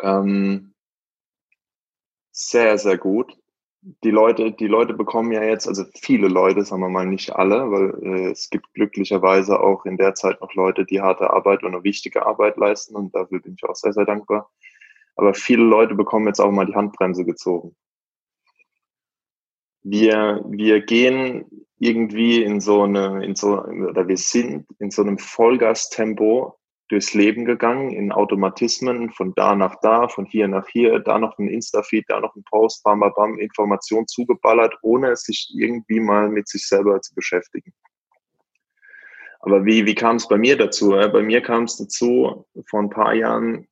ähm, 0.00 0.74
sehr, 2.30 2.78
sehr 2.78 2.98
gut. 2.98 3.36
Die 4.02 4.10
Leute, 4.10 4.50
die 4.50 4.66
Leute 4.66 4.94
bekommen 4.94 5.30
ja 5.30 5.42
jetzt, 5.42 5.68
also 5.68 5.84
viele 5.94 6.28
Leute, 6.28 6.64
sagen 6.64 6.80
wir 6.80 6.88
mal 6.88 7.04
nicht 7.04 7.36
alle, 7.36 7.70
weil 7.70 8.02
äh, 8.02 8.30
es 8.30 8.48
gibt 8.48 8.72
glücklicherweise 8.72 9.60
auch 9.60 9.84
in 9.84 9.98
der 9.98 10.14
Zeit 10.14 10.40
noch 10.40 10.54
Leute, 10.54 10.86
die 10.86 11.02
harte 11.02 11.28
Arbeit 11.30 11.62
und 11.62 11.74
eine 11.74 11.84
wichtige 11.84 12.24
Arbeit 12.24 12.56
leisten 12.56 12.96
und 12.96 13.14
dafür 13.14 13.40
bin 13.40 13.56
ich 13.58 13.68
auch 13.68 13.76
sehr, 13.76 13.92
sehr 13.92 14.06
dankbar. 14.06 14.50
Aber 15.16 15.34
viele 15.34 15.64
Leute 15.64 15.94
bekommen 15.94 16.26
jetzt 16.26 16.40
auch 16.40 16.50
mal 16.50 16.64
die 16.64 16.74
Handbremse 16.74 17.26
gezogen. 17.26 17.76
Wir, 19.82 20.42
wir 20.48 20.80
gehen 20.80 21.66
irgendwie 21.78 22.42
in 22.42 22.60
so 22.60 22.84
eine, 22.84 23.22
in 23.22 23.36
so, 23.36 23.62
oder 23.62 24.08
wir 24.08 24.16
sind 24.16 24.66
in 24.78 24.90
so 24.90 25.02
einem 25.02 25.18
Vollgastempo 25.18 26.58
durchs 26.88 27.14
Leben 27.14 27.44
gegangen 27.44 27.90
in 27.92 28.12
Automatismen 28.12 29.10
von 29.10 29.34
da 29.34 29.54
nach 29.54 29.76
da, 29.80 30.08
von 30.08 30.26
hier 30.26 30.48
nach 30.48 30.68
hier, 30.68 30.98
da 30.98 31.18
noch 31.18 31.38
ein 31.38 31.48
Insta-Feed, 31.48 32.04
da 32.08 32.20
noch 32.20 32.36
ein 32.36 32.44
Post, 32.44 32.82
bam, 32.84 33.00
bam, 33.00 33.12
bam, 33.14 33.38
Information 33.38 34.06
zugeballert, 34.06 34.74
ohne 34.82 35.16
sich 35.16 35.52
irgendwie 35.56 36.00
mal 36.00 36.28
mit 36.28 36.48
sich 36.48 36.66
selber 36.66 37.00
zu 37.00 37.14
beschäftigen. 37.14 37.72
Aber 39.40 39.64
wie, 39.64 39.84
wie 39.86 39.94
kam 39.94 40.16
es 40.16 40.28
bei 40.28 40.38
mir 40.38 40.56
dazu? 40.56 40.90
Bei 40.90 41.22
mir 41.22 41.42
kam 41.42 41.64
es 41.64 41.76
dazu 41.76 42.46
vor 42.68 42.80
ein 42.80 42.90
paar 42.90 43.14
Jahren, 43.14 43.66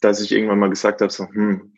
dass 0.00 0.20
ich 0.20 0.32
irgendwann 0.32 0.58
mal 0.58 0.70
gesagt 0.70 1.00
habe, 1.00 1.12
so, 1.12 1.26
hm, 1.28 1.73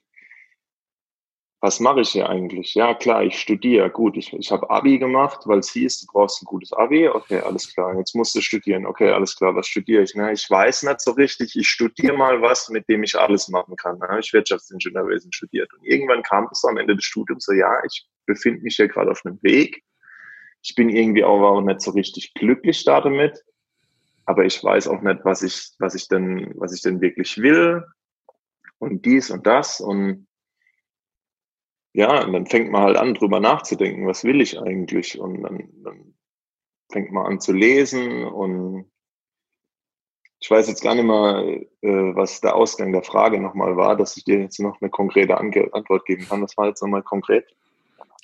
was 1.60 1.80
mache 1.80 2.02
ich 2.02 2.10
hier 2.10 2.28
eigentlich? 2.28 2.74
Ja, 2.74 2.94
klar, 2.94 3.24
ich 3.24 3.38
studiere. 3.38 3.90
Gut, 3.90 4.16
ich, 4.16 4.32
ich 4.32 4.52
habe 4.52 4.68
Abi 4.68 4.98
gemacht, 4.98 5.40
weil 5.46 5.60
es 5.60 5.70
hieß, 5.70 6.00
du 6.00 6.06
brauchst 6.12 6.42
ein 6.42 6.44
gutes 6.44 6.72
Abi. 6.72 7.08
Okay, 7.08 7.40
alles 7.40 7.72
klar. 7.72 7.96
Jetzt 7.96 8.14
musst 8.14 8.34
du 8.34 8.42
studieren. 8.42 8.84
Okay, 8.84 9.10
alles 9.10 9.34
klar, 9.36 9.54
was 9.54 9.66
studiere 9.66 10.02
ich? 10.02 10.14
Na, 10.14 10.30
ich 10.30 10.48
weiß 10.48 10.82
nicht 10.82 11.00
so 11.00 11.12
richtig. 11.12 11.56
Ich 11.56 11.66
studiere 11.66 12.16
mal 12.16 12.42
was, 12.42 12.68
mit 12.68 12.88
dem 12.88 13.02
ich 13.02 13.18
alles 13.18 13.48
machen 13.48 13.74
kann. 13.76 13.96
Na, 13.98 14.18
ich 14.18 14.32
Wirtschaftsingenieurwesen 14.34 15.32
studiert. 15.32 15.72
Und 15.72 15.84
irgendwann 15.84 16.22
kam 16.22 16.46
es 16.52 16.62
am 16.64 16.76
Ende 16.76 16.94
des 16.94 17.04
Studiums 17.04 17.46
so, 17.46 17.52
ja, 17.52 17.72
ich 17.86 18.06
befinde 18.26 18.60
mich 18.60 18.76
hier 18.76 18.88
gerade 18.88 19.10
auf 19.10 19.22
einem 19.24 19.38
Weg. 19.42 19.82
Ich 20.62 20.74
bin 20.74 20.90
irgendwie 20.90 21.24
auch 21.24 21.60
nicht 21.62 21.80
so 21.80 21.92
richtig 21.92 22.34
glücklich 22.34 22.84
da 22.84 23.00
damit. 23.00 23.42
Aber 24.26 24.44
ich 24.44 24.62
weiß 24.62 24.88
auch 24.88 25.00
nicht, 25.00 25.20
was 25.24 25.42
ich, 25.42 25.70
was 25.78 25.94
ich 25.94 26.08
denn, 26.08 26.52
was 26.56 26.74
ich 26.74 26.82
denn 26.82 27.00
wirklich 27.00 27.38
will. 27.38 27.82
Und 28.78 29.06
dies 29.06 29.30
und 29.30 29.46
das. 29.46 29.80
Und 29.80 30.25
ja, 31.96 32.22
und 32.24 32.34
dann 32.34 32.44
fängt 32.44 32.70
man 32.70 32.82
halt 32.82 32.98
an, 32.98 33.14
drüber 33.14 33.40
nachzudenken, 33.40 34.06
was 34.06 34.22
will 34.22 34.42
ich 34.42 34.60
eigentlich? 34.60 35.18
Und 35.18 35.42
dann, 35.42 35.70
dann 35.82 36.14
fängt 36.92 37.10
man 37.10 37.24
an 37.24 37.40
zu 37.40 37.54
lesen 37.54 38.24
und 38.24 38.84
ich 40.38 40.50
weiß 40.50 40.68
jetzt 40.68 40.82
gar 40.82 40.94
nicht 40.94 41.06
mal, 41.06 41.66
äh, 41.80 41.88
was 42.14 42.42
der 42.42 42.54
Ausgang 42.54 42.92
der 42.92 43.02
Frage 43.02 43.40
nochmal 43.40 43.78
war, 43.78 43.96
dass 43.96 44.14
ich 44.18 44.24
dir 44.24 44.40
jetzt 44.40 44.60
noch 44.60 44.78
eine 44.82 44.90
konkrete 44.90 45.38
Ange 45.38 45.70
Antwort 45.72 46.04
geben 46.04 46.26
kann. 46.28 46.42
Was 46.42 46.58
war 46.58 46.66
jetzt 46.66 46.82
nochmal 46.82 47.02
konkret? 47.02 47.46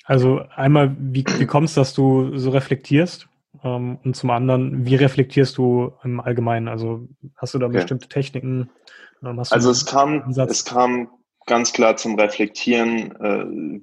Also 0.05 0.41
einmal, 0.55 0.95
wie, 0.99 1.25
wie 1.39 1.47
kommst 1.47 1.75
du, 1.75 1.81
dass 1.81 1.95
du 1.95 2.37
so 2.37 2.51
reflektierst? 2.51 3.27
Ähm, 3.63 3.97
und 4.03 4.15
zum 4.15 4.29
anderen, 4.29 4.85
wie 4.85 4.95
reflektierst 4.95 5.57
du 5.57 5.93
im 6.03 6.19
Allgemeinen? 6.19 6.67
Also 6.67 7.07
hast 7.37 7.55
du 7.55 7.57
da 7.57 7.65
okay. 7.65 7.77
bestimmte 7.77 8.07
Techniken? 8.07 8.69
Ähm, 9.23 9.39
also 9.39 9.71
es 9.71 9.83
kam, 9.87 10.29
es 10.29 10.63
kam 10.63 11.09
ganz 11.45 11.73
klar 11.73 11.97
zum 11.97 12.19
Reflektieren 12.19 13.11
äh, 13.21 13.81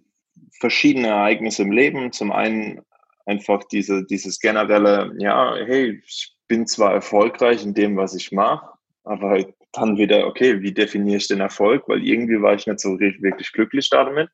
verschiedene 0.61 1.09
Ereignisse 1.09 1.63
im 1.63 1.73
Leben. 1.73 2.13
Zum 2.13 2.33
einen 2.33 2.83
einfach 3.27 3.65
diese, 3.65 4.05
dieses 4.05 4.41
generelle, 4.41 5.15
ja, 5.19 5.55
hey, 5.57 6.03
ich 6.05 6.37
bin 6.49 6.67
zwar 6.67 6.93
erfolgreich 6.93 7.65
in 7.65 7.75
dem, 7.75 7.97
was 7.97 8.15
ich 8.15 8.33
mache, 8.33 8.67
aber 9.05 9.31
halt 9.31 9.55
dann 9.73 9.97
wieder, 9.97 10.27
okay, 10.27 10.61
wie 10.63 10.75
definiere 10.75 11.19
ich 11.19 11.29
den 11.29 11.41
Erfolg? 11.41 11.85
Weil 11.87 12.03
irgendwie 12.05 12.43
war 12.43 12.55
ich 12.55 12.67
nicht 12.67 12.81
so 12.81 12.99
wirklich 12.99 13.53
glücklich 13.53 13.89
damit. 13.89 14.29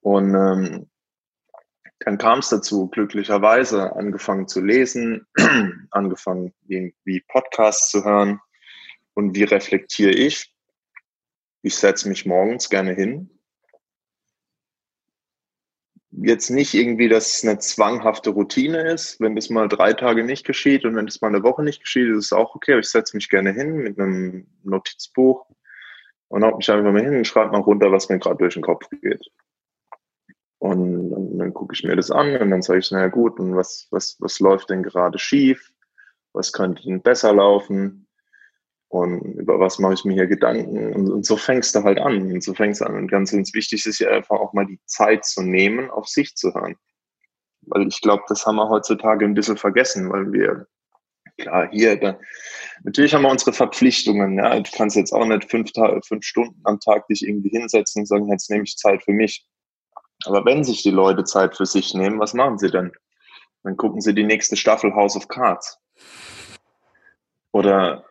Und 0.00 0.34
ähm, 0.34 0.90
dann 2.00 2.18
kam 2.18 2.38
es 2.38 2.48
dazu, 2.48 2.88
glücklicherweise, 2.88 3.94
angefangen 3.94 4.48
zu 4.48 4.60
lesen, 4.60 5.26
angefangen 5.90 6.52
irgendwie 6.66 7.22
Podcasts 7.28 7.90
zu 7.90 8.04
hören. 8.04 8.40
Und 9.14 9.34
wie 9.34 9.44
reflektiere 9.44 10.12
ich? 10.12 10.49
Ich 11.62 11.76
setze 11.76 12.08
mich 12.08 12.26
morgens 12.26 12.70
gerne 12.70 12.92
hin. 12.92 13.30
Jetzt 16.12 16.50
nicht 16.50 16.74
irgendwie, 16.74 17.08
dass 17.08 17.34
es 17.34 17.44
eine 17.44 17.58
zwanghafte 17.58 18.30
Routine 18.30 18.90
ist. 18.92 19.20
Wenn 19.20 19.36
das 19.36 19.48
mal 19.48 19.68
drei 19.68 19.92
Tage 19.92 20.24
nicht 20.24 20.44
geschieht 20.44 20.84
und 20.84 20.96
wenn 20.96 21.06
das 21.06 21.20
mal 21.20 21.28
eine 21.28 21.42
Woche 21.42 21.62
nicht 21.62 21.80
geschieht, 21.80 22.08
ist 22.08 22.26
es 22.26 22.32
auch 22.32 22.54
okay. 22.54 22.72
Aber 22.72 22.80
ich 22.80 22.88
setze 22.88 23.16
mich 23.16 23.28
gerne 23.28 23.52
hin 23.52 23.76
mit 23.76 23.98
einem 23.98 24.46
Notizbuch 24.64 25.46
und 26.28 26.44
haue 26.44 26.56
mich 26.56 26.70
einfach 26.70 26.92
mal 26.92 27.02
hin 27.02 27.16
und 27.16 27.26
schreibe 27.26 27.52
mal 27.52 27.60
runter, 27.60 27.92
was 27.92 28.08
mir 28.08 28.18
gerade 28.18 28.38
durch 28.38 28.54
den 28.54 28.62
Kopf 28.62 28.88
geht. 28.90 29.30
Und 30.58 31.10
dann, 31.10 31.38
dann 31.38 31.54
gucke 31.54 31.74
ich 31.74 31.84
mir 31.84 31.96
das 31.96 32.10
an 32.10 32.36
und 32.36 32.50
dann 32.50 32.62
sage 32.62 32.80
ich, 32.80 32.90
naja 32.90 33.08
gut, 33.08 33.40
und 33.40 33.56
was, 33.56 33.86
was, 33.90 34.16
was 34.20 34.40
läuft 34.40 34.70
denn 34.70 34.82
gerade 34.82 35.18
schief? 35.18 35.72
Was 36.32 36.52
könnte 36.52 36.82
denn 36.82 37.02
besser 37.02 37.32
laufen? 37.32 38.06
Und 38.90 39.20
über 39.38 39.60
was 39.60 39.78
mache 39.78 39.94
ich 39.94 40.04
mir 40.04 40.14
hier 40.14 40.26
Gedanken? 40.26 40.92
Und, 40.92 41.12
und 41.12 41.24
so 41.24 41.36
fängst 41.36 41.76
du 41.76 41.84
halt 41.84 42.00
an. 42.00 42.32
Und 42.32 42.42
so 42.42 42.54
fängst 42.54 42.80
du 42.80 42.86
an. 42.86 42.96
Und 42.96 43.06
ganz, 43.06 43.30
ganz 43.30 43.54
wichtig 43.54 43.86
ist 43.86 44.00
ja 44.00 44.10
einfach 44.10 44.40
auch 44.40 44.52
mal 44.52 44.66
die 44.66 44.80
Zeit 44.84 45.24
zu 45.24 45.42
nehmen, 45.42 45.88
auf 45.90 46.08
sich 46.08 46.34
zu 46.34 46.52
hören. 46.52 46.74
Weil 47.62 47.86
ich 47.86 48.00
glaube, 48.00 48.24
das 48.26 48.44
haben 48.44 48.56
wir 48.56 48.68
heutzutage 48.68 49.24
ein 49.24 49.34
bisschen 49.34 49.56
vergessen, 49.56 50.10
weil 50.10 50.32
wir, 50.32 50.66
klar, 51.38 51.68
hier, 51.70 52.00
da, 52.00 52.18
natürlich 52.82 53.14
haben 53.14 53.22
wir 53.22 53.30
unsere 53.30 53.52
Verpflichtungen. 53.52 54.38
Ja. 54.38 54.58
Du 54.58 54.70
kannst 54.76 54.96
jetzt 54.96 55.12
auch 55.12 55.24
nicht 55.24 55.48
fünf, 55.48 55.70
fünf 56.04 56.24
Stunden 56.24 56.60
am 56.64 56.80
Tag 56.80 57.06
dich 57.06 57.24
irgendwie 57.24 57.50
hinsetzen 57.50 58.02
und 58.02 58.06
sagen, 58.06 58.28
jetzt 58.28 58.50
nehme 58.50 58.64
ich 58.64 58.76
Zeit 58.76 59.04
für 59.04 59.12
mich. 59.12 59.46
Aber 60.24 60.44
wenn 60.44 60.64
sich 60.64 60.82
die 60.82 60.90
Leute 60.90 61.22
Zeit 61.22 61.56
für 61.56 61.66
sich 61.66 61.94
nehmen, 61.94 62.18
was 62.18 62.34
machen 62.34 62.58
sie 62.58 62.72
denn? 62.72 62.90
Dann 63.62 63.76
gucken 63.76 64.00
sie 64.00 64.14
die 64.14 64.24
nächste 64.24 64.56
Staffel 64.56 64.92
House 64.96 65.14
of 65.14 65.28
Cards. 65.28 65.78
Oder 67.52 68.09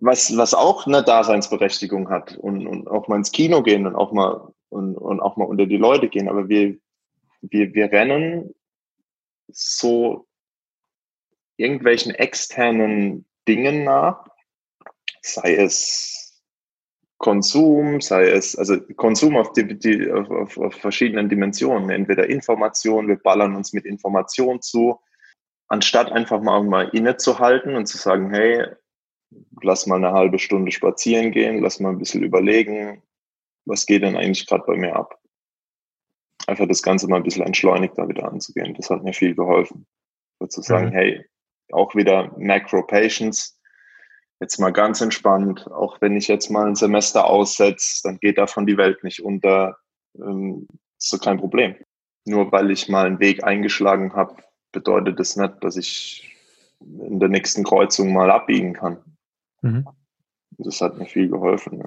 was, 0.00 0.36
was 0.36 0.54
auch 0.54 0.86
eine 0.86 1.02
Daseinsberechtigung 1.02 2.10
hat 2.10 2.36
und, 2.36 2.66
und 2.66 2.88
auch 2.88 3.08
mal 3.08 3.16
ins 3.16 3.32
Kino 3.32 3.62
gehen 3.62 3.86
und 3.86 3.94
auch 3.94 4.12
mal 4.12 4.52
und, 4.68 4.96
und 4.96 5.20
auch 5.20 5.36
mal 5.36 5.44
unter 5.44 5.66
die 5.66 5.76
Leute 5.76 6.08
gehen. 6.08 6.28
Aber 6.28 6.48
wir, 6.48 6.76
wir, 7.42 7.74
wir 7.74 7.90
rennen 7.90 8.54
so 9.48 10.26
irgendwelchen 11.56 12.14
externen 12.14 13.26
Dingen 13.46 13.84
nach, 13.84 14.26
sei 15.20 15.56
es 15.56 16.42
Konsum, 17.18 18.00
sei 18.00 18.30
es, 18.30 18.56
also 18.56 18.80
Konsum 18.96 19.36
auf, 19.36 19.52
die, 19.52 19.78
die, 19.78 20.10
auf, 20.10 20.58
auf, 20.58 20.74
verschiedenen 20.74 21.28
Dimensionen, 21.28 21.90
entweder 21.90 22.28
Information, 22.28 23.06
wir 23.06 23.16
ballern 23.16 23.54
uns 23.54 23.72
mit 23.72 23.84
Information 23.84 24.60
zu, 24.60 24.98
anstatt 25.68 26.10
einfach 26.10 26.42
mal, 26.42 26.62
mal 26.64 26.88
innezuhalten 26.88 27.76
und 27.76 27.86
zu 27.86 27.96
sagen, 27.96 28.30
hey, 28.34 28.66
lass 29.62 29.86
mal 29.86 29.96
eine 29.96 30.12
halbe 30.12 30.38
Stunde 30.38 30.72
spazieren 30.72 31.30
gehen, 31.30 31.60
lass 31.60 31.80
mal 31.80 31.90
ein 31.90 31.98
bisschen 31.98 32.22
überlegen, 32.22 33.02
was 33.64 33.86
geht 33.86 34.02
denn 34.02 34.16
eigentlich 34.16 34.46
gerade 34.46 34.64
bei 34.66 34.76
mir 34.76 34.96
ab? 34.96 35.18
Einfach 36.46 36.66
das 36.66 36.82
Ganze 36.82 37.06
mal 37.08 37.16
ein 37.16 37.22
bisschen 37.22 37.46
entschleunigter 37.46 38.08
wieder 38.08 38.28
anzugehen. 38.28 38.74
Das 38.74 38.90
hat 38.90 39.04
mir 39.04 39.12
viel 39.12 39.34
geholfen. 39.34 39.86
zu 40.48 40.60
sagen, 40.60 40.88
mhm. 40.88 40.92
hey, 40.92 41.24
auch 41.70 41.94
wieder 41.94 42.34
Macro-Patience, 42.36 43.58
jetzt 44.40 44.58
mal 44.58 44.72
ganz 44.72 45.00
entspannt, 45.00 45.70
auch 45.70 46.00
wenn 46.00 46.16
ich 46.16 46.26
jetzt 46.26 46.50
mal 46.50 46.66
ein 46.66 46.74
Semester 46.74 47.26
aussetze, 47.26 48.00
dann 48.02 48.18
geht 48.18 48.38
davon 48.38 48.66
die 48.66 48.76
Welt 48.76 49.04
nicht 49.04 49.22
unter. 49.22 49.78
Ähm, 50.16 50.66
ist 50.98 51.10
so 51.10 51.18
kein 51.18 51.38
Problem. 51.38 51.76
Nur 52.24 52.50
weil 52.52 52.70
ich 52.70 52.88
mal 52.88 53.06
einen 53.06 53.20
Weg 53.20 53.44
eingeschlagen 53.44 54.14
habe, 54.14 54.36
bedeutet 54.72 55.18
das 55.18 55.36
nicht, 55.36 55.54
dass 55.62 55.76
ich 55.76 56.36
in 56.80 57.20
der 57.20 57.28
nächsten 57.28 57.64
Kreuzung 57.64 58.12
mal 58.12 58.30
abbiegen 58.30 58.72
kann. 58.72 58.98
Mhm. 59.62 59.86
Das 60.58 60.80
hat 60.80 60.98
mir 60.98 61.06
viel 61.06 61.28
geholfen. 61.28 61.78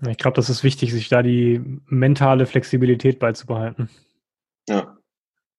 Ja. 0.00 0.10
Ich 0.10 0.18
glaube, 0.18 0.34
das 0.34 0.50
ist 0.50 0.64
wichtig, 0.64 0.92
sich 0.92 1.08
da 1.08 1.22
die 1.22 1.60
mentale 1.86 2.46
Flexibilität 2.46 3.18
beizubehalten. 3.18 3.88
Ja. 4.68 4.96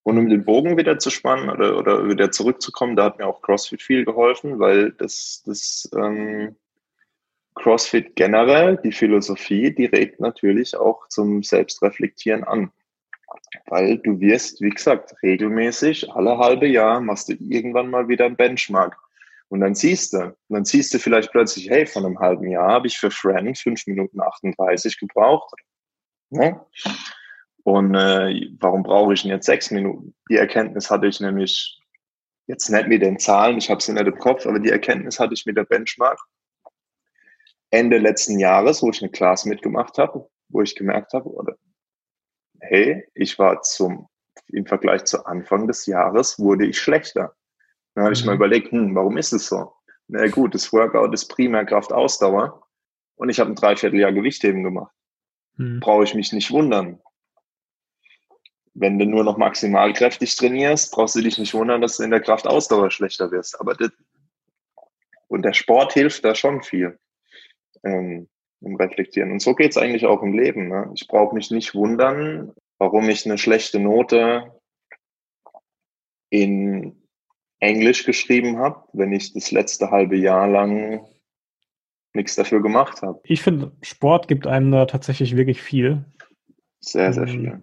Und 0.03 0.17
um 0.17 0.27
den 0.27 0.43
Bogen 0.43 0.77
wieder 0.77 0.99
zu 0.99 1.09
spannen 1.09 1.49
oder, 1.49 1.77
oder 1.77 2.09
wieder 2.09 2.29
zurückzukommen, 2.31 2.97
da 2.97 3.05
hat 3.05 3.19
mir 3.19 3.25
auch 3.25 3.41
CrossFit 3.41 3.81
viel 3.81 4.03
geholfen, 4.03 4.59
weil 4.59 4.91
das, 4.91 5.43
das 5.45 5.89
ähm, 5.95 6.57
CrossFit 7.55 8.15
generell, 8.15 8.77
die 8.83 8.91
Philosophie, 8.91 9.73
die 9.73 9.85
regt 9.85 10.19
natürlich 10.19 10.75
auch 10.75 11.07
zum 11.07 11.41
Selbstreflektieren 11.41 12.43
an. 12.43 12.71
Weil 13.67 13.97
du 13.99 14.19
wirst, 14.19 14.61
wie 14.61 14.71
gesagt, 14.71 15.15
regelmäßig, 15.23 16.11
alle 16.11 16.37
halbe 16.37 16.67
Jahr 16.67 16.99
machst 16.99 17.29
du 17.29 17.33
irgendwann 17.39 17.89
mal 17.89 18.09
wieder 18.09 18.25
ein 18.25 18.35
Benchmark. 18.35 18.97
Und 19.53 19.59
dann 19.59 19.75
siehst 19.75 20.13
du, 20.13 20.35
dann 20.49 20.65
siehst 20.65 20.95
du 20.95 20.97
vielleicht 20.97 21.31
plötzlich, 21.31 21.69
hey, 21.69 21.85
von 21.85 22.03
einem 22.03 22.17
halben 22.17 22.49
Jahr 22.49 22.71
habe 22.71 22.87
ich 22.87 22.97
für 22.97 23.11
Friend 23.11 23.55
5 23.55 23.85
Minuten 23.85 24.19
38 24.19 24.97
gebraucht. 24.97 25.53
Ja? 26.31 26.65
Und 27.61 27.93
äh, 27.93 28.49
warum 28.59 28.81
brauche 28.81 29.13
ich 29.13 29.21
denn 29.21 29.29
jetzt 29.29 29.45
sechs 29.45 29.69
Minuten? 29.69 30.15
Die 30.27 30.37
Erkenntnis 30.37 30.89
hatte 30.89 31.05
ich 31.05 31.19
nämlich 31.19 31.79
jetzt 32.47 32.67
nicht 32.69 32.87
mit 32.87 33.03
den 33.03 33.19
Zahlen, 33.19 33.59
ich 33.59 33.69
habe 33.69 33.79
sie 33.79 33.93
nicht 33.93 34.07
im 34.07 34.17
Kopf, 34.17 34.47
aber 34.47 34.57
die 34.57 34.71
Erkenntnis 34.71 35.19
hatte 35.19 35.35
ich 35.35 35.45
mit 35.45 35.55
der 35.55 35.65
Benchmark 35.65 36.19
Ende 37.69 37.99
letzten 37.99 38.39
Jahres, 38.39 38.81
wo 38.81 38.89
ich 38.89 39.03
eine 39.03 39.11
Class 39.11 39.45
mitgemacht 39.45 39.99
habe, 39.99 40.27
wo 40.49 40.63
ich 40.63 40.75
gemerkt 40.75 41.13
habe, 41.13 41.29
hey, 42.59 43.07
ich 43.13 43.37
war 43.37 43.61
zum 43.61 44.09
im 44.47 44.65
Vergleich 44.65 45.03
zu 45.03 45.27
Anfang 45.27 45.67
des 45.67 45.85
Jahres 45.85 46.39
wurde 46.39 46.65
ich 46.65 46.79
schlechter. 46.79 47.35
Dann 47.95 48.05
habe 48.05 48.13
ich 48.13 48.25
mal 48.25 48.33
mhm. 48.33 48.37
überlegt, 48.37 48.71
hm, 48.71 48.95
warum 48.95 49.17
ist 49.17 49.33
es 49.33 49.47
so? 49.47 49.73
Na 50.07 50.27
gut, 50.27 50.53
das 50.53 50.71
Workout 50.73 51.13
ist 51.13 51.27
primär 51.27 51.65
Kraftausdauer 51.65 52.67
und 53.15 53.29
ich 53.29 53.39
habe 53.39 53.51
ein 53.51 53.55
Dreivierteljahr 53.55 54.11
Gewichtheben 54.11 54.63
gemacht. 54.63 54.93
Mhm. 55.57 55.79
Brauche 55.79 56.03
ich 56.03 56.13
mich 56.13 56.33
nicht 56.33 56.51
wundern 56.51 56.99
wenn 58.73 58.97
du 58.97 59.05
nur 59.05 59.23
noch 59.23 59.37
maximal 59.37 59.93
kräftig 59.93 60.35
trainierst, 60.35 60.91
brauchst 60.93 61.15
du 61.15 61.21
dich 61.21 61.37
nicht 61.37 61.53
wundern, 61.53 61.81
dass 61.81 61.97
du 61.97 62.03
in 62.03 62.11
der 62.11 62.21
Kraftausdauer 62.21 62.89
schlechter 62.91 63.31
wirst. 63.31 63.59
Aber 63.59 63.75
das, 63.75 63.91
und 65.27 65.43
der 65.43 65.53
Sport 65.53 65.93
hilft 65.93 66.25
da 66.25 66.35
schon 66.35 66.63
viel 66.63 66.97
ähm, 67.83 68.27
im 68.61 68.75
Reflektieren. 68.75 69.31
Und 69.31 69.41
so 69.41 69.53
geht 69.53 69.71
es 69.71 69.77
eigentlich 69.77 70.05
auch 70.05 70.23
im 70.23 70.33
Leben. 70.33 70.69
Ne? 70.69 70.91
Ich 70.95 71.07
brauche 71.07 71.35
mich 71.35 71.51
nicht 71.51 71.75
wundern, 71.75 72.53
warum 72.79 73.09
ich 73.09 73.25
eine 73.25 73.37
schlechte 73.37 73.79
Note 73.79 74.51
in 76.29 77.02
Englisch 77.63 78.05
geschrieben 78.05 78.57
habe, 78.57 78.83
wenn 78.93 79.11
ich 79.11 79.33
das 79.33 79.51
letzte 79.51 79.91
halbe 79.91 80.17
Jahr 80.17 80.47
lang 80.47 81.05
nichts 82.13 82.35
dafür 82.35 82.61
gemacht 82.61 83.01
habe. 83.01 83.19
Ich 83.23 83.41
finde, 83.41 83.71
Sport 83.81 84.27
gibt 84.27 84.45
einem 84.45 84.71
da 84.71 84.85
tatsächlich 84.85 85.35
wirklich 85.35 85.61
viel. 85.61 86.05
Sehr, 86.79 87.13
sehr 87.13 87.23
ähm, 87.23 87.29
viel 87.29 87.61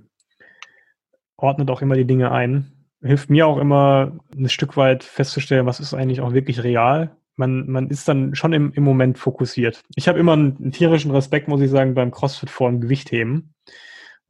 ordnet 1.42 1.70
auch 1.70 1.82
immer 1.82 1.96
die 1.96 2.04
Dinge 2.04 2.30
ein. 2.32 2.72
Hilft 3.02 3.30
mir 3.30 3.46
auch 3.46 3.58
immer 3.58 4.18
ein 4.36 4.48
Stück 4.48 4.76
weit 4.76 5.04
festzustellen, 5.04 5.66
was 5.66 5.80
ist 5.80 5.94
eigentlich 5.94 6.20
auch 6.20 6.32
wirklich 6.32 6.62
real. 6.62 7.16
Man, 7.36 7.70
man 7.70 7.88
ist 7.88 8.06
dann 8.08 8.34
schon 8.34 8.52
im, 8.52 8.72
im 8.74 8.84
Moment 8.84 9.18
fokussiert. 9.18 9.80
Ich 9.96 10.08
habe 10.08 10.18
immer 10.18 10.34
einen, 10.34 10.56
einen, 10.58 10.72
tierischen 10.72 11.10
Respekt, 11.10 11.48
muss 11.48 11.62
ich 11.62 11.70
sagen, 11.70 11.94
beim 11.94 12.10
CrossFit 12.10 12.50
vor 12.50 12.68
dem 12.68 12.80
Gewichtheben. 12.80 13.54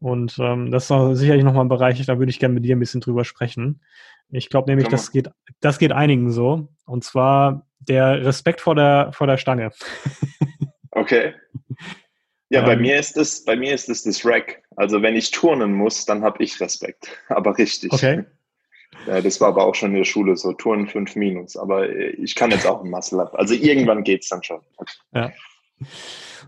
Und 0.00 0.38
ähm, 0.40 0.70
das 0.70 0.90
ist 0.90 1.18
sicherlich 1.18 1.44
nochmal 1.44 1.64
ein 1.64 1.68
Bereich, 1.68 2.04
da 2.04 2.18
würde 2.18 2.30
ich 2.30 2.38
gerne 2.38 2.54
mit 2.54 2.64
dir 2.64 2.74
ein 2.74 2.80
bisschen 2.80 3.00
drüber 3.00 3.24
sprechen. 3.24 3.82
Ich 4.30 4.48
glaube 4.48 4.70
nämlich, 4.70 4.88
das 4.88 5.12
geht, 5.12 5.30
das 5.60 5.78
geht 5.78 5.92
einigen 5.92 6.30
so. 6.30 6.68
Und 6.86 7.04
zwar 7.04 7.66
der 7.80 8.24
Respekt 8.24 8.60
vor 8.60 8.74
der, 8.74 9.10
vor 9.12 9.26
der 9.26 9.36
Stange. 9.36 9.70
Okay. 10.92 11.34
Ja, 12.48 12.60
ähm, 12.60 12.66
bei 12.66 12.76
mir 12.76 12.98
ist 12.98 13.16
es, 13.16 13.44
bei 13.44 13.56
mir 13.56 13.74
ist 13.74 13.88
es 13.88 14.02
das 14.02 14.24
Rack. 14.24 14.62
Also 14.76 15.02
wenn 15.02 15.16
ich 15.16 15.30
turnen 15.30 15.72
muss, 15.72 16.04
dann 16.04 16.22
habe 16.22 16.42
ich 16.42 16.60
Respekt. 16.60 17.08
Aber 17.28 17.56
richtig. 17.56 17.92
Okay. 17.92 18.24
Ja, 19.06 19.20
das 19.20 19.40
war 19.40 19.48
aber 19.48 19.64
auch 19.64 19.74
schon 19.76 19.92
in 19.92 19.98
der 19.98 20.04
Schule 20.04 20.36
so, 20.36 20.52
Turnen 20.52 20.88
5 20.88 21.14
minus. 21.14 21.56
Aber 21.56 21.88
ich 21.88 22.34
kann 22.34 22.50
jetzt 22.50 22.66
auch 22.66 22.82
ein 22.82 22.90
Muscle 22.90 23.20
Up. 23.20 23.34
Also 23.36 23.54
irgendwann 23.54 24.02
geht 24.02 24.24
es 24.24 24.28
dann 24.28 24.42
schon. 24.42 24.60
Ja. 25.14 25.30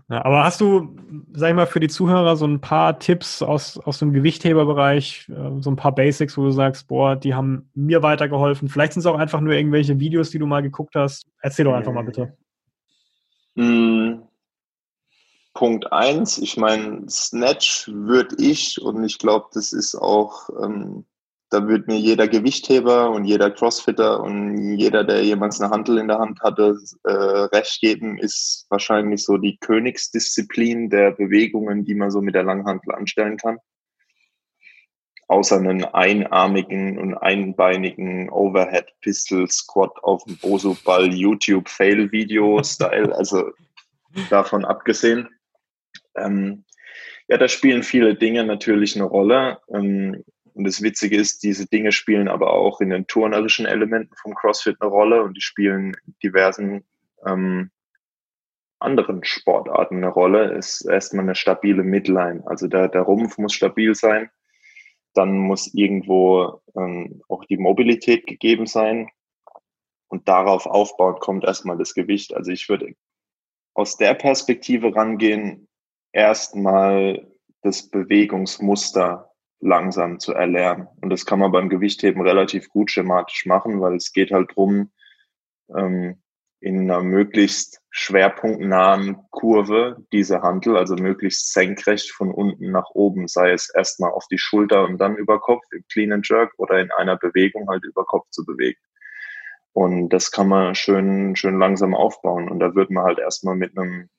Ja. 0.09 0.25
Aber 0.25 0.43
hast 0.43 0.61
du, 0.61 0.95
sag 1.33 1.49
ich 1.49 1.55
mal, 1.55 1.67
für 1.67 1.79
die 1.79 1.87
Zuhörer 1.87 2.35
so 2.35 2.45
ein 2.45 2.61
paar 2.61 2.99
Tipps 2.99 3.41
aus, 3.41 3.77
aus 3.77 3.99
dem 3.99 4.13
Gewichtheberbereich, 4.13 5.29
äh, 5.29 5.61
so 5.61 5.71
ein 5.71 5.75
paar 5.75 5.95
Basics, 5.95 6.37
wo 6.37 6.43
du 6.43 6.51
sagst, 6.51 6.87
boah, 6.87 7.15
die 7.15 7.33
haben 7.33 7.69
mir 7.73 8.03
weitergeholfen. 8.03 8.69
Vielleicht 8.69 8.93
sind 8.93 9.01
es 9.01 9.05
auch 9.05 9.17
einfach 9.17 9.41
nur 9.41 9.53
irgendwelche 9.53 9.99
Videos, 9.99 10.29
die 10.29 10.39
du 10.39 10.45
mal 10.45 10.61
geguckt 10.61 10.95
hast. 10.95 11.27
Erzähl 11.41 11.65
doch 11.65 11.73
einfach 11.73 11.93
mal 11.93 12.03
bitte. 12.03 12.35
Mm, 13.55 14.23
Punkt 15.53 15.93
eins, 15.93 16.39
ich 16.39 16.57
meine, 16.57 17.07
Snatch 17.07 17.87
würde 17.87 18.35
ich, 18.39 18.81
und 18.81 19.03
ich 19.03 19.19
glaube, 19.19 19.47
das 19.53 19.71
ist 19.71 19.95
auch 19.95 20.49
ähm, 20.61 21.05
da 21.53 21.67
wird 21.67 21.87
mir 21.87 21.97
jeder 21.97 22.27
Gewichtheber 22.27 23.11
und 23.11 23.25
jeder 23.25 23.51
Crossfitter 23.51 24.19
und 24.21 24.75
jeder, 24.75 25.03
der 25.03 25.23
jemals 25.23 25.61
eine 25.61 25.69
Handel 25.69 25.99
in 25.99 26.07
der 26.07 26.17
Hand 26.17 26.41
hatte, 26.41 26.75
äh, 27.03 27.11
recht 27.11 27.79
geben, 27.79 28.17
ist 28.17 28.65
wahrscheinlich 28.69 29.23
so 29.23 29.37
die 29.37 29.57
Königsdisziplin 29.57 30.89
der 30.89 31.11
Bewegungen, 31.11 31.85
die 31.85 31.93
man 31.93 32.09
so 32.09 32.21
mit 32.21 32.33
der 32.33 32.41
Langhantel 32.41 32.95
anstellen 32.95 33.37
kann. 33.37 33.59
Außer 35.27 35.57
einen 35.57 35.85
einarmigen 35.85 36.97
und 36.97 37.13
einbeinigen 37.15 38.31
Overhead 38.31 38.87
Pistol 39.01 39.47
Squat 39.47 39.91
auf 40.03 40.23
dem 40.23 40.37
Boso-Ball 40.37 41.13
YouTube 41.13 41.69
Fail 41.69 42.11
Video 42.11 42.63
Style, 42.63 43.15
also 43.15 43.51
davon 44.31 44.65
abgesehen. 44.65 45.29
Ähm, 46.15 46.65
ja, 47.27 47.37
da 47.37 47.47
spielen 47.47 47.83
viele 47.83 48.15
Dinge 48.15 48.43
natürlich 48.43 48.95
eine 48.95 49.05
Rolle. 49.05 49.59
Ähm, 49.71 50.23
und 50.53 50.65
das 50.65 50.81
Witzige 50.81 51.17
ist, 51.17 51.43
diese 51.43 51.67
Dinge 51.67 51.91
spielen 51.91 52.27
aber 52.27 52.53
auch 52.53 52.79
in 52.79 52.89
den 52.89 53.07
turnerischen 53.07 53.65
Elementen 53.65 54.15
vom 54.15 54.35
CrossFit 54.35 54.77
eine 54.79 54.89
Rolle 54.89 55.23
und 55.23 55.35
die 55.35 55.41
spielen 55.41 55.95
diversen 56.21 56.83
ähm, 57.25 57.71
anderen 58.79 59.23
Sportarten 59.23 59.97
eine 59.97 60.09
Rolle. 60.09 60.53
Es 60.53 60.81
ist 60.81 60.89
erstmal 60.89 61.25
eine 61.25 61.35
stabile 61.35 61.83
Midline. 61.83 62.43
Also 62.45 62.67
der, 62.67 62.89
der 62.89 63.01
Rumpf 63.01 63.37
muss 63.37 63.53
stabil 63.53 63.95
sein. 63.95 64.29
Dann 65.13 65.37
muss 65.37 65.73
irgendwo 65.73 66.61
ähm, 66.75 67.21
auch 67.29 67.45
die 67.45 67.57
Mobilität 67.57 68.27
gegeben 68.27 68.67
sein. 68.67 69.09
Und 70.07 70.27
darauf 70.27 70.67
aufbauend 70.67 71.19
kommt 71.19 71.45
erstmal 71.45 71.77
das 71.77 71.93
Gewicht. 71.95 72.35
Also 72.35 72.51
ich 72.51 72.69
würde 72.69 72.93
aus 73.73 73.97
der 73.97 74.13
Perspektive 74.13 74.95
rangehen, 74.95 75.67
erstmal 76.11 77.27
das 77.63 77.89
Bewegungsmuster 77.89 79.32
langsam 79.63 80.19
zu 80.19 80.33
erlernen. 80.33 80.87
Und 81.01 81.09
das 81.09 81.25
kann 81.25 81.39
man 81.39 81.51
beim 81.51 81.69
Gewichtheben 81.69 82.21
relativ 82.21 82.69
gut 82.69 82.91
schematisch 82.91 83.45
machen, 83.45 83.81
weil 83.81 83.95
es 83.95 84.11
geht 84.11 84.31
halt 84.31 84.55
drum, 84.55 84.91
ähm, 85.75 86.21
in 86.59 86.89
einer 86.89 87.03
möglichst 87.03 87.81
schwerpunktnahen 87.89 89.17
Kurve 89.31 89.97
diese 90.13 90.41
Handel, 90.41 90.77
also 90.77 90.95
möglichst 90.95 91.51
senkrecht 91.51 92.11
von 92.11 92.31
unten 92.31 92.71
nach 92.71 92.89
oben, 92.93 93.27
sei 93.27 93.51
es 93.51 93.69
erstmal 93.69 94.11
auf 94.11 94.27
die 94.31 94.37
Schulter 94.37 94.85
und 94.85 94.97
dann 94.97 95.17
über 95.17 95.41
Kopf 95.41 95.63
im 95.71 95.83
Clean 95.91 96.13
and 96.13 96.27
Jerk 96.27 96.53
oder 96.57 96.79
in 96.79 96.89
einer 96.91 97.17
Bewegung 97.17 97.67
halt 97.67 97.83
über 97.83 98.05
Kopf 98.05 98.29
zu 98.29 98.45
bewegen. 98.45 98.79
Und 99.73 100.09
das 100.09 100.31
kann 100.31 100.47
man 100.47 100.75
schön, 100.75 101.35
schön 101.35 101.59
langsam 101.59 101.95
aufbauen. 101.95 102.47
Und 102.49 102.59
da 102.59 102.75
wird 102.75 102.91
man 102.91 103.03
halt 103.03 103.19
erstmal 103.19 103.55
mit 103.55 103.77
einem 103.77 104.09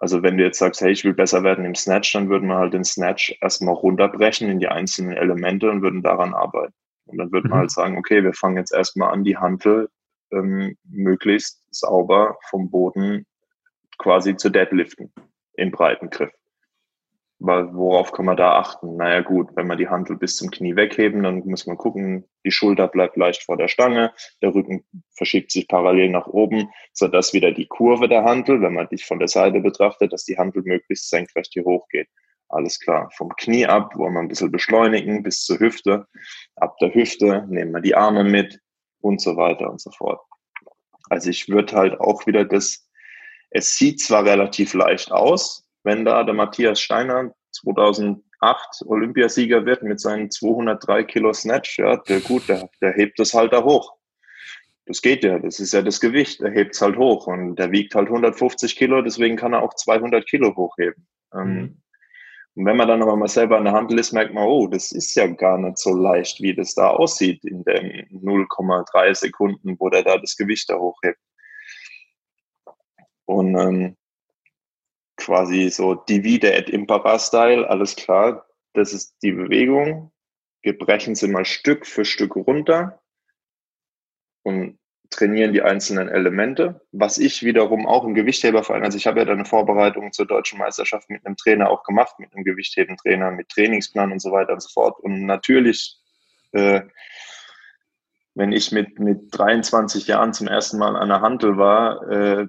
also 0.00 0.22
wenn 0.22 0.38
du 0.38 0.44
jetzt 0.44 0.58
sagst, 0.58 0.80
hey, 0.80 0.92
ich 0.92 1.04
will 1.04 1.14
besser 1.14 1.42
werden 1.42 1.64
im 1.64 1.74
Snatch, 1.74 2.12
dann 2.12 2.28
würden 2.28 2.48
wir 2.48 2.56
halt 2.56 2.74
den 2.74 2.84
Snatch 2.84 3.36
erstmal 3.40 3.74
runterbrechen 3.74 4.48
in 4.48 4.58
die 4.58 4.68
einzelnen 4.68 5.16
Elemente 5.16 5.70
und 5.70 5.82
würden 5.82 6.02
daran 6.02 6.34
arbeiten. 6.34 6.74
Und 7.06 7.18
dann 7.18 7.32
würde 7.32 7.46
mhm. 7.46 7.50
man 7.50 7.58
halt 7.60 7.70
sagen, 7.70 7.96
okay, 7.96 8.22
wir 8.22 8.32
fangen 8.32 8.56
jetzt 8.56 8.72
erstmal 8.72 9.12
an, 9.12 9.24
die 9.24 9.36
Hantel 9.36 9.88
ähm, 10.32 10.76
möglichst 10.84 11.62
sauber 11.70 12.36
vom 12.50 12.70
Boden 12.70 13.26
quasi 13.98 14.36
zu 14.36 14.50
deadliften 14.50 15.12
im 15.54 15.70
breiten 15.70 16.10
Griff. 16.10 16.32
Worauf 17.38 18.12
kann 18.12 18.24
man 18.24 18.38
da 18.38 18.54
achten? 18.54 18.96
Naja 18.96 19.20
gut, 19.20 19.50
wenn 19.56 19.66
wir 19.66 19.76
die 19.76 19.88
Handel 19.88 20.16
bis 20.16 20.36
zum 20.36 20.50
Knie 20.50 20.74
wegheben, 20.74 21.22
dann 21.22 21.42
muss 21.44 21.66
man 21.66 21.76
gucken, 21.76 22.24
die 22.44 22.50
Schulter 22.50 22.88
bleibt 22.88 23.16
leicht 23.16 23.42
vor 23.42 23.58
der 23.58 23.68
Stange, 23.68 24.12
der 24.40 24.54
Rücken 24.54 24.86
verschiebt 25.10 25.52
sich 25.52 25.68
parallel 25.68 26.08
nach 26.08 26.26
oben, 26.26 26.70
sodass 26.94 27.34
wieder 27.34 27.52
die 27.52 27.66
Kurve 27.66 28.08
der 28.08 28.24
Handel, 28.24 28.62
wenn 28.62 28.72
man 28.72 28.88
dich 28.88 29.04
von 29.04 29.18
der 29.18 29.28
Seite 29.28 29.60
betrachtet, 29.60 30.14
dass 30.14 30.24
die 30.24 30.38
Handel 30.38 30.62
möglichst 30.62 31.10
senkrecht 31.10 31.52
hier 31.52 31.64
hochgeht. 31.64 32.08
Alles 32.48 32.80
klar. 32.80 33.10
Vom 33.14 33.28
Knie 33.36 33.66
ab, 33.66 33.94
wollen 33.96 34.14
wir 34.14 34.20
ein 34.20 34.28
bisschen 34.28 34.52
beschleunigen, 34.52 35.22
bis 35.22 35.44
zur 35.44 35.58
Hüfte. 35.58 36.06
Ab 36.54 36.78
der 36.78 36.94
Hüfte 36.94 37.44
nehmen 37.48 37.72
wir 37.72 37.82
die 37.82 37.96
Arme 37.96 38.24
mit 38.24 38.60
und 39.00 39.20
so 39.20 39.36
weiter 39.36 39.70
und 39.70 39.80
so 39.80 39.90
fort. 39.90 40.20
Also 41.10 41.28
ich 41.28 41.48
würde 41.48 41.76
halt 41.76 42.00
auch 42.00 42.26
wieder 42.26 42.44
das, 42.44 42.88
es 43.50 43.76
sieht 43.76 44.00
zwar 44.00 44.24
relativ 44.24 44.72
leicht 44.74 45.12
aus, 45.12 45.65
wenn 45.86 46.04
da 46.04 46.24
der 46.24 46.34
Matthias 46.34 46.80
Steiner 46.80 47.32
2008 47.52 48.20
Olympiasieger 48.86 49.64
wird 49.64 49.84
mit 49.84 50.00
seinen 50.00 50.30
203 50.30 51.04
Kilo 51.04 51.32
Snatch, 51.32 51.78
ja, 51.78 51.96
der 51.96 52.20
gut, 52.20 52.48
der, 52.48 52.68
der 52.80 52.92
hebt 52.92 53.18
das 53.20 53.32
halt 53.32 53.52
da 53.52 53.62
hoch. 53.62 53.94
Das 54.84 55.00
geht 55.00 55.22
ja, 55.22 55.38
das 55.38 55.60
ist 55.60 55.72
ja 55.72 55.82
das 55.82 56.00
Gewicht, 56.00 56.40
er 56.40 56.50
hebt 56.50 56.74
es 56.74 56.82
halt 56.82 56.96
hoch 56.96 57.28
und 57.28 57.56
der 57.56 57.70
wiegt 57.70 57.94
halt 57.94 58.08
150 58.08 58.74
Kilo, 58.76 59.00
deswegen 59.00 59.36
kann 59.36 59.52
er 59.52 59.62
auch 59.62 59.74
200 59.74 60.26
Kilo 60.28 60.54
hochheben. 60.56 61.06
Ähm, 61.32 61.54
mhm. 61.54 61.82
Und 62.56 62.66
wenn 62.66 62.76
man 62.76 62.88
dann 62.88 63.02
aber 63.02 63.16
mal 63.16 63.28
selber 63.28 63.56
an 63.56 63.64
der 63.64 63.74
Handel 63.74 63.98
ist, 63.98 64.12
merkt 64.12 64.34
man, 64.34 64.44
oh, 64.44 64.66
das 64.66 64.90
ist 64.90 65.14
ja 65.14 65.26
gar 65.28 65.58
nicht 65.58 65.78
so 65.78 65.94
leicht, 65.94 66.40
wie 66.40 66.54
das 66.54 66.74
da 66.74 66.88
aussieht 66.88 67.44
in 67.44 67.62
den 67.62 68.08
0,3 68.10 69.14
Sekunden, 69.14 69.76
wo 69.78 69.88
der 69.88 70.02
da 70.02 70.18
das 70.18 70.36
Gewicht 70.36 70.68
da 70.68 70.78
hochhebt. 70.78 71.20
Und 73.26 73.56
ähm, 73.56 73.96
quasi 75.26 75.70
so 75.70 75.94
Divide 75.94 76.52
et 76.54 76.70
Impera 76.70 77.18
Style, 77.18 77.68
alles 77.68 77.96
klar, 77.96 78.46
das 78.74 78.92
ist 78.92 79.16
die 79.22 79.32
Bewegung. 79.32 80.12
Wir 80.62 80.78
brechen 80.78 81.16
sie 81.16 81.26
mal 81.26 81.44
Stück 81.44 81.84
für 81.84 82.04
Stück 82.04 82.36
runter 82.36 83.02
und 84.44 84.78
trainieren 85.10 85.52
die 85.52 85.62
einzelnen 85.62 86.08
Elemente. 86.08 86.80
Was 86.92 87.18
ich 87.18 87.42
wiederum 87.42 87.86
auch 87.86 88.04
im 88.04 88.14
Gewichtheberverein, 88.14 88.84
also 88.84 88.96
ich 88.96 89.06
habe 89.08 89.18
ja 89.18 89.24
dann 89.24 89.38
eine 89.38 89.44
Vorbereitung 89.44 90.12
zur 90.12 90.26
deutschen 90.26 90.60
Meisterschaft 90.60 91.10
mit 91.10 91.26
einem 91.26 91.36
Trainer 91.36 91.70
auch 91.70 91.82
gemacht, 91.82 92.20
mit 92.20 92.32
einem 92.32 92.44
Gewichthebentrainer, 92.44 93.32
mit 93.32 93.48
Trainingsplan 93.48 94.12
und 94.12 94.20
so 94.20 94.30
weiter 94.30 94.52
und 94.52 94.62
so 94.62 94.68
fort. 94.68 95.00
Und 95.00 95.26
natürlich, 95.26 95.98
äh, 96.52 96.82
wenn 98.34 98.52
ich 98.52 98.70
mit, 98.70 99.00
mit 99.00 99.36
23 99.36 100.06
Jahren 100.06 100.32
zum 100.32 100.46
ersten 100.46 100.78
Mal 100.78 100.94
an 100.94 101.08
der 101.08 101.20
Handel 101.20 101.56
war, 101.56 102.08
äh, 102.10 102.46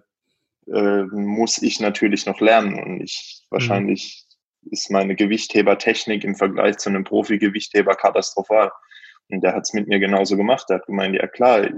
äh, 0.74 1.04
muss 1.04 1.62
ich 1.62 1.80
natürlich 1.80 2.26
noch 2.26 2.40
lernen. 2.40 2.82
Und 2.82 3.02
ich 3.02 3.44
mhm. 3.44 3.56
wahrscheinlich 3.56 4.26
ist 4.70 4.92
meine 4.92 5.16
Gewichthebertechnik 5.16 6.24
im 6.24 6.36
Vergleich 6.36 6.78
zu 6.78 6.90
einem 6.90 7.04
Profi-Gewichtheber 7.04 7.96
katastrophal. 7.96 8.72
Und 9.30 9.42
der 9.42 9.54
hat 9.54 9.64
es 9.64 9.74
mit 9.74 9.88
mir 9.88 10.00
genauso 10.00 10.38
gemacht. 10.38 10.66
Er 10.70 10.78
hat 10.78 10.86
gemeint, 10.88 11.16
ja 11.16 11.28
klar, 11.28 11.70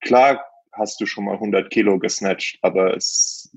klar 0.00 0.44
hast 0.72 1.00
du 1.00 1.06
schon 1.06 1.24
mal 1.24 1.34
100 1.34 1.70
Kilo 1.70 1.98
gesnatcht, 1.98 2.58
aber 2.62 2.96
es, 2.96 3.56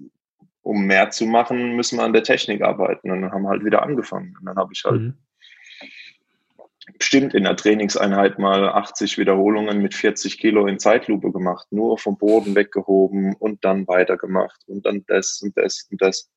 um 0.61 0.85
mehr 0.85 1.09
zu 1.09 1.25
machen, 1.25 1.75
müssen 1.75 1.97
wir 1.97 2.03
an 2.03 2.13
der 2.13 2.23
Technik 2.23 2.61
arbeiten. 2.61 3.11
Und 3.11 3.21
dann 3.21 3.31
haben 3.31 3.43
wir 3.43 3.49
halt 3.49 3.65
wieder 3.65 3.83
angefangen. 3.83 4.35
Und 4.39 4.45
dann 4.45 4.57
habe 4.57 4.71
ich 4.73 4.83
halt 4.83 5.01
mhm 5.01 5.17
bestimmt 6.97 7.33
in 7.33 7.43
der 7.43 7.55
Trainingseinheit 7.55 8.39
mal 8.39 8.69
80 8.69 9.17
Wiederholungen 9.17 9.81
mit 9.81 9.93
40 9.93 10.37
Kilo 10.37 10.67
in 10.67 10.79
Zeitlupe 10.79 11.31
gemacht, 11.31 11.67
nur 11.71 11.97
vom 11.97 12.17
Boden 12.17 12.55
weggehoben 12.55 13.35
und 13.35 13.63
dann 13.65 13.87
weitergemacht 13.87 14.61
und 14.67 14.85
dann 14.85 15.03
das 15.07 15.41
und 15.41 15.57
das 15.57 15.87
und 15.91 16.01
das. 16.01 16.29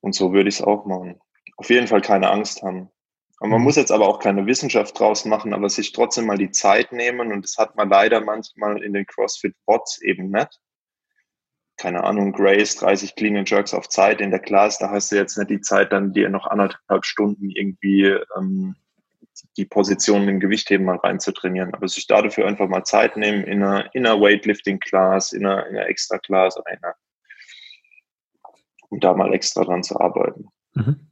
Und 0.00 0.14
so 0.14 0.32
würde 0.32 0.48
ich 0.48 0.56
es 0.56 0.62
auch 0.62 0.84
machen. 0.84 1.20
Auf 1.56 1.70
jeden 1.70 1.86
Fall 1.86 2.00
keine 2.00 2.30
Angst 2.30 2.62
haben. 2.62 2.90
Und 3.40 3.50
man 3.50 3.58
mhm. 3.58 3.64
muss 3.64 3.76
jetzt 3.76 3.90
aber 3.90 4.06
auch 4.08 4.20
keine 4.20 4.46
Wissenschaft 4.46 4.98
draus 4.98 5.24
machen, 5.24 5.52
aber 5.52 5.68
sich 5.68 5.92
trotzdem 5.92 6.26
mal 6.26 6.38
die 6.38 6.50
Zeit 6.50 6.92
nehmen. 6.92 7.32
Und 7.32 7.42
das 7.42 7.58
hat 7.58 7.76
man 7.76 7.88
leider 7.88 8.20
manchmal 8.20 8.82
in 8.82 8.92
den 8.92 9.06
CrossFit-Bots 9.06 10.00
eben 10.02 10.30
nicht. 10.30 10.60
Keine 11.76 12.04
Ahnung, 12.04 12.32
Grace, 12.32 12.76
30 12.76 13.16
Clean 13.16 13.36
and 13.36 13.50
Jerks 13.50 13.74
auf 13.74 13.88
Zeit 13.88 14.20
in 14.20 14.30
der 14.30 14.38
Class, 14.38 14.78
da 14.78 14.90
hast 14.90 15.10
du 15.10 15.16
jetzt 15.16 15.36
nicht 15.38 15.50
die 15.50 15.60
Zeit, 15.60 15.90
dann 15.90 16.12
dir 16.12 16.28
noch 16.28 16.46
anderthalb 16.46 17.04
Stunden 17.04 17.50
irgendwie 17.50 18.16
ähm, 18.36 18.76
die 19.56 19.64
Positionen 19.64 20.28
im 20.28 20.40
Gewichtheben 20.40 20.86
mal 20.86 20.96
reinzutrainieren. 20.96 21.74
Aber 21.74 21.88
sich 21.88 22.06
dafür 22.06 22.46
einfach 22.46 22.68
mal 22.68 22.84
Zeit 22.84 23.16
nehmen 23.16 23.44
in 23.44 23.62
einer, 23.62 23.94
in 23.94 24.06
einer 24.06 24.20
Weightlifting-Class, 24.20 25.32
in 25.32 25.46
einer, 25.46 25.66
in 25.66 25.76
einer 25.76 25.88
Extra-Class 25.88 26.56
oder 26.58 26.70
in 26.70 26.82
einer, 26.82 26.94
um 28.90 29.00
da 29.00 29.14
mal 29.14 29.32
extra 29.34 29.64
dran 29.64 29.82
zu 29.82 29.98
arbeiten. 30.00 30.48
Mhm. 30.74 31.08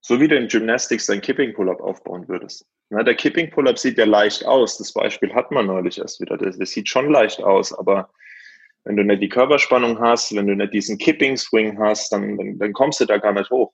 So 0.00 0.20
wie 0.20 0.28
du 0.28 0.36
in 0.36 0.48
Gymnastics 0.48 1.06
dein 1.06 1.22
Kipping 1.22 1.54
Pull-Up 1.54 1.80
aufbauen 1.80 2.28
würdest. 2.28 2.66
Na, 2.90 3.02
der 3.02 3.14
Kipping 3.14 3.50
Pull-Up 3.50 3.78
sieht 3.78 3.96
ja 3.96 4.04
leicht 4.04 4.44
aus. 4.44 4.76
Das 4.76 4.92
Beispiel 4.92 5.34
hat 5.34 5.50
man 5.50 5.66
neulich 5.66 5.98
erst 5.98 6.20
wieder. 6.20 6.36
Das, 6.36 6.58
das 6.58 6.70
sieht 6.70 6.88
schon 6.88 7.10
leicht 7.10 7.42
aus, 7.42 7.72
aber 7.72 8.10
wenn 8.84 8.96
du 8.96 9.04
nicht 9.04 9.22
die 9.22 9.30
Körperspannung 9.30 9.98
hast, 9.98 10.34
wenn 10.36 10.46
du 10.46 10.54
nicht 10.54 10.74
diesen 10.74 10.98
Kipping 10.98 11.38
Swing 11.38 11.78
hast, 11.78 12.12
dann, 12.12 12.36
dann, 12.36 12.58
dann 12.58 12.72
kommst 12.74 13.00
du 13.00 13.06
da 13.06 13.16
gar 13.16 13.32
nicht 13.32 13.50
hoch. 13.50 13.72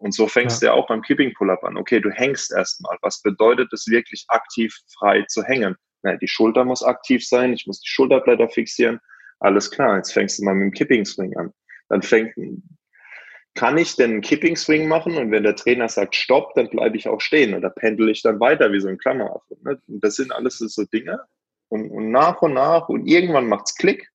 Und 0.00 0.14
so 0.14 0.26
fängst 0.26 0.62
ja. 0.62 0.68
du 0.68 0.74
ja 0.74 0.80
auch 0.80 0.88
beim 0.88 1.02
Keeping 1.02 1.34
Pull-Up 1.34 1.62
an. 1.62 1.76
Okay, 1.76 2.00
du 2.00 2.10
hängst 2.10 2.52
erstmal. 2.52 2.96
Was 3.02 3.20
bedeutet 3.22 3.72
es 3.72 3.86
wirklich 3.86 4.24
aktiv 4.28 4.74
frei 4.98 5.24
zu 5.28 5.42
hängen? 5.44 5.76
Na, 6.02 6.16
die 6.16 6.28
Schulter 6.28 6.64
muss 6.64 6.82
aktiv 6.82 7.26
sein, 7.26 7.52
ich 7.52 7.66
muss 7.66 7.80
die 7.80 7.88
Schulterblätter 7.88 8.48
fixieren. 8.48 9.00
Alles 9.40 9.70
klar, 9.70 9.96
jetzt 9.96 10.12
fängst 10.12 10.38
du 10.38 10.44
mal 10.44 10.54
mit 10.54 10.64
dem 10.64 10.72
Kipping 10.72 11.04
Swing 11.04 11.36
an. 11.36 11.52
Dann 11.90 12.00
fängt, 12.00 12.32
kann 13.54 13.76
ich 13.76 13.96
denn 13.96 14.12
einen 14.12 14.20
Kipping 14.22 14.56
Swing 14.56 14.88
machen 14.88 15.16
und 15.16 15.30
wenn 15.30 15.42
der 15.42 15.56
Trainer 15.56 15.88
sagt 15.88 16.14
Stopp, 16.14 16.54
dann 16.54 16.70
bleibe 16.70 16.96
ich 16.96 17.08
auch 17.08 17.20
stehen 17.20 17.54
oder 17.54 17.68
pendel 17.68 18.08
ich 18.08 18.22
dann 18.22 18.40
weiter 18.40 18.72
wie 18.72 18.80
so 18.80 18.88
ein 18.88 18.98
Klammeraffe. 18.98 19.56
Ne? 19.62 19.78
Das 19.86 20.16
sind 20.16 20.32
alles 20.32 20.58
so 20.58 20.84
Dinge. 20.84 21.20
Und, 21.68 21.90
und 21.90 22.10
nach 22.10 22.40
und 22.40 22.54
nach 22.54 22.88
und 22.88 23.06
irgendwann 23.06 23.48
macht's 23.48 23.76
Klick 23.76 24.08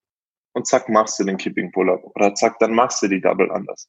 und 0.52 0.66
zack, 0.66 0.88
machst 0.88 1.20
du 1.20 1.24
den 1.24 1.36
Kipping 1.36 1.70
Pull-Up. 1.70 2.02
Oder 2.16 2.34
zack, 2.34 2.58
dann 2.58 2.74
machst 2.74 3.02
du 3.02 3.08
die 3.08 3.20
Double 3.20 3.50
anders 3.52 3.88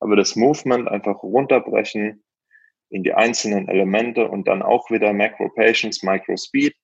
aber 0.00 0.16
das 0.16 0.36
Movement 0.36 0.88
einfach 0.88 1.22
runterbrechen, 1.22 2.22
in 2.90 3.02
die 3.02 3.12
einzelnen 3.12 3.68
Elemente 3.68 4.28
und 4.28 4.48
dann 4.48 4.62
auch 4.62 4.90
wieder 4.90 5.12
Macro 5.12 5.48
Patience, 5.50 6.02
Micro 6.02 6.36
Speed. 6.36 6.74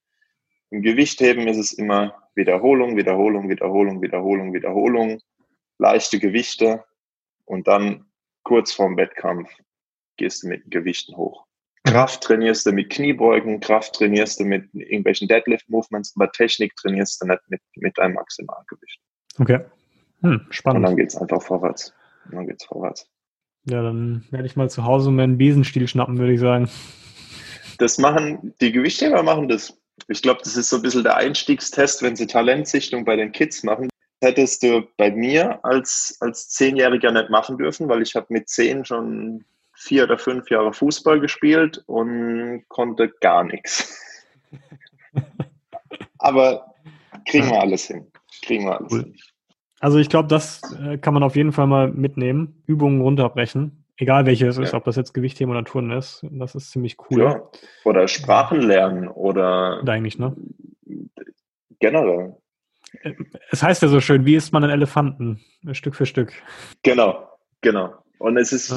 Im 0.71 0.83
Gewichtheben 0.83 1.49
ist 1.49 1.57
es 1.57 1.73
immer 1.73 2.15
Wiederholung, 2.35 2.97
Wiederholung, 2.97 3.49
Wiederholung, 3.49 4.03
Wiederholung, 4.03 4.53
Wiederholung, 4.53 5.21
leichte 5.79 6.19
Gewichte 6.19 6.85
und 7.45 7.67
dann 7.69 8.07
kurz 8.43 8.73
vorm 8.73 8.97
Wettkampf 8.97 9.51
gehst 10.17 10.43
du 10.43 10.49
mit 10.49 10.71
Gewichten 10.71 11.17
hoch. 11.17 11.47
Kraft 11.85 12.23
trainierst 12.23 12.65
du 12.65 12.73
mit 12.73 12.91
Kniebeugen, 12.91 13.61
Kraft 13.61 13.95
trainierst 13.95 14.41
du 14.41 14.45
mit 14.45 14.69
irgendwelchen 14.75 15.29
Deadlift-Movements, 15.29 16.15
aber 16.17 16.33
Technik 16.33 16.75
trainierst 16.77 17.21
du 17.21 17.27
nicht 17.27 17.41
mit, 17.49 17.61
mit 17.77 17.99
deinem 17.99 18.15
Maximalgewicht. 18.15 19.01
Okay. 19.39 19.61
Hm, 20.23 20.47
spannend. 20.51 20.79
Und 20.79 20.83
dann 20.85 20.97
geht 20.97 21.09
es 21.09 21.17
einfach 21.17 21.43
vorwärts. 21.43 21.93
Dann 22.31 22.47
geht's 22.47 22.65
vorwärts. 22.65 23.09
Ja, 23.67 23.83
dann 23.83 24.25
werde 24.31 24.47
ich 24.47 24.57
mal 24.57 24.69
zu 24.69 24.85
Hause 24.85 25.11
meinen 25.11 25.39
Besenstiel 25.39 25.89
schnappen, 25.89 26.19
würde 26.19 26.35
ich 26.35 26.41
sagen. 26.41 26.69
Das 27.79 27.99
machen, 27.99 28.55
die 28.61 28.73
Gewichtheber 28.73 29.23
machen 29.23 29.49
das. 29.49 29.79
Ich 30.09 30.23
glaube, 30.23 30.41
das 30.45 30.57
ist 30.57 30.69
so 30.69 30.77
ein 30.77 30.83
bisschen 30.83 31.03
der 31.03 31.17
Einstiegstest, 31.17 32.03
wenn 32.03 32.17
sie 32.17 32.27
Talentsichtung 32.27 33.05
bei 33.05 33.17
den 33.17 33.33
Kids 33.33 33.63
machen. 33.63 33.89
Hättest 34.21 34.63
du 34.63 34.87
bei 34.97 35.11
mir 35.11 35.65
als, 35.65 36.17
als 36.21 36.49
Zehnjähriger 36.51 37.11
nicht 37.11 37.31
machen 37.31 37.59
dürfen, 37.59 37.89
weil 37.89 38.03
ich 38.03 38.15
habe 38.15 38.27
mit 38.29 38.49
zehn 38.49 38.85
schon 38.85 39.45
vier 39.75 40.05
oder 40.05 40.19
fünf 40.19 40.51
Jahre 40.51 40.73
Fußball 40.73 41.21
gespielt 41.21 41.83
und 41.87 42.65
konnte 42.69 43.09
gar 43.21 43.45
nichts. 43.45 43.99
Aber 46.19 46.75
kriegen 47.29 47.51
wir 47.51 47.61
alles 47.61 47.87
hin. 47.87 48.07
Kriegen 48.43 48.65
wir 48.67 48.79
alles 48.79 48.93
cool. 48.93 49.03
hin. 49.05 49.17
Also 49.85 49.99
ich 49.99 50.09
glaube, 50.09 50.29
das 50.29 50.63
äh, 50.83 50.97
kann 50.97 51.13
man 51.13 51.23
auf 51.23 51.37
jeden 51.37 51.53
Fall 51.53 51.67
mal 51.67 51.93
mitnehmen. 51.93 52.63
Übungen 52.67 53.03
runterbrechen. 53.03 53.85
Egal 53.99 54.25
welche 54.25 54.47
es 54.47 54.57
ja. 54.57 54.63
ist, 54.63 54.73
ob 54.73 54.85
das 54.85 54.97
jetzt 54.97 55.13
Gewichtheben 55.13 55.51
oder 55.51 55.63
Turnen 55.63 55.91
ist. 55.91 56.25
Das 56.31 56.55
ist 56.55 56.71
ziemlich 56.71 56.97
cool. 57.11 57.21
Ja. 57.21 57.43
Oder 57.85 58.09
Sprachen 58.09 58.63
lernen 58.63 59.09
oder. 59.09 59.81
Und 59.81 59.91
eigentlich, 59.91 60.19
ne? 60.19 60.35
Generell. 61.81 62.35
Äh, 63.03 63.13
es 63.51 63.63
heißt 63.63 63.83
ja 63.83 63.89
so 63.89 64.01
schön, 64.01 64.25
wie 64.25 64.37
isst 64.37 64.55
man 64.55 64.65
einen 64.65 64.73
Elefanten? 64.73 65.43
Stück 65.73 65.97
für 65.97 66.07
Stück. 66.07 66.33
Genau, 66.83 67.29
genau. 67.61 67.93
Und 68.17 68.39
es 68.39 68.53
ist 68.53 68.75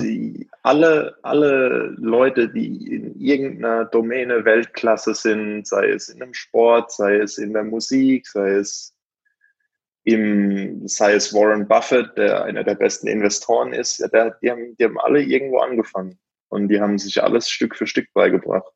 alle, 0.63 1.15
alle 1.21 1.95
Leute, 1.95 2.49
die 2.49 2.95
in 2.95 3.17
irgendeiner 3.17 3.85
Domäne 3.85 4.43
Weltklasse 4.43 5.13
sind, 5.13 5.67
sei 5.67 5.87
es 5.87 6.09
in 6.09 6.21
einem 6.21 6.33
Sport, 6.33 6.91
sei 6.91 7.19
es 7.19 7.37
in 7.37 7.53
der 7.53 7.63
Musik, 7.63 8.27
sei 8.27 8.55
es 8.55 8.96
im, 10.07 10.87
sei 10.87 11.15
es 11.15 11.33
Warren 11.33 11.67
Buffett, 11.67 12.17
der 12.17 12.45
einer 12.45 12.63
der 12.63 12.75
besten 12.75 13.09
Investoren 13.09 13.73
ist, 13.73 13.99
der, 14.13 14.37
die, 14.41 14.49
haben, 14.49 14.73
die 14.77 14.85
haben 14.85 14.97
alle 14.97 15.21
irgendwo 15.21 15.59
angefangen 15.59 16.17
und 16.47 16.69
die 16.69 16.79
haben 16.79 16.97
sich 16.97 17.21
alles 17.21 17.49
Stück 17.49 17.75
für 17.75 17.87
Stück 17.87 18.13
beigebracht. 18.13 18.71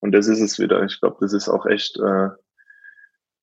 Und 0.00 0.12
das 0.12 0.28
ist 0.28 0.40
es 0.40 0.58
wieder. 0.58 0.82
Ich 0.84 0.98
glaube, 0.98 1.18
das 1.20 1.34
ist 1.34 1.50
auch 1.50 1.66
echt, 1.66 1.98
äh, 1.98 2.28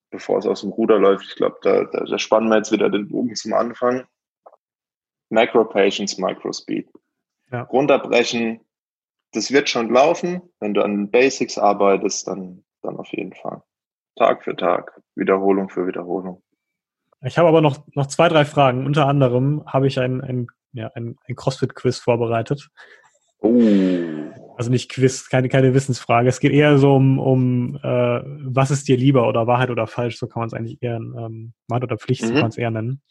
bevor 0.09 0.39
es 0.39 0.47
aus 0.47 0.61
dem 0.61 0.71
Ruder 0.71 0.97
läuft, 0.97 1.25
ich 1.25 1.35
glaube, 1.35 1.57
da, 1.61 1.83
da, 1.83 2.03
da 2.03 2.17
spannen 2.17 2.49
wir 2.49 2.57
jetzt 2.57 2.71
wieder 2.71 2.89
den 2.89 3.07
Bogen 3.07 3.35
zum 3.35 3.53
Anfang. 3.53 4.07
Macro 5.29 5.65
Patience, 5.65 6.17
Micro 6.17 6.51
Speed. 6.51 6.89
Ja. 7.51 7.61
Runterbrechen, 7.61 8.59
das 9.33 9.51
wird 9.51 9.69
schon 9.69 9.93
laufen. 9.93 10.41
Wenn 10.59 10.73
du 10.73 10.81
an 10.81 10.97
den 10.97 11.11
Basics 11.11 11.59
arbeitest, 11.59 12.27
dann, 12.27 12.65
dann 12.81 12.97
auf 12.97 13.09
jeden 13.09 13.33
Fall. 13.33 13.61
Tag 14.15 14.43
für 14.43 14.55
Tag, 14.55 14.99
Wiederholung 15.13 15.69
für 15.69 15.85
Wiederholung. 15.85 16.41
Ich 17.25 17.37
habe 17.37 17.47
aber 17.47 17.61
noch, 17.61 17.85
noch 17.95 18.07
zwei, 18.07 18.27
drei 18.27 18.45
Fragen. 18.45 18.85
Unter 18.85 19.07
anderem 19.07 19.63
habe 19.65 19.87
ich 19.87 19.99
ein, 19.99 20.21
ein, 20.21 20.47
ja, 20.73 20.91
ein, 20.95 21.15
ein 21.27 21.35
CrossFit-Quiz 21.35 21.99
vorbereitet. 21.99 22.69
Oh. 23.39 23.61
Also 24.57 24.69
nicht 24.69 24.91
Quiz, 24.91 25.29
keine, 25.29 25.49
keine 25.49 25.73
Wissensfrage. 25.73 26.29
Es 26.29 26.39
geht 26.39 26.51
eher 26.51 26.77
so 26.77 26.95
um, 26.95 27.19
um 27.19 27.75
äh, 27.77 28.21
was 28.45 28.71
ist 28.71 28.87
dir 28.87 28.97
lieber 28.97 29.27
oder 29.27 29.47
Wahrheit 29.47 29.69
oder 29.69 29.87
falsch, 29.87 30.17
so 30.17 30.27
kann 30.27 30.41
man 30.41 30.47
es 30.47 30.53
eigentlich 30.53 30.77
eher, 30.81 30.97
ähm, 30.97 31.53
Wahrheit 31.67 31.83
oder 31.83 31.97
Pflicht, 31.97 32.21
mhm. 32.21 32.27
so 32.27 32.33
kann 32.33 32.41
man 32.41 32.51
es 32.51 32.57
eher 32.57 32.71
nennen. 32.71 33.01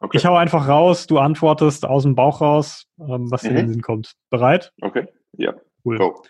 Okay. 0.00 0.18
Ich 0.18 0.26
hau 0.26 0.36
einfach 0.36 0.68
raus, 0.68 1.06
du 1.06 1.18
antwortest 1.18 1.86
aus 1.86 2.02
dem 2.02 2.14
Bauch 2.14 2.40
raus, 2.40 2.86
ähm, 3.00 3.30
was 3.30 3.42
mhm. 3.42 3.48
dir 3.48 3.50
in 3.50 3.56
den 3.56 3.68
Sinn 3.70 3.82
kommt. 3.82 4.14
Bereit? 4.30 4.72
Okay, 4.80 5.06
ja. 5.32 5.54
Cool. 5.84 5.98
Go. 5.98 6.22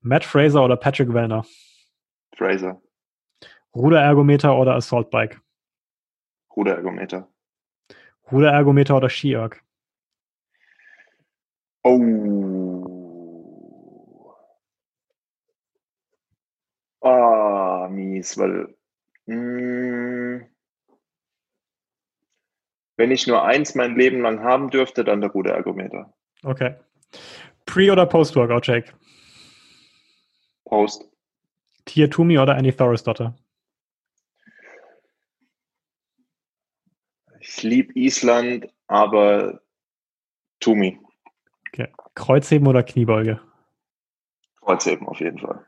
Matt 0.00 0.24
Fraser 0.24 0.64
oder 0.64 0.76
Patrick 0.76 1.12
Wellner? 1.12 1.44
Fraser. 2.36 2.80
Ruderergometer 3.74 4.56
oder 4.56 4.74
Assault 4.74 5.10
Bike? 5.10 5.40
Ruderergometer. 6.56 7.28
Ruderergometer 8.32 8.96
oder 8.96 9.10
Ski-Erg? 9.10 9.62
Oh. 11.84 12.56
Ah, 17.02 17.88
mies, 17.90 18.36
weil 18.38 18.74
mh, 19.26 19.34
hm, 19.34 20.46
wenn 22.96 23.10
ich 23.10 23.26
nur 23.26 23.44
eins 23.44 23.74
mein 23.74 23.94
Leben 23.94 24.22
lang 24.22 24.42
haben 24.42 24.70
dürfte, 24.70 25.04
dann 25.04 25.20
der 25.20 25.30
Ruderergometer. 25.30 26.12
Okay. 26.42 26.74
Pre- 27.66 27.92
oder 27.92 28.06
Post-Workout, 28.06 28.66
Jake? 28.66 28.92
Post. 30.64 31.08
Tia 31.84 32.08
Tumi 32.08 32.38
oder 32.38 32.56
Annie 32.56 32.74
Thorisdotter? 32.74 33.36
Ich 37.48 37.62
liebe 37.62 37.92
Island, 37.94 38.66
aber 38.88 39.60
Tumi. 40.58 40.98
Okay. 41.68 41.88
Kreuzheben 42.14 42.66
oder 42.66 42.82
Kniebeuge? 42.82 43.40
Kreuzheben 44.60 45.06
auf 45.06 45.20
jeden 45.20 45.38
Fall. 45.38 45.64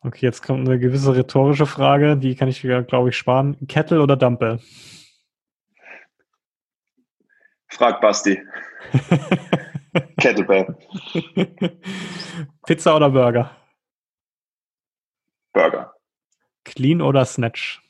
Okay, 0.00 0.24
jetzt 0.24 0.42
kommt 0.42 0.66
eine 0.66 0.78
gewisse 0.78 1.14
rhetorische 1.14 1.66
Frage, 1.66 2.16
die 2.16 2.34
kann 2.34 2.48
ich, 2.48 2.62
glaube 2.62 3.10
ich, 3.10 3.16
sparen. 3.16 3.56
Kettle 3.68 4.00
oder 4.00 4.16
Dumbbell? 4.16 4.60
Frag 7.68 8.00
Basti. 8.00 8.42
Kettlebell. 10.20 10.74
Pizza 12.66 12.96
oder 12.96 13.10
Burger? 13.10 13.54
Burger. 15.52 15.94
Clean 16.64 17.02
oder 17.02 17.26
Snatch? 17.26 17.82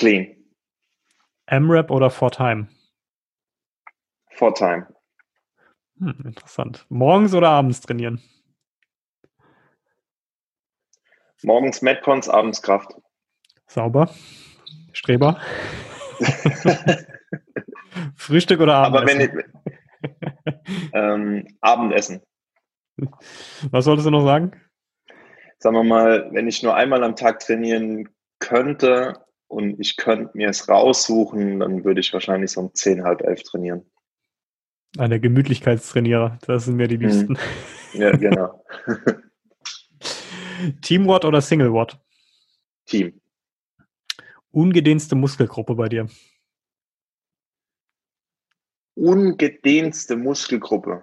Clean. 0.00 0.34
M-Rap 1.44 1.90
oder 1.90 2.08
For 2.08 2.30
Time? 2.30 2.68
For 4.30 4.54
Time. 4.54 4.86
Hm, 5.98 6.22
interessant. 6.24 6.86
Morgens 6.88 7.34
oder 7.34 7.50
abends 7.50 7.82
trainieren? 7.82 8.22
Morgens 11.42 11.82
Metcons, 11.82 12.30
abends 12.30 12.62
Kraft. 12.62 12.94
Sauber. 13.66 14.08
Streber. 14.94 15.38
Frühstück 18.16 18.60
oder 18.60 18.76
Abendessen? 18.76 19.20
Aber 19.20 19.36
wenn 19.36 19.44
ich, 20.00 20.94
ähm, 20.94 21.58
Abendessen. 21.60 22.22
Was 23.70 23.84
solltest 23.84 24.06
du 24.06 24.10
noch 24.10 24.24
sagen? 24.24 24.58
Sagen 25.58 25.76
wir 25.76 25.84
mal, 25.84 26.30
wenn 26.32 26.48
ich 26.48 26.62
nur 26.62 26.74
einmal 26.74 27.04
am 27.04 27.16
Tag 27.16 27.40
trainieren 27.40 28.08
könnte, 28.38 29.12
und 29.50 29.80
ich 29.80 29.96
könnte 29.96 30.36
mir 30.36 30.48
es 30.48 30.68
raussuchen, 30.68 31.58
dann 31.58 31.84
würde 31.84 32.00
ich 32.00 32.12
wahrscheinlich 32.12 32.52
so 32.52 32.60
um 32.60 32.72
10, 32.72 33.02
halb 33.02 33.22
elf 33.22 33.42
trainieren. 33.42 33.84
Ah, 34.96 35.08
der 35.08 35.18
Gemütlichkeitstrainierer, 35.18 36.38
das 36.46 36.66
sind 36.66 36.76
mir 36.76 36.86
die 36.86 36.98
mhm. 36.98 37.02
liebsten. 37.02 37.38
Ja, 37.92 38.12
genau. 38.12 38.64
Team 40.82 41.08
Watt 41.08 41.24
oder 41.24 41.40
Single 41.40 41.72
Watt? 41.72 41.98
Team. 42.86 43.20
Ungedehnste 44.52 45.16
Muskelgruppe 45.16 45.74
bei 45.74 45.88
dir? 45.88 46.08
Ungedehnste 48.94 50.14
Muskelgruppe. 50.14 51.02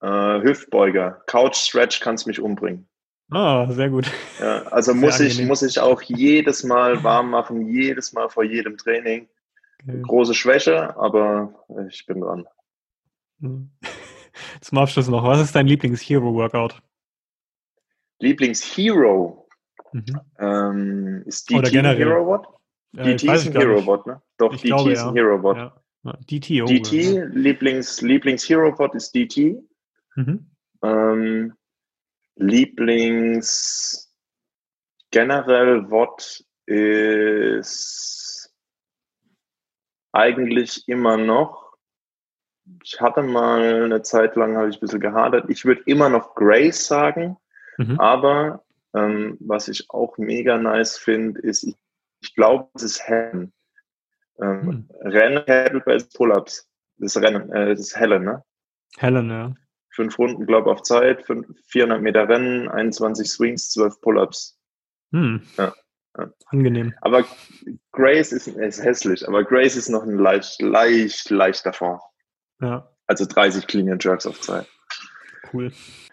Äh, 0.00 0.42
Hüftbeuger. 0.42 1.22
Couch 1.26 1.56
Stretch 1.56 2.00
kannst 2.00 2.28
mich 2.28 2.40
umbringen. 2.40 2.88
Ah, 3.34 3.66
sehr 3.70 3.90
gut. 3.90 4.10
Ja, 4.40 4.62
also 4.64 4.92
sehr 4.92 5.00
muss 5.00 5.20
ich, 5.20 5.42
muss 5.42 5.62
ich 5.62 5.80
auch 5.80 6.00
jedes 6.02 6.62
Mal 6.62 7.02
warm 7.02 7.30
machen, 7.30 7.66
jedes 7.66 8.12
Mal 8.12 8.28
vor 8.28 8.44
jedem 8.44 8.76
Training. 8.76 9.28
Okay. 9.82 10.00
Große 10.02 10.34
Schwäche, 10.34 10.96
aber 10.96 11.52
ich 11.88 12.06
bin 12.06 12.20
dran. 12.20 12.46
Hm. 13.40 13.70
Zum 14.60 14.78
Abschluss 14.78 15.08
noch, 15.08 15.24
was 15.24 15.40
ist 15.40 15.54
dein 15.54 15.66
Lieblings-Hero-Workout? 15.66 16.80
Lieblings-Hero? 18.20 19.48
Mhm. 19.92 20.20
Ähm, 20.38 21.22
ist 21.26 21.50
DT 21.50 21.58
Oder 21.58 21.70
generell. 21.70 22.08
Hero 22.08 22.26
What? 22.26 22.46
Äh, 22.96 23.16
DT 23.16 23.24
ist 23.32 23.46
ein 23.46 23.52
Hero 23.52 23.84
What, 23.86 24.06
ne? 24.06 24.22
Doch, 24.38 24.52
ich 24.52 24.62
DT 24.62 24.66
glaube, 24.68 24.92
ist 24.92 25.00
ein 25.00 25.14
ja. 25.16 25.22
Hero 25.22 25.42
What. 25.42 25.56
Ja. 25.56 25.72
DT, 26.30 26.62
oh, 26.62 26.66
DT, 26.66 26.92
ja. 26.92 27.24
Lieblings, 27.26 28.02
ist 28.94 29.14
DT. 29.14 29.62
Mhm. 30.16 30.50
Ähm, 30.82 31.54
Lieblings 32.36 34.12
generell 35.10 35.90
Wort 35.90 36.44
ist 36.66 38.52
eigentlich 40.12 40.88
immer 40.88 41.16
noch 41.16 41.64
ich 42.82 43.00
hatte 43.00 43.22
mal 43.22 43.84
eine 43.84 44.02
Zeit 44.02 44.36
lang, 44.36 44.56
habe 44.56 44.68
ich 44.68 44.76
ein 44.76 44.80
bisschen 44.80 45.00
gehadert. 45.00 45.48
Ich 45.50 45.64
würde 45.64 45.82
immer 45.86 46.08
noch 46.08 46.34
Grace 46.34 46.86
sagen, 46.86 47.36
mhm. 47.76 48.00
aber 48.00 48.64
ähm, 48.94 49.36
was 49.40 49.68
ich 49.68 49.90
auch 49.90 50.16
mega 50.18 50.56
nice 50.56 50.96
finde, 50.96 51.40
ist, 51.40 51.64
ich, 51.64 51.76
ich 52.20 52.34
glaube, 52.34 52.68
es 52.74 52.82
ist 52.82 53.06
Helen. 53.06 53.52
Ähm, 54.40 54.66
mhm. 54.66 54.88
Rennen, 55.00 55.82
Pull-Ups. 56.14 56.68
Das 56.98 57.16
Rennen, 57.20 57.52
äh, 57.52 57.70
das 57.70 57.80
ist 57.80 57.96
Helen, 57.96 58.24
ne? 58.24 58.44
Helen, 58.98 59.30
ja. 59.30 59.54
Fünf 59.94 60.18
Runden, 60.18 60.46
glaube 60.46 60.70
auf 60.70 60.82
Zeit, 60.82 61.24
400 61.68 62.02
Meter 62.02 62.28
Rennen, 62.28 62.68
21 62.68 63.30
Swings, 63.30 63.70
12 63.70 64.00
Pull-Ups. 64.00 64.58
Hm. 65.12 65.42
Ja. 65.56 65.72
Ja. 66.16 66.30
Angenehm. 66.46 66.94
Aber 67.00 67.24
Grace 67.92 68.32
ist, 68.32 68.46
ist 68.46 68.82
hässlich, 68.82 69.26
aber 69.26 69.44
Grace 69.44 69.76
ist 69.76 69.88
noch 69.88 70.02
ein 70.04 70.16
leicht, 70.16 70.60
leicht, 70.62 71.30
leichter 71.30 71.72
Fond. 71.72 72.00
Ja. 72.60 72.88
Also 73.06 73.24
30 73.26 73.66
Clean 73.66 73.90
and 73.90 74.02
Jerks 74.02 74.26
auf 74.26 74.40
Zeit. 74.40 74.66
Cool. 75.52 75.72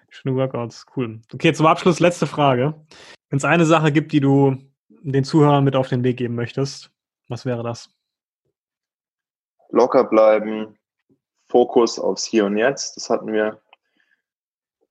Schöne 0.10 0.36
Workouts, 0.36 0.86
cool. 0.96 1.22
Okay, 1.34 1.54
zum 1.54 1.66
Abschluss 1.66 2.00
letzte 2.00 2.28
Frage. 2.28 2.74
Wenn 3.30 3.38
es 3.38 3.46
eine 3.46 3.66
Sache 3.66 3.92
gibt, 3.92 4.12
die 4.12 4.20
du 4.20 4.58
den 4.90 5.24
Zuhörern 5.24 5.64
mit 5.64 5.76
auf 5.76 5.88
den 5.88 6.04
Weg 6.04 6.18
geben 6.18 6.36
möchtest, 6.36 6.92
was 7.30 7.46
wäre 7.46 7.64
das? 7.64 7.90
Locker 9.70 10.04
bleiben, 10.04 10.78
Fokus 11.50 11.98
aufs 11.98 12.26
Hier 12.26 12.46
und 12.46 12.58
Jetzt, 12.58 12.98
das 12.98 13.10
hatten 13.10 13.32
wir. 13.32 13.62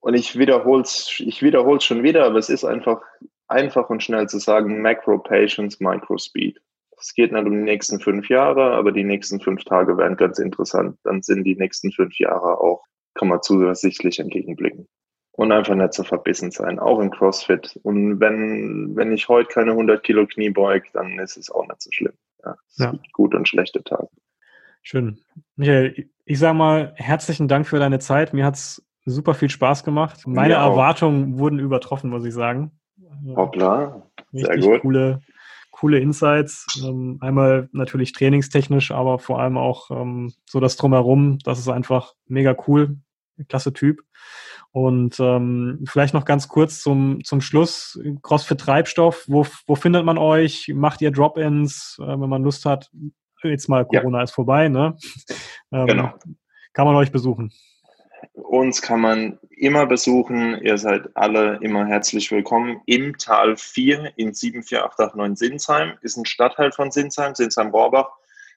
Und 0.01 0.15
ich 0.15 0.39
wiederhole 0.39 0.83
es 0.83 1.21
ich 1.21 1.43
wiederhol's 1.43 1.85
schon 1.85 2.03
wieder, 2.03 2.25
aber 2.25 2.39
es 2.39 2.49
ist 2.49 2.65
einfach 2.65 3.03
einfach 3.49 3.91
und 3.91 4.03
schnell 4.03 4.29
zu 4.29 4.39
sagen, 4.39 4.81
Macro 4.81 5.19
Patience, 5.19 5.81
Micro 5.81 6.17
Speed. 6.19 6.61
Es 6.99 7.15
geht 7.15 7.33
nicht 7.33 7.47
um 7.47 7.53
die 7.53 7.65
nächsten 7.65 7.99
fünf 7.99 8.29
Jahre, 8.29 8.73
aber 8.73 8.93
die 8.93 9.05
nächsten 9.05 9.41
fünf 9.41 9.65
Tage 9.65 9.97
werden 9.97 10.17
ganz 10.17 10.39
interessant. 10.39 10.99
Dann 11.03 11.23
sind 11.23 11.45
die 11.45 11.57
nächsten 11.57 11.91
fünf 11.93 12.19
Jahre 12.19 12.61
auch, 12.61 12.85
kann 13.15 13.29
man 13.29 13.43
zuversichtlich 13.43 14.19
entgegenblicken. 14.19 14.87
Und 15.33 15.53
einfach 15.53 15.75
nicht 15.75 15.95
so 15.95 16.05
verbissen 16.05 16.51
sein, 16.51 16.79
auch 16.79 16.99
im 17.01 17.11
CrossFit. 17.11 17.79
Und 17.83 18.21
wenn, 18.21 18.95
wenn 18.97 19.13
ich 19.13 19.29
heute 19.29 19.49
keine 19.49 19.71
100 19.71 20.03
Kilo 20.03 20.27
Knie 20.27 20.51
beug, 20.51 20.85
dann 20.93 21.19
ist 21.19 21.39
es 21.39 21.51
auch 21.51 21.67
nicht 21.67 21.81
so 21.81 21.91
schlimm. 21.93 22.13
Ja, 22.45 22.57
ja. 22.77 22.95
gute 23.13 23.37
und 23.37 23.49
schlechte 23.49 23.83
Tage. 23.83 24.09
Schön. 24.83 25.21
Michael, 25.57 26.11
ich 26.25 26.39
sage 26.39 26.57
mal 26.57 26.93
herzlichen 26.97 27.49
Dank 27.49 27.67
für 27.67 27.79
deine 27.79 27.99
Zeit. 27.99 28.35
Mir 28.35 28.45
hat 28.45 28.57
es 28.57 28.85
super 29.05 29.35
viel 29.35 29.51
Spaß 29.51 29.85
gemacht. 29.85 30.27
Meine 30.27 30.55
Erwartungen 30.55 31.39
wurden 31.39 31.59
übertroffen, 31.59 32.11
muss 32.11 32.25
ich 32.25 32.35
sagen. 32.35 32.73
Hoppla, 33.37 34.07
sehr 34.33 34.49
Richtig 34.51 34.71
gut. 34.71 34.81
Coole, 34.83 35.21
coole 35.71 35.99
Insights. 35.99 36.67
Ähm, 36.85 37.19
einmal 37.21 37.69
natürlich 37.73 38.13
trainingstechnisch, 38.13 38.91
aber 38.91 39.19
vor 39.19 39.41
allem 39.41 39.59
auch 39.59 39.91
ähm, 39.91 40.33
so 40.47 40.61
das 40.61 40.77
Drumherum. 40.77 41.39
Das 41.45 41.59
ist 41.59 41.69
einfach 41.69 42.15
mega 42.27 42.57
cool. 42.67 42.97
Klasse 43.49 43.73
Typ. 43.73 44.03
Und 44.73 45.19
ähm, 45.19 45.85
vielleicht 45.87 46.15
noch 46.15 46.25
ganz 46.25 46.47
kurz 46.47 46.81
zum, 46.81 47.25
zum 47.25 47.41
Schluss. 47.41 47.99
CrossFit 48.23 48.61
Treibstoff, 48.61 49.25
wo, 49.27 49.47
wo 49.67 49.75
findet 49.75 50.05
man 50.05 50.17
euch? 50.17 50.71
Macht 50.75 51.01
ihr 51.01 51.11
Drop-ins, 51.11 51.99
äh, 52.01 52.07
wenn 52.07 52.29
man 52.29 52.45
Lust 52.45 52.67
hat? 52.67 52.91
Jetzt 53.43 53.69
mal 53.69 53.85
Corona 53.87 54.19
ja. 54.19 54.25
ist 54.25 54.33
vorbei, 54.33 54.69
ne? 54.69 54.97
Ähm, 55.73 55.87
genau. 55.87 56.13
Kann 56.73 56.85
man 56.85 56.97
euch 56.97 57.13
besuchen? 57.13 57.53
Uns 58.33 58.83
kann 58.83 59.01
man 59.01 59.39
immer 59.51 59.87
besuchen. 59.87 60.61
Ihr 60.63 60.79
seid 60.79 61.09
alle 61.15 61.59
immer 61.63 61.87
herzlich 61.87 62.31
willkommen. 62.31 62.81
Im 62.87 63.17
Tal 63.19 63.57
4 63.57 64.13
in 64.17 64.35
74889 64.35 65.39
Sinsheim 65.39 65.99
ist 66.03 66.17
ein 66.17 66.27
Stadtteil 66.27 66.73
von 66.73 66.91
Sinsheim, 66.91 67.35
Sinsheim-Rohrbach. 67.35 68.11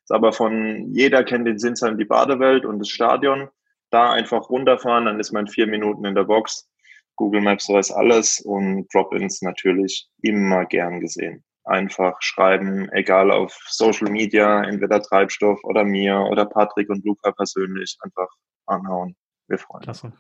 Ist 0.03 0.11
aber 0.11 0.34
von 0.34 0.93
jeder 0.93 1.24
kennt 1.24 1.47
in 1.47 1.59
Sinsheim 1.59 1.97
die 1.97 2.05
Badewelt 2.05 2.66
und 2.66 2.80
das 2.80 2.89
Stadion. 2.89 3.49
Da 3.89 4.11
einfach 4.11 4.49
runterfahren, 4.49 5.05
dann 5.05 5.20
ist 5.20 5.32
man 5.32 5.47
vier 5.47 5.68
Minuten 5.68 6.05
in 6.05 6.16
der 6.16 6.24
Box. 6.24 6.70
Google 7.16 7.41
Maps 7.41 7.70
weiß 7.70 7.91
alles 7.91 8.41
und 8.41 8.88
Drop-ins 8.93 9.41
natürlich 9.41 10.09
immer 10.22 10.66
gern 10.66 10.99
gesehen. 10.99 11.43
Einfach 11.64 12.22
schreiben, 12.22 12.89
egal 12.91 13.32
auf 13.32 13.57
Social 13.70 14.09
Media, 14.09 14.64
entweder 14.64 15.01
Treibstoff 15.01 15.64
oder 15.64 15.86
mir 15.86 16.18
oder 16.30 16.45
Patrick 16.45 16.89
und 16.89 17.05
Luca 17.05 17.32
persönlich, 17.32 17.97
einfach 18.01 18.28
anhauen. 18.66 19.16
Wir 19.54 19.60
freuen 19.60 19.78
uns. 19.78 20.01
Klasse. 20.01 20.14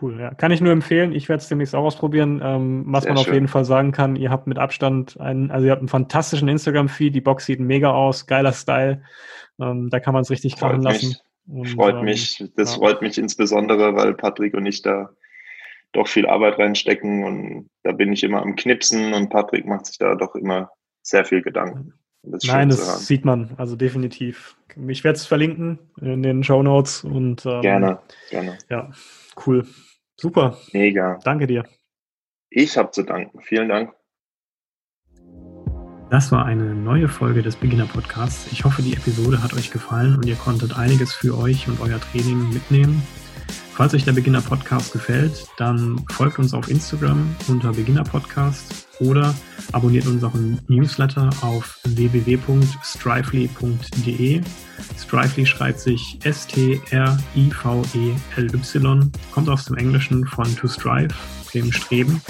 Cool, 0.00 0.20
ja. 0.20 0.32
Kann 0.34 0.52
ich 0.52 0.60
nur 0.60 0.72
empfehlen. 0.72 1.12
Ich 1.12 1.28
werde 1.28 1.42
es 1.42 1.48
demnächst 1.48 1.74
auch 1.74 1.82
ausprobieren. 1.82 2.40
Ähm, 2.44 2.84
was 2.86 3.02
Sehr 3.02 3.12
man 3.12 3.24
schön. 3.24 3.30
auf 3.30 3.34
jeden 3.34 3.48
Fall 3.48 3.64
sagen 3.64 3.90
kann, 3.90 4.14
ihr 4.14 4.30
habt 4.30 4.46
mit 4.46 4.56
Abstand 4.56 5.18
einen, 5.18 5.50
also 5.50 5.66
ihr 5.66 5.72
habt 5.72 5.80
einen 5.80 5.88
fantastischen 5.88 6.46
Instagram-Feed, 6.46 7.12
die 7.12 7.20
Box 7.20 7.46
sieht 7.46 7.58
mega 7.58 7.90
aus, 7.90 8.26
geiler 8.28 8.52
Style. 8.52 9.02
Ähm, 9.60 9.90
da 9.90 9.98
kann 9.98 10.14
man 10.14 10.22
es 10.22 10.30
richtig 10.30 10.56
krachen 10.56 10.82
lassen. 10.82 11.16
Und, 11.48 11.66
freut 11.70 11.96
ähm, 11.96 12.04
mich. 12.04 12.44
Das 12.54 12.74
ja. 12.74 12.78
freut 12.78 13.02
mich 13.02 13.18
insbesondere, 13.18 13.96
weil 13.96 14.14
Patrick 14.14 14.54
und 14.54 14.66
ich 14.66 14.82
da 14.82 15.10
doch 15.90 16.06
viel 16.06 16.26
Arbeit 16.28 16.58
reinstecken 16.60 17.24
und 17.24 17.70
da 17.82 17.90
bin 17.90 18.12
ich 18.12 18.22
immer 18.22 18.42
am 18.42 18.54
Knipsen 18.54 19.12
und 19.12 19.30
Patrick 19.30 19.66
macht 19.66 19.86
sich 19.86 19.98
da 19.98 20.14
doch 20.14 20.36
immer 20.36 20.70
sehr 21.02 21.24
viel 21.24 21.42
Gedanken. 21.42 21.94
Das 22.22 22.44
Nein, 22.44 22.68
das 22.68 23.06
sieht 23.06 23.24
man, 23.24 23.54
also 23.56 23.76
definitiv. 23.76 24.56
Ich 24.88 25.04
werde 25.04 25.16
es 25.16 25.26
verlinken 25.26 25.78
in 26.00 26.22
den 26.22 26.44
Show 26.44 26.62
Notes 26.62 27.04
und 27.04 27.46
ähm, 27.46 27.62
gerne, 27.62 27.98
gerne. 28.30 28.58
Ja, 28.68 28.90
cool. 29.46 29.66
Super. 30.16 30.58
Mega. 30.72 31.18
Danke 31.24 31.46
dir. 31.46 31.64
Ich 32.50 32.76
habe 32.76 32.90
zu 32.90 33.02
danken. 33.02 33.40
Vielen 33.40 33.68
Dank. 33.68 33.92
Das 36.10 36.32
war 36.32 36.46
eine 36.46 36.74
neue 36.74 37.06
Folge 37.06 37.42
des 37.42 37.56
Beginner 37.56 37.86
Podcasts. 37.86 38.50
Ich 38.50 38.64
hoffe, 38.64 38.80
die 38.80 38.94
Episode 38.94 39.42
hat 39.42 39.52
euch 39.52 39.70
gefallen 39.70 40.16
und 40.16 40.26
ihr 40.26 40.36
konntet 40.36 40.76
einiges 40.76 41.12
für 41.12 41.36
euch 41.36 41.68
und 41.68 41.80
euer 41.80 42.00
Training 42.00 42.48
mitnehmen. 42.48 43.02
Falls 43.78 43.94
euch 43.94 44.04
der 44.04 44.12
Beginner 44.12 44.40
Podcast 44.40 44.92
gefällt, 44.92 45.46
dann 45.56 46.04
folgt 46.10 46.40
uns 46.40 46.52
auf 46.52 46.68
Instagram 46.68 47.36
unter 47.46 47.70
Beginner 47.70 48.02
Podcast 48.02 48.88
oder 48.98 49.32
abonniert 49.70 50.08
unseren 50.08 50.58
Newsletter 50.66 51.30
auf 51.42 51.78
www.strively.de. 51.84 54.40
Strively 54.98 55.46
schreibt 55.46 55.78
sich 55.78 56.18
S-T-R-I-V-E-L-Y, 56.24 56.82
kommt 59.30 59.48
aus 59.48 59.66
dem 59.66 59.76
Englischen 59.76 60.26
von 60.26 60.56
to 60.56 60.66
strive, 60.66 61.14
dem 61.54 61.70
Streben. 61.70 62.20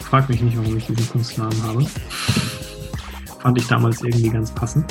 Frag 0.00 0.30
mich 0.30 0.40
nicht, 0.40 0.56
warum 0.56 0.74
ich 0.74 0.86
diesen 0.86 1.06
Kunstnamen 1.10 1.62
habe. 1.64 1.84
Fand 3.40 3.58
ich 3.58 3.66
damals 3.66 4.00
irgendwie 4.00 4.30
ganz 4.30 4.54
passend. 4.54 4.90